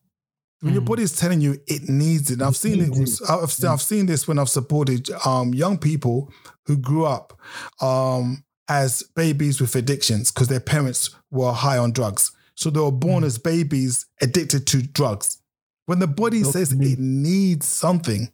When 0.62 0.74
your 0.74 0.82
body 0.82 1.04
is 1.04 1.16
telling 1.16 1.40
you 1.40 1.58
it 1.68 1.88
needs 1.88 2.30
it, 2.30 2.36
and 2.36 2.44
I've 2.44 2.58
seen 2.58 2.82
it. 2.82 3.20
I've, 3.30 3.66
I've 3.66 3.82
seen 3.82 4.08
this 4.08 4.28
when 4.28 4.38
I've 4.38 4.50
supported 4.50 5.10
um, 5.26 5.54
young 5.54 5.78
people 5.78 6.32
who 6.66 6.78
grew 6.78 7.06
up 7.06 7.40
um, 7.82 8.44
as 8.68 9.04
babies 9.16 9.62
with 9.62 9.76
addictions 9.76 10.32
because 10.32 10.50
their 10.50 10.60
parents 10.60 11.16
were 11.32 11.54
high 11.54 11.78
on 11.78 11.92
drugs, 11.92 12.32
so 12.56 12.70
they 12.70 12.80
were 12.80 12.92
born 12.92 13.24
as 13.24 13.38
babies 13.38 14.06
addicted 14.22 14.68
to 14.68 14.82
drugs. 14.82 15.42
When 15.86 16.00
the 16.00 16.08
body 16.08 16.44
says 16.44 16.74
it 16.74 17.00
needs 17.00 17.66
something, 17.66 18.32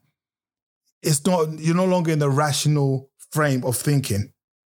it's 1.03 1.25
not. 1.25 1.59
You're 1.59 1.75
no 1.75 1.85
longer 1.85 2.11
in 2.11 2.19
the 2.19 2.29
rational 2.29 3.11
frame 3.31 3.63
of 3.63 3.77
thinking. 3.77 4.33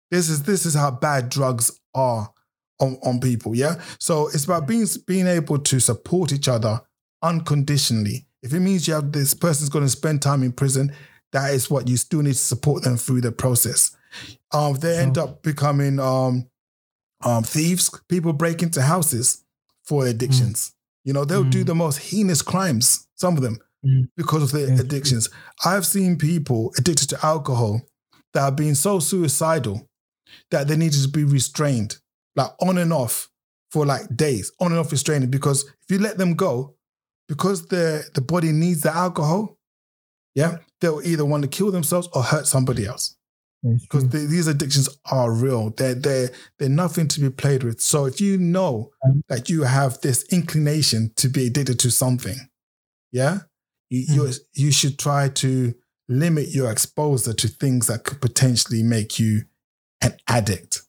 This 0.10 0.30
is 0.30 0.43
this 0.43 0.66
is 0.66 0.74
how 0.74 0.91
bad 0.91 1.30
drugs 1.30 1.80
are 1.93 2.32
on, 2.80 2.98
on 3.04 3.20
people. 3.20 3.56
Yeah. 3.56 3.82
So 4.00 4.28
it's 4.28 4.46
about 4.46 4.68
being 4.68 4.88
being 5.06 5.28
able 5.28 5.60
to 5.60 5.80
support 5.80 6.34
each 6.34 6.48
other 6.48 6.82
unconditionally. 7.26 8.26
If 8.43 8.53
it 8.53 8.59
means 8.59 8.88
you 8.88 8.93
have 8.93 9.11
this 9.11 9.34
person's 9.34 9.69
going 9.69 9.86
to 9.86 9.89
spend 9.89 10.21
time 10.21 10.43
in 10.43 10.51
prison, 10.51 10.93
that 11.32 11.53
is 11.53 11.69
what 11.69 11.88
you 11.88 11.97
still 11.97 12.21
need 12.21 12.34
to 12.34 12.39
support 12.39 12.84
them 12.84 12.97
through 12.97 13.21
the 13.21 13.32
process. 13.32 13.95
Um, 14.53 14.76
they 14.76 14.97
end 14.97 15.17
up 15.17 15.41
becoming 15.43 15.99
um, 15.99 16.47
um, 17.23 17.43
thieves. 17.43 17.89
People 18.07 18.34
break 18.34 18.61
into 18.61 18.82
houses 18.82 19.43
for 19.84 20.05
addictions. 20.07 20.73
You 21.03 21.13
know, 21.13 21.26
they'll 21.26 21.43
do 21.43 21.63
Mm. 21.63 21.67
the 21.67 21.76
most 21.76 21.97
heinous 21.99 22.41
crimes. 22.41 23.07
Some 23.15 23.36
of 23.36 23.43
them 23.43 23.57
Mm. 23.86 24.09
because 24.15 24.43
of 24.43 24.51
their 24.51 24.67
Yeah. 24.67 24.80
addictions. 24.80 25.30
I've 25.63 25.86
seen 25.86 26.17
people 26.17 26.71
addicted 26.78 27.09
to 27.09 27.26
alcohol 27.26 27.82
that 28.34 28.41
have 28.41 28.55
been 28.55 28.76
so 28.76 28.99
suicidal 28.99 29.88
that 30.51 30.67
they 30.67 30.76
needed 30.78 31.01
to 31.01 31.07
be 31.07 31.23
restrained, 31.23 31.97
like 32.36 32.51
on 32.61 32.78
and 32.78 32.91
off 32.93 33.30
for 33.71 33.86
like 33.86 34.15
days, 34.15 34.51
on 34.59 34.71
and 34.71 34.80
off 34.80 34.91
restraining. 34.91 35.30
Because 35.30 35.63
if 35.63 35.89
you 35.89 35.99
let 35.99 36.17
them 36.17 36.34
go, 36.36 36.76
because 37.28 37.67
the 37.67 38.03
the 38.13 38.21
body 38.21 38.51
needs 38.51 38.82
the 38.82 38.93
alcohol, 38.95 39.57
yeah, 40.36 40.57
they'll 40.82 41.01
either 41.03 41.26
want 41.26 41.43
to 41.43 41.49
kill 41.49 41.71
themselves 41.71 42.07
or 42.13 42.23
hurt 42.23 42.47
somebody 42.47 42.86
else. 42.86 43.15
Because 43.63 44.07
the, 44.09 44.19
these 44.19 44.45
addictions 44.45 44.88
are 45.11 45.32
real. 45.32 45.71
They're 45.71 45.95
they're 45.95 46.30
they're 46.59 46.69
nothing 46.69 47.07
to 47.07 47.19
be 47.19 47.32
played 47.32 47.63
with. 47.63 47.82
So 47.82 48.05
if 48.05 48.21
you 48.21 48.38
know 48.38 48.91
Um, 49.03 49.23
that 49.28 49.49
you 49.49 49.63
have 49.63 49.99
this 50.01 50.23
inclination 50.32 51.11
to 51.15 51.30
be 51.30 51.47
addicted 51.47 51.80
to 51.80 51.89
something, 51.89 52.38
yeah, 53.11 53.39
you 53.89 54.05
Hmm. 54.05 54.13
you 54.13 54.32
you 54.53 54.71
should 54.71 54.99
try 54.99 55.30
to 55.30 55.73
limit 56.07 56.49
your 56.49 56.71
exposure 56.71 57.34
to 57.34 57.47
things 57.47 57.88
that 57.88 58.03
could 58.03 58.21
potentially 58.21 58.84
make 58.84 59.17
you 59.17 59.45
an 60.01 60.15
addict. 60.28 60.84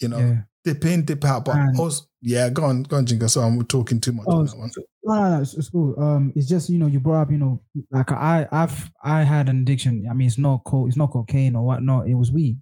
You 0.00 0.08
know, 0.08 0.18
yeah. 0.18 0.42
dip 0.64 0.84
in, 0.84 1.06
dip 1.06 1.24
out. 1.24 1.46
But 1.46 1.56
And- 1.56 1.78
also, 1.80 2.04
yeah, 2.20 2.50
go 2.50 2.64
on, 2.64 2.82
go 2.82 2.98
on, 2.98 3.06
Jingo. 3.06 3.26
So 3.28 3.40
I'm 3.40 3.64
talking 3.64 4.00
too 4.00 4.12
much 4.12 4.26
Oh, 4.28 4.40
on 4.40 4.46
that 4.46 4.58
one. 4.58 4.70
No, 5.04 5.14
no, 5.14 5.30
no, 5.36 5.42
it's, 5.42 5.54
it's 5.54 5.68
cool. 5.68 5.98
Um, 6.00 6.32
it's 6.36 6.48
just 6.48 6.70
you 6.70 6.78
know 6.78 6.86
you 6.86 7.00
brought 7.00 7.22
up 7.22 7.30
you 7.30 7.38
know 7.38 7.60
like 7.90 8.12
I 8.12 8.46
I've 8.52 8.90
I 9.02 9.22
had 9.22 9.48
an 9.48 9.60
addiction. 9.62 10.06
I 10.08 10.14
mean 10.14 10.28
it's 10.28 10.38
not 10.38 10.62
co 10.64 10.86
it's 10.86 10.96
not 10.96 11.10
cocaine 11.10 11.56
or 11.56 11.64
whatnot. 11.64 12.08
It 12.08 12.14
was 12.14 12.30
weed. 12.32 12.58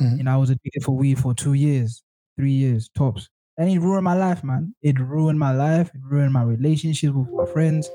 Mhm. 0.00 0.18
You 0.18 0.24
know 0.24 0.34
I 0.34 0.36
was 0.38 0.50
addicted 0.50 0.84
for 0.84 0.96
weed 0.96 1.18
for 1.18 1.34
two 1.34 1.54
years, 1.54 2.02
three 2.38 2.52
years 2.52 2.90
tops, 2.96 3.28
and 3.58 3.70
it 3.70 3.80
ruined 3.80 4.04
my 4.04 4.14
life, 4.16 4.44
man. 4.44 4.74
It 4.82 4.98
ruined 5.00 5.38
my 5.38 5.52
life. 5.52 5.90
It 5.94 6.00
ruined 6.04 6.32
my 6.32 6.42
relationships 6.44 7.14
with 7.14 7.30
my 7.32 7.46
friends. 7.46 7.90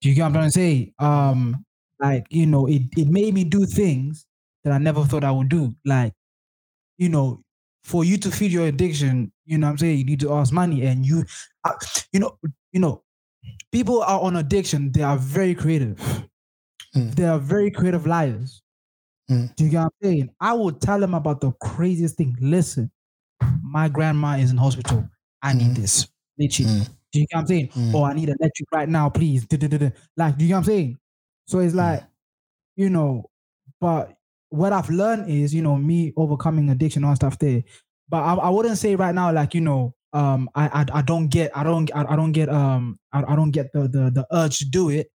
Do 0.00 0.08
you 0.08 0.14
get 0.14 0.22
what 0.22 0.26
I'm 0.28 0.32
trying 0.34 0.48
to 0.48 0.52
say? 0.52 0.94
Um, 0.98 1.64
like 2.00 2.26
you 2.30 2.46
know 2.46 2.66
it 2.66 2.82
it 2.96 3.08
made 3.08 3.34
me 3.34 3.44
do 3.44 3.66
things 3.66 4.26
that 4.64 4.72
I 4.72 4.78
never 4.78 5.04
thought 5.04 5.24
I 5.24 5.30
would 5.32 5.48
do. 5.50 5.74
Like 5.84 6.14
you 6.98 7.08
know 7.08 7.42
for 7.84 8.04
you 8.04 8.18
to 8.18 8.30
feed 8.30 8.52
your 8.52 8.66
addiction, 8.66 9.32
you 9.46 9.56
know 9.56 9.66
what 9.68 9.70
I'm 9.72 9.78
saying, 9.78 9.98
you 9.98 10.04
need 10.04 10.20
to 10.20 10.34
ask 10.34 10.52
money 10.52 10.84
and 10.86 11.04
you 11.06 11.24
uh, 11.64 11.72
you 12.12 12.20
know, 12.20 12.38
you 12.72 12.80
know, 12.80 13.02
people 13.72 14.02
are 14.02 14.20
on 14.20 14.36
addiction, 14.36 14.92
they 14.92 15.02
are 15.02 15.16
very 15.16 15.54
creative. 15.54 15.98
Mm. 16.94 17.14
They 17.14 17.24
are 17.24 17.38
very 17.38 17.70
creative 17.70 18.06
liars. 18.06 18.62
Mm. 19.30 19.54
Do 19.56 19.64
you 19.64 19.70
get 19.70 19.78
what 19.78 19.84
I'm 19.84 19.90
saying? 20.02 20.30
I 20.40 20.52
would 20.52 20.80
tell 20.80 20.98
them 20.98 21.14
about 21.14 21.40
the 21.40 21.52
craziest 21.52 22.16
thing. 22.16 22.36
Listen, 22.40 22.90
my 23.62 23.88
grandma 23.88 24.36
is 24.36 24.50
in 24.50 24.56
hospital. 24.56 25.08
I 25.42 25.52
need 25.52 25.70
Mm. 25.72 25.76
this. 25.76 26.08
Literally. 26.38 26.70
Mm. 26.80 26.88
Do 27.12 27.20
you 27.20 27.26
get 27.26 27.36
what 27.36 27.40
I'm 27.40 27.46
saying? 27.46 27.68
Mm. 27.68 27.94
Or 27.94 28.06
I 28.08 28.12
need 28.14 28.28
electric 28.28 28.72
right 28.72 28.88
now, 28.88 29.08
please. 29.08 29.46
Da-da-da-da. 29.46 29.90
Like, 30.16 30.36
do 30.36 30.44
you 30.44 30.48
get 30.48 30.54
what 30.54 30.58
I'm 30.58 30.64
saying? 30.64 30.98
So 31.46 31.58
it's 31.60 31.74
like, 31.74 32.04
you 32.76 32.90
know, 32.90 33.30
but 33.80 34.16
what 34.50 34.72
I've 34.72 34.90
learned 34.90 35.30
is, 35.30 35.54
you 35.54 35.62
know, 35.62 35.76
me 35.76 36.12
overcoming 36.16 36.70
addiction 36.70 37.04
and 37.04 37.16
stuff 37.16 37.38
there. 37.38 37.62
But 38.08 38.22
I, 38.22 38.34
I 38.34 38.48
wouldn't 38.50 38.78
say 38.78 38.96
right 38.96 39.14
now, 39.14 39.32
like, 39.32 39.54
you 39.54 39.60
know, 39.60 39.94
um, 40.12 40.50
I, 40.54 40.68
I 40.68 40.98
I 40.98 41.02
don't 41.02 41.28
get 41.28 41.56
I 41.56 41.62
don't 41.62 41.90
I, 41.94 42.04
I 42.12 42.16
don't 42.16 42.32
get 42.32 42.48
um 42.48 42.98
I, 43.12 43.22
I 43.32 43.36
don't 43.36 43.50
get 43.52 43.72
the, 43.72 43.82
the 43.82 44.10
the 44.10 44.26
urge 44.32 44.58
to 44.58 44.64
do 44.64 44.88
it. 44.90 45.10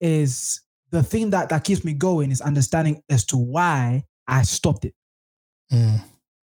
Is 0.00 0.60
the 0.90 1.02
thing 1.02 1.30
that 1.30 1.48
that 1.48 1.64
keeps 1.64 1.84
me 1.84 1.92
going 1.92 2.30
is 2.30 2.40
understanding 2.40 3.02
as 3.08 3.24
to 3.26 3.36
why 3.36 4.04
I 4.26 4.42
stopped 4.42 4.84
it 4.84 4.94
Mm. 5.72 6.00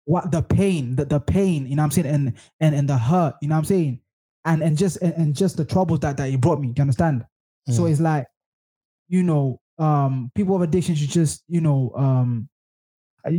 what 0.05 0.31
the 0.31 0.41
pain, 0.41 0.95
the, 0.95 1.05
the 1.05 1.19
pain, 1.19 1.65
you 1.67 1.75
know 1.75 1.83
what 1.83 1.85
I'm 1.85 1.91
saying, 1.91 2.07
and 2.07 2.33
and 2.59 2.75
and 2.75 2.89
the 2.89 2.97
hurt, 2.97 3.35
you 3.41 3.47
know 3.47 3.55
what 3.55 3.59
I'm 3.59 3.65
saying, 3.65 3.99
and 4.45 4.61
and 4.63 4.77
just 4.77 4.97
and, 5.01 5.13
and 5.13 5.35
just 5.35 5.55
the 5.55 5.65
troubles 5.65 5.99
that 6.01 6.17
that 6.17 6.29
it 6.29 6.41
brought 6.41 6.59
me. 6.59 6.67
Do 6.67 6.73
you 6.79 6.81
understand? 6.81 7.25
So 7.69 7.83
Mm. 7.83 7.91
it's 7.91 8.01
like, 8.01 8.27
you 9.07 9.23
know, 9.23 9.61
um, 9.77 10.31
people 10.35 10.57
with 10.57 10.67
addiction 10.67 10.95
should 10.95 11.09
just, 11.09 11.43
you 11.47 11.61
know, 11.61 11.93
um, 11.95 12.49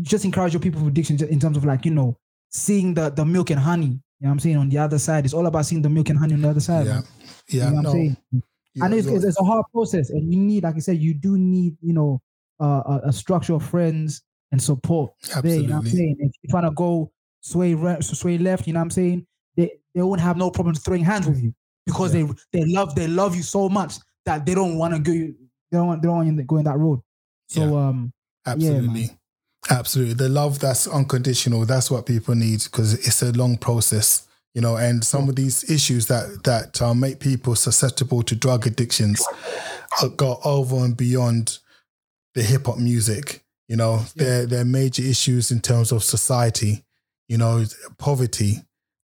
just 0.03 0.25
encourage 0.25 0.55
your 0.55 0.61
people 0.61 0.81
with 0.81 0.93
addiction 0.93 1.23
in 1.29 1.39
terms 1.41 1.57
of 1.59 1.65
like, 1.67 1.85
you 1.85 1.91
know, 1.91 2.17
seeing 2.55 2.95
the 2.95 3.11
the 3.11 3.25
milk 3.25 3.51
and 3.51 3.61
honey. 3.61 3.87
You 4.21 4.27
know 4.27 4.29
what 4.29 4.31
I'm 4.31 4.39
saying 4.41 4.57
on 4.57 4.69
the 4.71 4.79
other 4.79 4.99
side. 4.99 5.25
It's 5.27 5.35
all 5.35 5.47
about 5.47 5.67
seeing 5.67 5.83
the 5.83 5.91
milk 5.91 6.09
and 6.09 6.19
honey 6.19 6.35
on 6.35 6.41
the 6.41 6.49
other 6.49 6.61
side. 6.61 6.87
Yeah, 6.87 7.03
yeah, 7.49 7.65
you 7.65 7.71
know 7.71 7.77
what 7.77 7.83
no. 7.83 7.91
I'm 7.91 7.95
saying? 7.95 8.17
and 8.83 8.95
it's, 8.95 9.07
it's, 9.07 9.25
it's 9.25 9.41
a 9.41 9.45
hard 9.45 9.67
process, 9.73 10.11
and 10.11 10.33
you 10.33 10.41
need, 10.41 10.65
like 10.65 10.77
I 10.77 10.79
said, 10.79 10.99
you 10.99 11.15
do 11.15 11.37
need, 11.37 11.77
you 11.81 11.93
know, 11.93 12.23
uh, 12.61 12.83
a, 12.87 13.09
a 13.09 13.13
structure 13.13 13.55
of 13.55 13.65
friends 13.65 14.23
and 14.53 14.63
support 14.63 15.13
there. 15.43 15.57
You 15.57 15.63
know 15.63 15.63
what 15.63 15.71
I'm 15.73 15.79
absolutely. 15.79 15.99
saying? 15.99 16.17
If 16.21 16.33
you 16.43 16.51
trying 16.51 16.65
to 16.65 16.71
go 16.71 17.13
sway 17.41 17.75
right, 17.75 18.03
sway 18.03 18.39
left, 18.39 18.67
you 18.67 18.73
know 18.73 18.81
what 18.81 18.85
I'm 18.85 18.91
saying? 18.91 19.27
They 19.57 19.73
they 19.95 20.03
won't 20.03 20.21
have 20.21 20.37
no 20.37 20.51
problem 20.51 20.75
throwing 20.75 21.05
hands 21.05 21.27
with 21.27 21.43
you 21.43 21.55
because 21.87 22.13
they 22.13 22.27
they 22.53 22.65
love 22.65 22.95
they 22.95 23.09
love 23.09 23.37
you 23.37 23.43
so 23.43 23.69
much 23.69 23.97
that 24.25 24.47
they 24.47 24.55
don't 24.55 24.79
want 24.79 24.95
to 24.95 25.01
go. 25.01 25.13
They 25.13 25.79
don't 25.79 25.87
want 25.89 26.03
they 26.03 26.09
don't 26.09 26.17
want 26.17 26.29
you 26.29 26.37
to 26.37 26.43
go 26.45 26.57
in 26.57 26.65
that 26.65 26.79
road. 26.79 27.01
So 27.49 27.77
um, 27.77 28.13
Yeah, 28.47 28.55
man. 28.55 28.79
Absolutely. 28.81 29.19
Absolutely. 29.71 30.15
The 30.15 30.29
love 30.29 30.59
that's 30.59 30.87
unconditional, 30.87 31.65
that's 31.65 31.91
what 31.91 32.07
people 32.07 32.35
need 32.35 32.65
because 32.65 32.95
it's 32.95 33.23
a 33.23 33.33
long 33.33 33.57
process, 33.57 34.27
you 34.55 34.61
know, 34.61 34.77
and 34.77 35.03
some 35.03 35.29
of 35.29 35.37
these 35.37 35.69
issues 35.71 36.07
that 36.09 36.45
that 36.45 36.83
uh, 36.83 36.93
make 36.93 37.19
people 37.19 37.55
susceptible 37.55 38.23
to 38.25 38.35
drug 38.35 38.67
addictions 38.67 39.27
uh, 40.03 40.09
go 40.09 40.39
over 40.45 40.77
and 40.85 40.97
beyond 40.97 41.59
the 42.35 42.43
hip 42.43 42.67
hop 42.67 42.79
music. 42.79 43.43
You 43.69 43.77
know, 43.77 44.03
they're, 44.15 44.45
they're 44.45 44.65
major 44.65 45.03
issues 45.03 45.51
in 45.51 45.61
terms 45.61 45.91
of 45.93 46.05
society, 46.05 46.85
you 47.29 47.39
know, 47.39 47.65
poverty. 47.97 48.57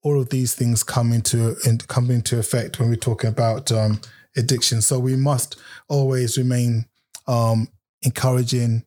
All 0.01 0.19
of 0.19 0.29
these 0.29 0.55
things 0.55 0.83
come 0.83 1.13
into 1.13 1.55
in, 1.65 1.77
come 1.79 2.09
into 2.09 2.39
effect 2.39 2.79
when 2.79 2.89
we're 2.89 2.95
talking 2.95 3.29
about 3.29 3.71
um, 3.71 4.01
addiction. 4.35 4.81
So 4.81 4.97
we 4.97 5.15
must 5.15 5.57
always 5.87 6.37
remain 6.37 6.85
um, 7.27 7.67
encouraging, 8.01 8.85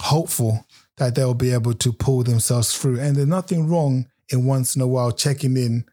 hopeful 0.00 0.66
that 0.98 1.14
they'll 1.14 1.34
be 1.34 1.52
able 1.52 1.74
to 1.74 1.92
pull 1.92 2.22
themselves 2.22 2.76
through. 2.76 3.00
And 3.00 3.16
there's 3.16 3.26
nothing 3.26 3.68
wrong 3.68 4.06
in 4.30 4.44
once 4.44 4.76
in 4.76 4.82
a 4.82 4.86
while 4.86 5.12
checking 5.12 5.56
in 5.56 5.84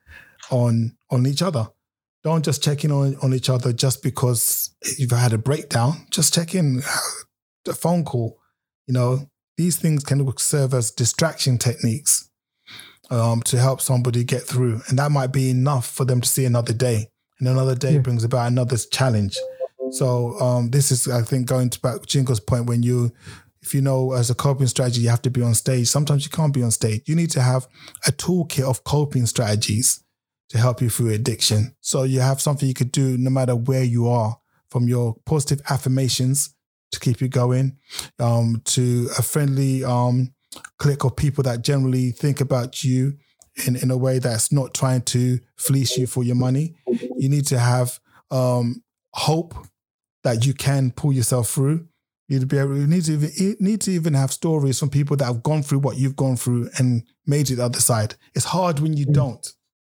on 0.52 0.95
on 1.10 1.26
each 1.26 1.41
other. 1.41 1.68
Don't 2.24 2.43
just 2.43 2.62
check 2.62 2.84
in 2.84 2.91
on, 2.91 3.16
on 3.24 3.34
each 3.34 3.50
other 3.50 3.72
just 3.72 4.04
because 4.04 4.76
you've 4.97 5.12
had 5.12 5.32
a 5.34 5.38
breakdown. 5.38 6.06
Just 6.12 6.34
check 6.34 6.54
in, 6.54 6.82
a 7.68 7.74
phone 7.74 8.04
call. 8.04 8.38
You 8.88 8.93
know, 8.93 9.30
these 9.58 9.78
things 9.78 10.04
can 10.04 10.30
serve 10.38 10.74
as 10.74 10.91
distraction 10.91 11.58
techniques 11.58 12.30
um, 13.10 13.41
to 13.43 13.58
help 13.58 13.80
somebody 13.82 14.24
get 14.24 14.41
through. 14.41 14.82
And 14.89 15.00
that 15.00 15.12
might 15.12 15.32
be 15.32 15.50
enough 15.50 15.89
for 15.89 16.04
them 16.06 16.20
to 16.22 16.28
see 16.28 16.43
another 16.45 16.74
day. 16.74 17.10
And 17.39 17.47
another 17.47 17.76
day 17.76 17.93
Yeah. 17.93 18.00
brings 18.00 18.24
about 18.26 18.47
another 18.47 18.78
challenge. 18.78 19.38
So 19.91 20.39
um, 20.39 20.70
this 20.72 20.91
is, 20.91 21.08
I 21.08 21.22
think, 21.22 21.47
going 21.47 21.70
to 21.70 21.80
back 21.80 22.06
Jingo's 22.06 22.39
point 22.41 22.66
when 22.66 22.84
you, 22.84 23.12
if 23.62 23.74
you 23.74 23.82
know, 23.82 24.14
as 24.14 24.30
a 24.30 24.36
coping 24.36 24.68
strategy, 24.68 25.01
you 25.01 25.10
have 25.10 25.22
to 25.24 25.30
be 25.30 25.41
on 25.41 25.53
stage. 25.53 25.88
Sometimes 25.88 26.24
you 26.24 26.30
can't 26.30 26.53
be 26.53 26.64
on 26.64 26.72
stage. 26.72 27.03
You 27.05 27.16
need 27.16 27.32
to 27.32 27.41
have 27.41 27.68
a 28.07 28.12
toolkit 28.12 28.64
of 28.64 28.84
coping 28.84 29.26
strategies 29.26 30.03
to 30.49 30.57
help 30.57 30.82
you 30.82 30.89
through 30.89 31.10
addiction. 31.10 31.76
So 31.82 32.03
you 32.03 32.22
have 32.22 32.41
something 32.41 32.68
you 32.68 32.74
could 32.74 32.91
do 32.91 33.18
no 33.18 33.30
matter 33.30 33.55
where 33.55 33.84
you 33.84 34.07
are, 34.07 34.38
from 34.70 34.88
your 34.88 35.16
positive 35.26 35.62
affirmations 35.70 36.53
to 36.91 36.99
keep 36.99 37.22
you 37.22 37.28
going, 37.28 37.78
um, 38.18 38.62
to 38.66 39.10
a 39.18 39.22
friendly 39.22 39.84
um, 39.84 40.34
clique 40.78 41.03
of 41.03 41.16
people 41.16 41.43
that 41.43 41.62
generally 41.62 42.12
think 42.12 42.41
about 42.41 42.84
you 42.84 43.18
in, 43.68 43.76
in 43.76 43.91
a 43.91 43.97
way 43.97 44.20
that's 44.20 44.51
not 44.51 44.74
trying 44.74 45.01
to 45.01 45.39
fleece 45.57 45.97
you 45.97 46.07
for 46.07 46.24
your 46.24 46.36
money. 46.36 46.76
You 47.18 47.30
need 47.30 47.45
to 47.47 47.60
have 47.60 47.99
um, 48.32 48.84
hope 49.14 49.53
that 50.24 50.45
you 50.45 50.53
can 50.53 50.91
pull 50.91 51.14
yourself 51.14 51.49
through. 51.49 51.88
You 52.30 52.36
need 52.36 52.41
to 52.41 52.45
be 52.45 52.57
able, 52.59 52.77
you 52.77 52.86
need 52.86 53.03
to 53.05 53.13
even 53.13 53.32
you 53.36 53.55
need 53.59 53.82
to 53.82 53.91
even 53.91 54.13
have 54.13 54.32
stories 54.32 54.77
from 54.77 54.91
people 54.91 55.17
that 55.17 55.25
have 55.25 55.41
gone 55.41 55.63
through 55.63 55.80
what 55.80 55.97
you've 55.97 56.15
gone 56.15 56.36
through 56.36 56.69
and 56.77 57.03
made 57.25 57.49
it 57.49 57.55
the 57.55 57.65
other 57.65 57.80
side. 57.80 58.15
It's 58.36 58.45
hard 58.45 58.80
when 58.80 58.93
you 58.93 59.07
mm. 59.07 59.13
don't. 59.13 59.53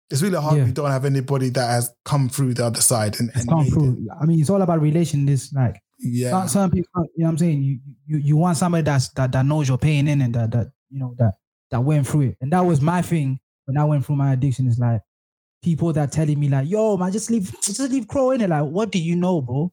It's 0.09 0.21
really 0.21 0.37
hard 0.37 0.55
Yeah. 0.55 0.63
when 0.63 0.67
you 0.67 0.73
don't 0.73 0.91
have 0.91 1.05
anybody 1.05 1.47
that 1.51 1.65
has 1.65 1.91
come 2.03 2.27
through 2.27 2.55
the 2.55 2.65
other 2.65 2.81
side 2.81 3.17
and, 3.21 3.31
and 3.35 3.47
gone 3.47 3.59
made 3.59 3.67
it. 3.67 3.71
through. 3.71 4.07
I 4.21 4.25
mean, 4.25 4.41
it's 4.41 4.49
all 4.49 4.61
about 4.61 4.81
relation. 4.81 5.25
This 5.25 5.53
like 5.53 5.81
Yeah, 5.97 6.31
some, 6.31 6.47
some 6.49 6.71
people, 6.71 7.05
you 7.15 7.23
know 7.23 7.27
what 7.27 7.29
I'm 7.31 7.37
saying? 7.37 7.63
You, 7.63 7.79
you 8.05 8.17
you 8.17 8.35
want 8.35 8.57
somebody 8.57 8.83
that's 8.83 9.07
that, 9.13 9.31
that 9.31 9.45
knows 9.45 9.69
your 9.69 9.77
pain 9.77 10.09
in 10.09 10.21
and 10.21 10.35
that 10.35 10.51
that 10.51 10.67
you 10.89 10.99
know 10.99 11.15
that 11.17 11.35
that 11.71 11.79
went 11.85 12.05
through 12.05 12.21
it. 12.21 12.37
And 12.41 12.51
that 12.51 12.65
was 12.65 12.81
my 12.81 13.01
thing 13.01 13.39
when 13.63 13.77
I 13.77 13.85
went 13.85 14.05
through 14.05 14.17
my 14.17 14.33
addiction. 14.33 14.67
Is 14.67 14.77
like 14.77 14.99
people 15.63 15.93
that 15.93 16.11
telling 16.11 16.37
me 16.37 16.49
like, 16.49 16.67
yo, 16.69 16.97
man, 16.97 17.13
just 17.13 17.31
leave 17.31 17.55
just 17.61 17.79
leave 17.79 18.09
crow 18.09 18.31
in 18.31 18.41
it. 18.41 18.49
Like, 18.49 18.65
what 18.65 18.91
do 18.91 18.99
you 18.99 19.15
know, 19.15 19.41
bro? 19.41 19.71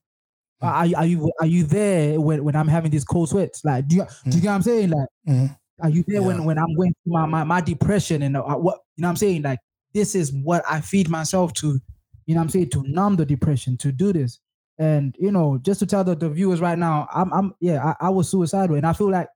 Are, 0.63 0.87
are 0.97 1.07
you 1.07 1.33
are 1.41 1.47
you 1.47 1.65
there 1.65 2.21
when, 2.21 2.45
when 2.45 2.57
I'm 2.57 2.69
having 2.69 2.91
these 2.91 3.05
cold 3.05 3.29
sweats? 3.29 3.65
Like, 3.65 3.89
do 3.89 3.97
you 3.97 4.07
do 4.29 4.37
you 4.37 4.43
get 4.43 4.49
what 4.49 4.55
I'm 4.55 4.63
saying? 4.63 4.91
Like, 4.91 5.09
Mhm. 5.29 5.57
are 5.81 5.89
you 5.91 6.05
there 6.07 6.21
Yeah. 6.21 6.27
when 6.27 6.45
when 6.45 6.59
I'm 6.59 6.75
going 6.77 6.95
through 7.03 7.13
my, 7.15 7.27
my 7.27 7.45
my 7.45 7.61
depression 7.61 8.23
and 8.23 8.37
uh, 8.37 8.43
what 8.43 8.81
you 8.97 9.03
know 9.03 9.09
what 9.09 9.11
I'm 9.11 9.17
saying? 9.17 9.43
Like, 9.43 9.59
this 9.93 10.15
is 10.15 10.33
what 10.33 10.63
I 10.71 10.81
feed 10.81 11.09
myself 11.09 11.53
to. 11.55 11.79
You 12.27 12.35
know 12.35 12.41
what 12.41 12.45
I'm 12.45 12.51
saying? 12.51 12.71
To 12.71 12.83
numb 12.85 13.17
the 13.17 13.27
depression, 13.27 13.77
to 13.79 13.91
do 13.91 14.13
this. 14.13 14.39
And 14.79 15.17
you 15.19 15.33
know, 15.33 15.59
just 15.59 15.81
to 15.81 15.87
tell 15.87 16.05
the, 16.05 16.15
the 16.15 16.31
viewers 16.31 16.61
right 16.61 16.79
now, 16.79 17.09
I'm 17.13 17.33
I'm 17.33 17.55
yeah, 17.61 17.85
I, 18.01 18.07
I 18.07 18.11
was 18.11 18.29
suicidal 18.31 18.77
and 18.77 18.87
I 18.87 18.93
feel 18.93 19.11
like 19.11 19.29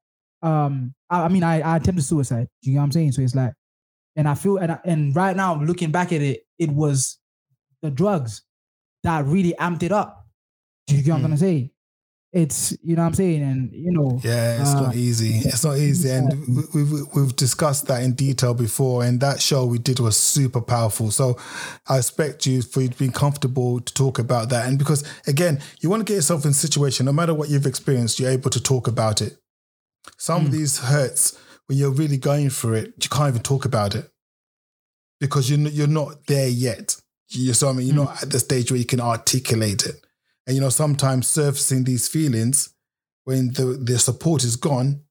um 0.42 0.94
I, 1.10 1.22
I 1.22 1.28
mean 1.28 1.42
I, 1.42 1.60
I 1.60 1.76
attempted 1.76 2.04
suicide. 2.04 2.48
You 2.62 2.74
know 2.74 2.78
what 2.80 2.84
I'm 2.84 2.92
saying? 2.92 3.12
So 3.12 3.22
it's 3.22 3.34
like 3.34 3.52
and 4.14 4.28
I 4.28 4.34
feel 4.34 4.58
and 4.58 4.72
I, 4.72 4.78
and 4.84 5.14
right 5.16 5.36
now 5.36 5.60
looking 5.60 5.90
back 5.90 6.12
at 6.12 6.22
it, 6.22 6.42
it 6.58 6.70
was 6.70 7.18
the 7.82 7.90
drugs 7.90 8.42
that 9.02 9.24
really 9.24 9.54
amped 9.60 9.82
it 9.82 9.92
up. 9.92 10.25
You 10.88 11.02
get 11.02 11.10
what 11.10 11.16
I'm 11.16 11.20
Mm. 11.20 11.24
gonna 11.24 11.38
say? 11.38 11.72
It's 12.32 12.76
you 12.82 12.96
know 12.96 13.02
what 13.02 13.08
I'm 13.08 13.14
saying, 13.14 13.42
and 13.42 13.72
you 13.72 13.92
know, 13.92 14.20
Yeah, 14.22 14.60
it's 14.60 14.70
Uh, 14.70 14.80
not 14.82 14.96
easy. 14.96 15.38
It's 15.38 15.64
not 15.64 15.78
easy, 15.78 16.10
and 16.10 16.46
we- 16.74 16.82
we've 16.82 17.06
we've 17.14 17.36
discussed 17.36 17.86
that 17.86 18.02
in 18.02 18.12
detail 18.12 18.52
before. 18.52 19.04
And 19.04 19.20
that 19.20 19.40
show 19.40 19.64
we 19.64 19.78
did 19.78 20.00
was 20.00 20.16
super 20.16 20.60
powerful. 20.60 21.10
So 21.10 21.38
I 21.88 21.98
expect 21.98 22.44
you 22.46 22.62
for 22.62 22.82
you 22.82 22.88
to 22.88 22.98
be 22.98 23.08
comfortable 23.08 23.80
to 23.80 23.94
talk 23.94 24.18
about 24.18 24.50
that. 24.50 24.66
And 24.68 24.78
because 24.78 25.02
again, 25.26 25.60
you 25.80 25.88
want 25.88 26.00
to 26.00 26.04
get 26.04 26.16
yourself 26.16 26.44
in 26.44 26.50
a 26.50 26.54
situation, 26.54 27.06
no 27.06 27.12
matter 27.12 27.32
what 27.32 27.48
you've 27.48 27.66
experienced, 27.66 28.18
you're 28.20 28.30
able 28.30 28.50
to 28.50 28.60
talk 28.60 28.86
about 28.86 29.22
it. 29.22 29.38
Some 30.18 30.46
of 30.46 30.52
these 30.52 30.78
hurts 30.78 31.32
when 31.66 31.78
you're 31.78 31.90
really 31.90 32.18
going 32.18 32.50
through 32.50 32.74
it, 32.74 32.94
you 33.02 33.08
can't 33.08 33.30
even 33.30 33.42
talk 33.42 33.64
about 33.64 33.94
it 33.94 34.10
because 35.20 35.48
you're 35.48 35.58
you're 35.70 35.86
not 35.86 36.26
there 36.26 36.48
yet. 36.48 36.96
You 37.30 37.54
so 37.54 37.70
I 37.70 37.72
mean, 37.72 37.86
you're 37.86 37.96
not 37.96 38.22
at 38.22 38.30
the 38.30 38.38
stage 38.40 38.70
where 38.70 38.78
you 38.78 38.84
can 38.86 39.00
articulate 39.00 39.86
it. 39.86 40.05
And 40.46 40.54
you 40.54 40.60
know, 40.60 40.68
sometimes 40.68 41.26
surfacing 41.26 41.84
these 41.84 42.08
feelings 42.08 42.72
when 43.24 43.52
the, 43.52 43.64
the 43.82 43.98
support 43.98 44.44
is 44.44 44.56
gone, 44.56 45.02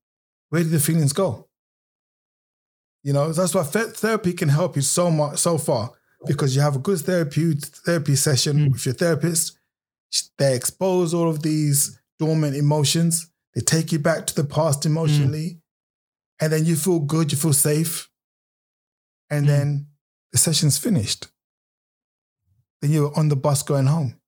where 0.49 0.63
do 0.63 0.69
the 0.69 0.79
feelings 0.79 1.11
go? 1.13 1.47
You 3.03 3.13
know, 3.13 3.31
that's 3.33 3.53
why 3.53 3.63
therapy 3.63 4.33
can 4.33 4.49
help 4.49 4.75
you 4.75 4.81
so 4.81 5.11
much 5.11 5.37
so 5.39 5.57
far 5.57 5.91
because 6.25 6.55
you 6.55 6.61
have 6.61 6.75
a 6.77 6.79
good 6.79 6.99
therapy 6.99 7.53
therapy 7.53 8.15
session 8.15 8.57
Mm. 8.57 8.71
with 8.71 8.85
your 8.85 8.95
therapist. 8.95 9.57
They 10.37 10.55
expose 10.55 11.13
all 11.13 11.29
of 11.29 11.43
these 11.43 11.99
dormant 12.17 12.55
emotions. 12.55 13.29
They 13.53 13.61
take 13.61 13.91
you 13.91 13.99
back 13.99 14.25
to 14.27 14.35
the 14.35 14.43
past 14.43 14.85
emotionally, 14.85 15.61
and 16.39 16.51
then 16.51 16.65
you 16.65 16.75
feel 16.75 16.99
good. 16.99 17.31
You 17.31 17.37
feel 17.37 17.53
safe, 17.53 18.09
and 19.29 19.45
Mm. 19.45 19.47
then 19.49 19.87
the 20.31 20.37
session's 20.37 20.77
finished. 20.77 21.27
Then 22.81 22.91
you're 22.91 23.15
on 23.17 23.27
the 23.29 23.35
bus 23.35 23.61
going 23.61 23.85
home. 23.87 24.19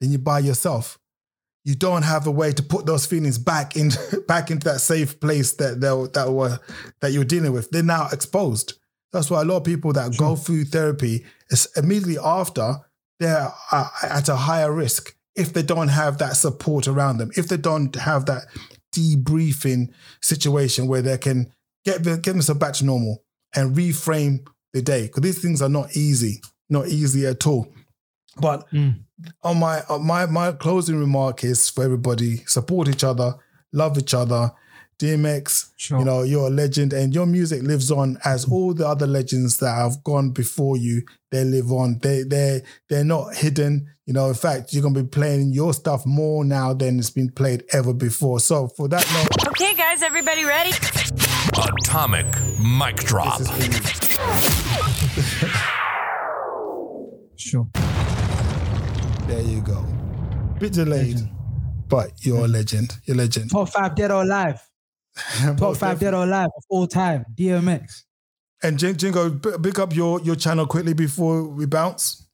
Then 0.00 0.10
you're 0.10 0.18
by 0.18 0.40
yourself 0.40 0.98
you 1.64 1.74
don't 1.74 2.02
have 2.02 2.26
a 2.26 2.30
way 2.30 2.52
to 2.52 2.62
put 2.62 2.84
those 2.86 3.06
feelings 3.06 3.38
back 3.38 3.76
in 3.76 3.90
back 4.28 4.50
into 4.50 4.68
that 4.68 4.80
safe 4.80 5.18
place 5.18 5.54
that 5.54 5.80
that, 5.80 6.10
that 6.12 6.30
were 6.30 6.60
that 7.00 7.12
you're 7.12 7.24
dealing 7.24 7.52
with. 7.52 7.70
They're 7.70 7.82
now 7.82 8.08
exposed. 8.12 8.74
That's 9.12 9.30
why 9.30 9.42
a 9.42 9.44
lot 9.44 9.58
of 9.58 9.64
people 9.64 9.92
that 9.94 10.16
go 10.16 10.36
through 10.36 10.66
therapy 10.66 11.24
is 11.48 11.68
immediately 11.76 12.18
after 12.22 12.76
they're 13.20 13.52
at 14.02 14.28
a 14.28 14.36
higher 14.36 14.72
risk 14.72 15.14
if 15.36 15.52
they 15.52 15.62
don't 15.62 15.88
have 15.88 16.18
that 16.18 16.36
support 16.36 16.88
around 16.88 17.18
them. 17.18 17.30
If 17.36 17.48
they 17.48 17.56
don't 17.56 17.94
have 17.94 18.26
that 18.26 18.46
debriefing 18.94 19.92
situation 20.20 20.86
where 20.86 21.02
they 21.02 21.18
can 21.18 21.52
get 21.84 22.02
get 22.02 22.24
themselves 22.24 22.58
back 22.58 22.74
to 22.74 22.84
normal 22.84 23.22
and 23.54 23.76
reframe 23.76 24.46
the 24.72 24.82
day 24.82 25.02
because 25.02 25.22
these 25.22 25.40
things 25.40 25.62
are 25.62 25.68
not 25.68 25.96
easy, 25.96 26.42
not 26.68 26.88
easy 26.88 27.24
at 27.26 27.46
all. 27.46 27.68
But 28.40 28.68
Mm. 28.72 29.00
on 29.42 29.58
my 29.58 29.82
on 29.88 30.06
my 30.06 30.26
my 30.26 30.52
closing 30.52 30.98
remark 30.98 31.44
is 31.44 31.68
for 31.70 31.84
everybody: 31.84 32.42
support 32.46 32.88
each 32.88 33.04
other, 33.04 33.34
love 33.72 33.96
each 33.98 34.14
other. 34.14 34.52
DMX, 34.96 35.70
Sure. 35.76 35.98
you 35.98 36.04
know, 36.04 36.22
you're 36.22 36.46
a 36.46 36.50
legend, 36.50 36.92
and 36.92 37.12
your 37.12 37.26
music 37.26 37.62
lives 37.64 37.90
on 37.90 38.16
as 38.24 38.44
all 38.44 38.72
the 38.72 38.86
other 38.86 39.08
legends 39.08 39.58
that 39.58 39.74
have 39.74 40.04
gone 40.04 40.30
before 40.30 40.76
you. 40.76 41.02
They 41.32 41.42
live 41.44 41.72
on. 41.72 41.98
They 42.00 42.22
they 42.22 42.62
they're 42.88 43.02
not 43.04 43.34
hidden. 43.34 43.88
You 44.06 44.12
know, 44.14 44.28
in 44.28 44.34
fact, 44.34 44.72
you're 44.72 44.82
gonna 44.84 45.02
be 45.02 45.08
playing 45.08 45.52
your 45.52 45.74
stuff 45.74 46.06
more 46.06 46.44
now 46.44 46.74
than 46.74 46.98
it's 47.00 47.10
been 47.10 47.30
played 47.30 47.64
ever 47.72 47.92
before. 47.92 48.38
So 48.38 48.68
for 48.68 48.86
that 48.88 49.04
note, 49.14 49.48
Okay, 49.48 49.74
guys, 49.74 50.00
everybody 50.02 50.44
ready? 50.44 50.70
Atomic 51.56 52.26
mic 52.60 52.96
drop. 52.96 53.38
this 53.38 53.50
is 53.50 53.54
for 53.56 53.62
you. 53.64 55.48
sure. 57.36 57.66
There 59.26 59.40
you 59.42 59.60
go. 59.60 59.84
Bit 60.58 60.72
delayed, 60.74 61.18
but 61.88 62.12
you're 62.20 62.44
a 62.44 62.48
legend. 62.48 62.96
You're 63.04 63.16
a 63.16 63.18
legend. 63.18 63.50
Top 63.50 63.68
five 63.68 63.94
dead 63.94 64.10
or 64.10 64.22
alive. 64.22 64.60
Top 65.56 65.76
five 65.76 65.98
dead 66.00 66.14
or 66.14 66.24
alive 66.24 66.50
of 66.56 66.64
all 66.68 66.86
time. 66.86 67.24
DMX. 67.34 68.02
And 68.62 68.78
Jingo, 68.78 69.30
b- 69.30 69.50
pick 69.62 69.78
up 69.78 69.94
your 69.94 70.20
your 70.22 70.36
channel 70.36 70.66
quickly 70.66 70.94
before 70.94 71.42
we 71.44 71.66
bounce. 71.66 72.26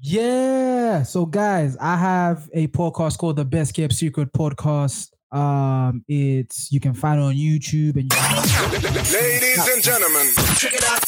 Yeah. 0.00 1.02
So 1.04 1.26
guys, 1.26 1.76
I 1.80 1.96
have 1.96 2.48
a 2.52 2.66
podcast 2.68 3.18
called 3.18 3.36
the 3.36 3.44
Best 3.44 3.74
Kept 3.74 3.92
Secret 3.92 4.32
Podcast. 4.32 5.10
Um, 5.30 6.04
it's 6.08 6.70
you 6.70 6.80
can 6.80 6.92
find 6.92 7.20
it 7.20 7.24
on 7.24 7.34
YouTube 7.34 7.96
and 7.96 8.12
you 8.12 9.18
Ladies 9.18 9.68
and 9.68 9.82
gentlemen, 9.82 10.28
check 10.56 10.74
it 10.74 10.84
out. 10.84 11.02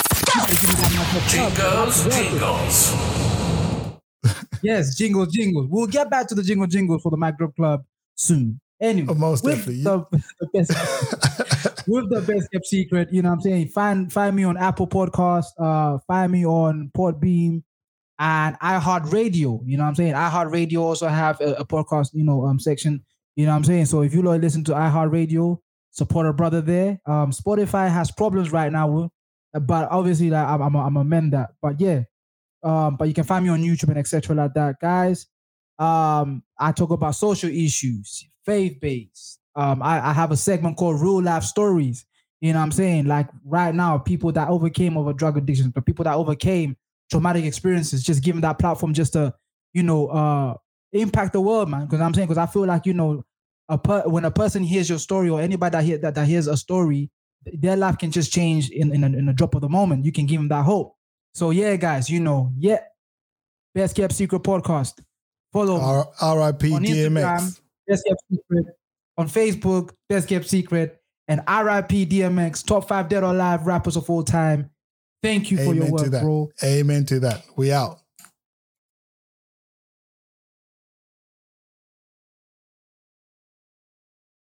Jingles, 1.29 2.17
jingles. 2.17 3.34
Yes, 4.65 4.97
jingles, 4.97 5.33
jingles. 5.33 5.67
We'll 5.69 5.87
get 5.87 6.11
back 6.11 6.27
to 6.29 6.35
the 6.35 6.43
jingle 6.43 6.67
jingles 6.67 7.03
for 7.03 7.11
the 7.11 7.17
Mic 7.17 7.37
Drop 7.39 7.55
Club 7.55 7.85
soon. 8.15 8.61
Anyway, 8.81 9.09
Oh, 9.11 9.15
most 9.15 9.45
with 9.45 9.57
definitely. 9.57 9.85
The, 9.85 10.07
the 10.41 10.49
best, 10.53 11.89
with 11.89 12.11
the 12.11 12.21
best 12.23 12.51
kept 12.53 12.67
secret, 12.67 13.09
you 13.13 13.23
know 13.23 13.29
what 13.29 13.35
I'm 13.37 13.41
saying? 13.43 13.69
Find 13.69 14.13
find 14.13 14.35
me 14.35 14.45
on 14.45 14.57
Apple 14.57 14.89
Podcast, 14.89 15.47
uh, 15.59 15.99
find 16.07 16.33
me 16.33 16.45
on 16.45 16.91
Podbean 16.97 17.63
and 18.19 18.59
iHeartRadio. 18.61 19.61
You 19.65 19.77
know 19.77 19.85
what 19.85 19.89
I'm 19.91 19.95
saying? 19.95 20.15
iHeartRadio 20.15 20.79
also 20.81 21.09
have 21.09 21.41
a, 21.41 21.55
a 21.55 21.65
podcast, 21.65 22.11
you 22.15 22.25
know, 22.25 22.45
um 22.47 22.59
section. 22.59 23.05
You 23.37 23.47
know 23.47 23.53
what 23.53 23.59
I'm 23.59 23.65
saying? 23.65 23.87
So 23.87 24.03
if 24.03 24.13
you 24.15 24.23
like 24.23 24.41
listen 24.41 24.65
to 24.65 24.73
iHeartRadio, 24.73 25.59
support 25.91 26.27
a 26.27 26.33
brother 26.33 26.61
there. 26.61 27.01
Um, 27.07 27.31
Spotify 27.31 27.91
has 27.91 28.11
problems 28.11 28.53
right 28.53 28.71
now, 28.73 29.11
but 29.53 29.89
obviously, 29.91 30.31
like 30.31 30.47
I'm, 30.47 30.63
I'm, 30.63 30.77
I'm 30.77 30.97
amend 30.97 31.33
that. 31.33 31.51
But 31.63 31.81
yeah, 31.81 32.03
um, 32.65 32.97
but 32.97 33.09
you 33.09 33.15
can 33.15 33.25
find 33.25 33.45
me 33.45 33.51
on 33.51 33.63
YouTube 33.63 33.89
and 33.89 33.99
etc. 33.99 34.35
like 34.35 34.55
that, 34.55 34.81
guys. 34.81 35.27
Um, 35.79 36.43
I 36.59 36.73
talk 36.73 36.91
about 36.91 37.15
social 37.15 37.51
issues, 37.51 38.27
faith 38.45 38.79
based. 38.81 39.41
Um, 39.57 39.83
I, 39.83 40.09
I 40.09 40.13
have 40.13 40.31
a 40.33 40.37
segment 40.37 40.77
called 40.77 41.01
Real 41.01 41.23
Life 41.23 41.45
Stories. 41.45 42.07
You 42.41 42.53
know 42.53 42.59
what 42.59 42.65
I'm 42.65 42.73
saying? 42.73 43.07
Like 43.07 43.29
right 43.45 43.75
now, 43.75 43.99
people 43.99 44.33
that 44.33 44.49
overcame 44.49 44.97
over 44.97 45.13
drug 45.13 45.37
addiction, 45.37 45.71
but 45.71 45.87
people 45.87 46.05
that 46.05 46.15
overcame 46.15 46.77
traumatic 47.11 47.45
experiences, 47.45 48.03
just 48.03 48.23
giving 48.23 48.41
that 48.43 48.59
platform 48.59 48.93
just 48.93 49.13
to, 49.13 49.35
you 49.73 49.83
know, 49.83 50.09
uh 50.09 50.55
impact 50.93 51.33
the 51.33 51.41
world, 51.41 51.69
man. 51.69 51.87
Because 51.87 52.01
I'm 52.01 52.15
saying, 52.15 52.29
because 52.29 52.39
I 52.39 52.47
feel 52.47 52.67
like, 52.67 52.87
you 52.87 52.95
know, 52.95 53.25
a 53.69 53.79
per- 53.79 54.09
when 54.09 54.25
a 54.25 54.31
person 54.31 54.63
hears 54.63 54.89
your 54.89 54.99
story 54.99 55.29
or 55.29 55.41
anybody 55.41 55.73
that, 55.73 55.85
hear, 55.85 55.99
that, 55.99 56.15
that 56.15 56.27
hears 56.27 56.47
a 56.47 56.57
story, 56.57 57.11
their 57.45 57.77
life 57.77 57.99
can 57.99 58.11
just 58.11 58.33
change 58.33 58.71
in, 58.71 58.95
in, 58.95 59.05
a, 59.05 59.07
in 59.07 59.29
a 59.29 59.33
drop 59.33 59.55
of 59.55 59.63
the 59.63 59.69
moment. 59.69 60.05
You 60.05 60.13
can 60.13 60.27
give 60.27 60.39
them 60.39 60.49
that 60.49 60.65
hope. 60.65 60.95
So 61.35 61.51
yeah, 61.51 61.77
guys, 61.77 62.09
you 62.09 62.21
know, 62.21 62.53
yeah, 62.57 62.81
best 63.75 63.97
kept 63.97 64.15
secret 64.15 64.43
podcast. 64.43 65.01
Follow 65.53 65.77
R.I.P. 66.21 66.71
DMX. 66.71 67.61
Best 67.87 68.05
Kept 68.07 68.21
Secret, 68.31 68.67
on 69.19 69.29
Facebook, 69.29 69.91
Best 70.09 70.29
Kept 70.29 70.49
Secret, 70.49 71.01
and 71.29 71.41
RIP 71.41 72.09
DMX, 72.09 72.65
top 72.67 72.89
five 72.89 73.09
dead 73.09 73.23
or 73.23 73.33
alive 73.33 73.67
rappers 73.67 73.97
of 73.97 74.09
all 74.09 74.23
time. 74.23 74.71
Thank 75.23 75.51
you 75.51 75.59
for 75.59 75.75
your 75.75 75.87
Amen 75.87 75.91
work, 75.91 76.11
bro. 76.11 76.51
Amen 76.63 77.07
to 77.07 77.21
that. 77.21 77.45
We 77.57 77.73
out. 77.73 78.01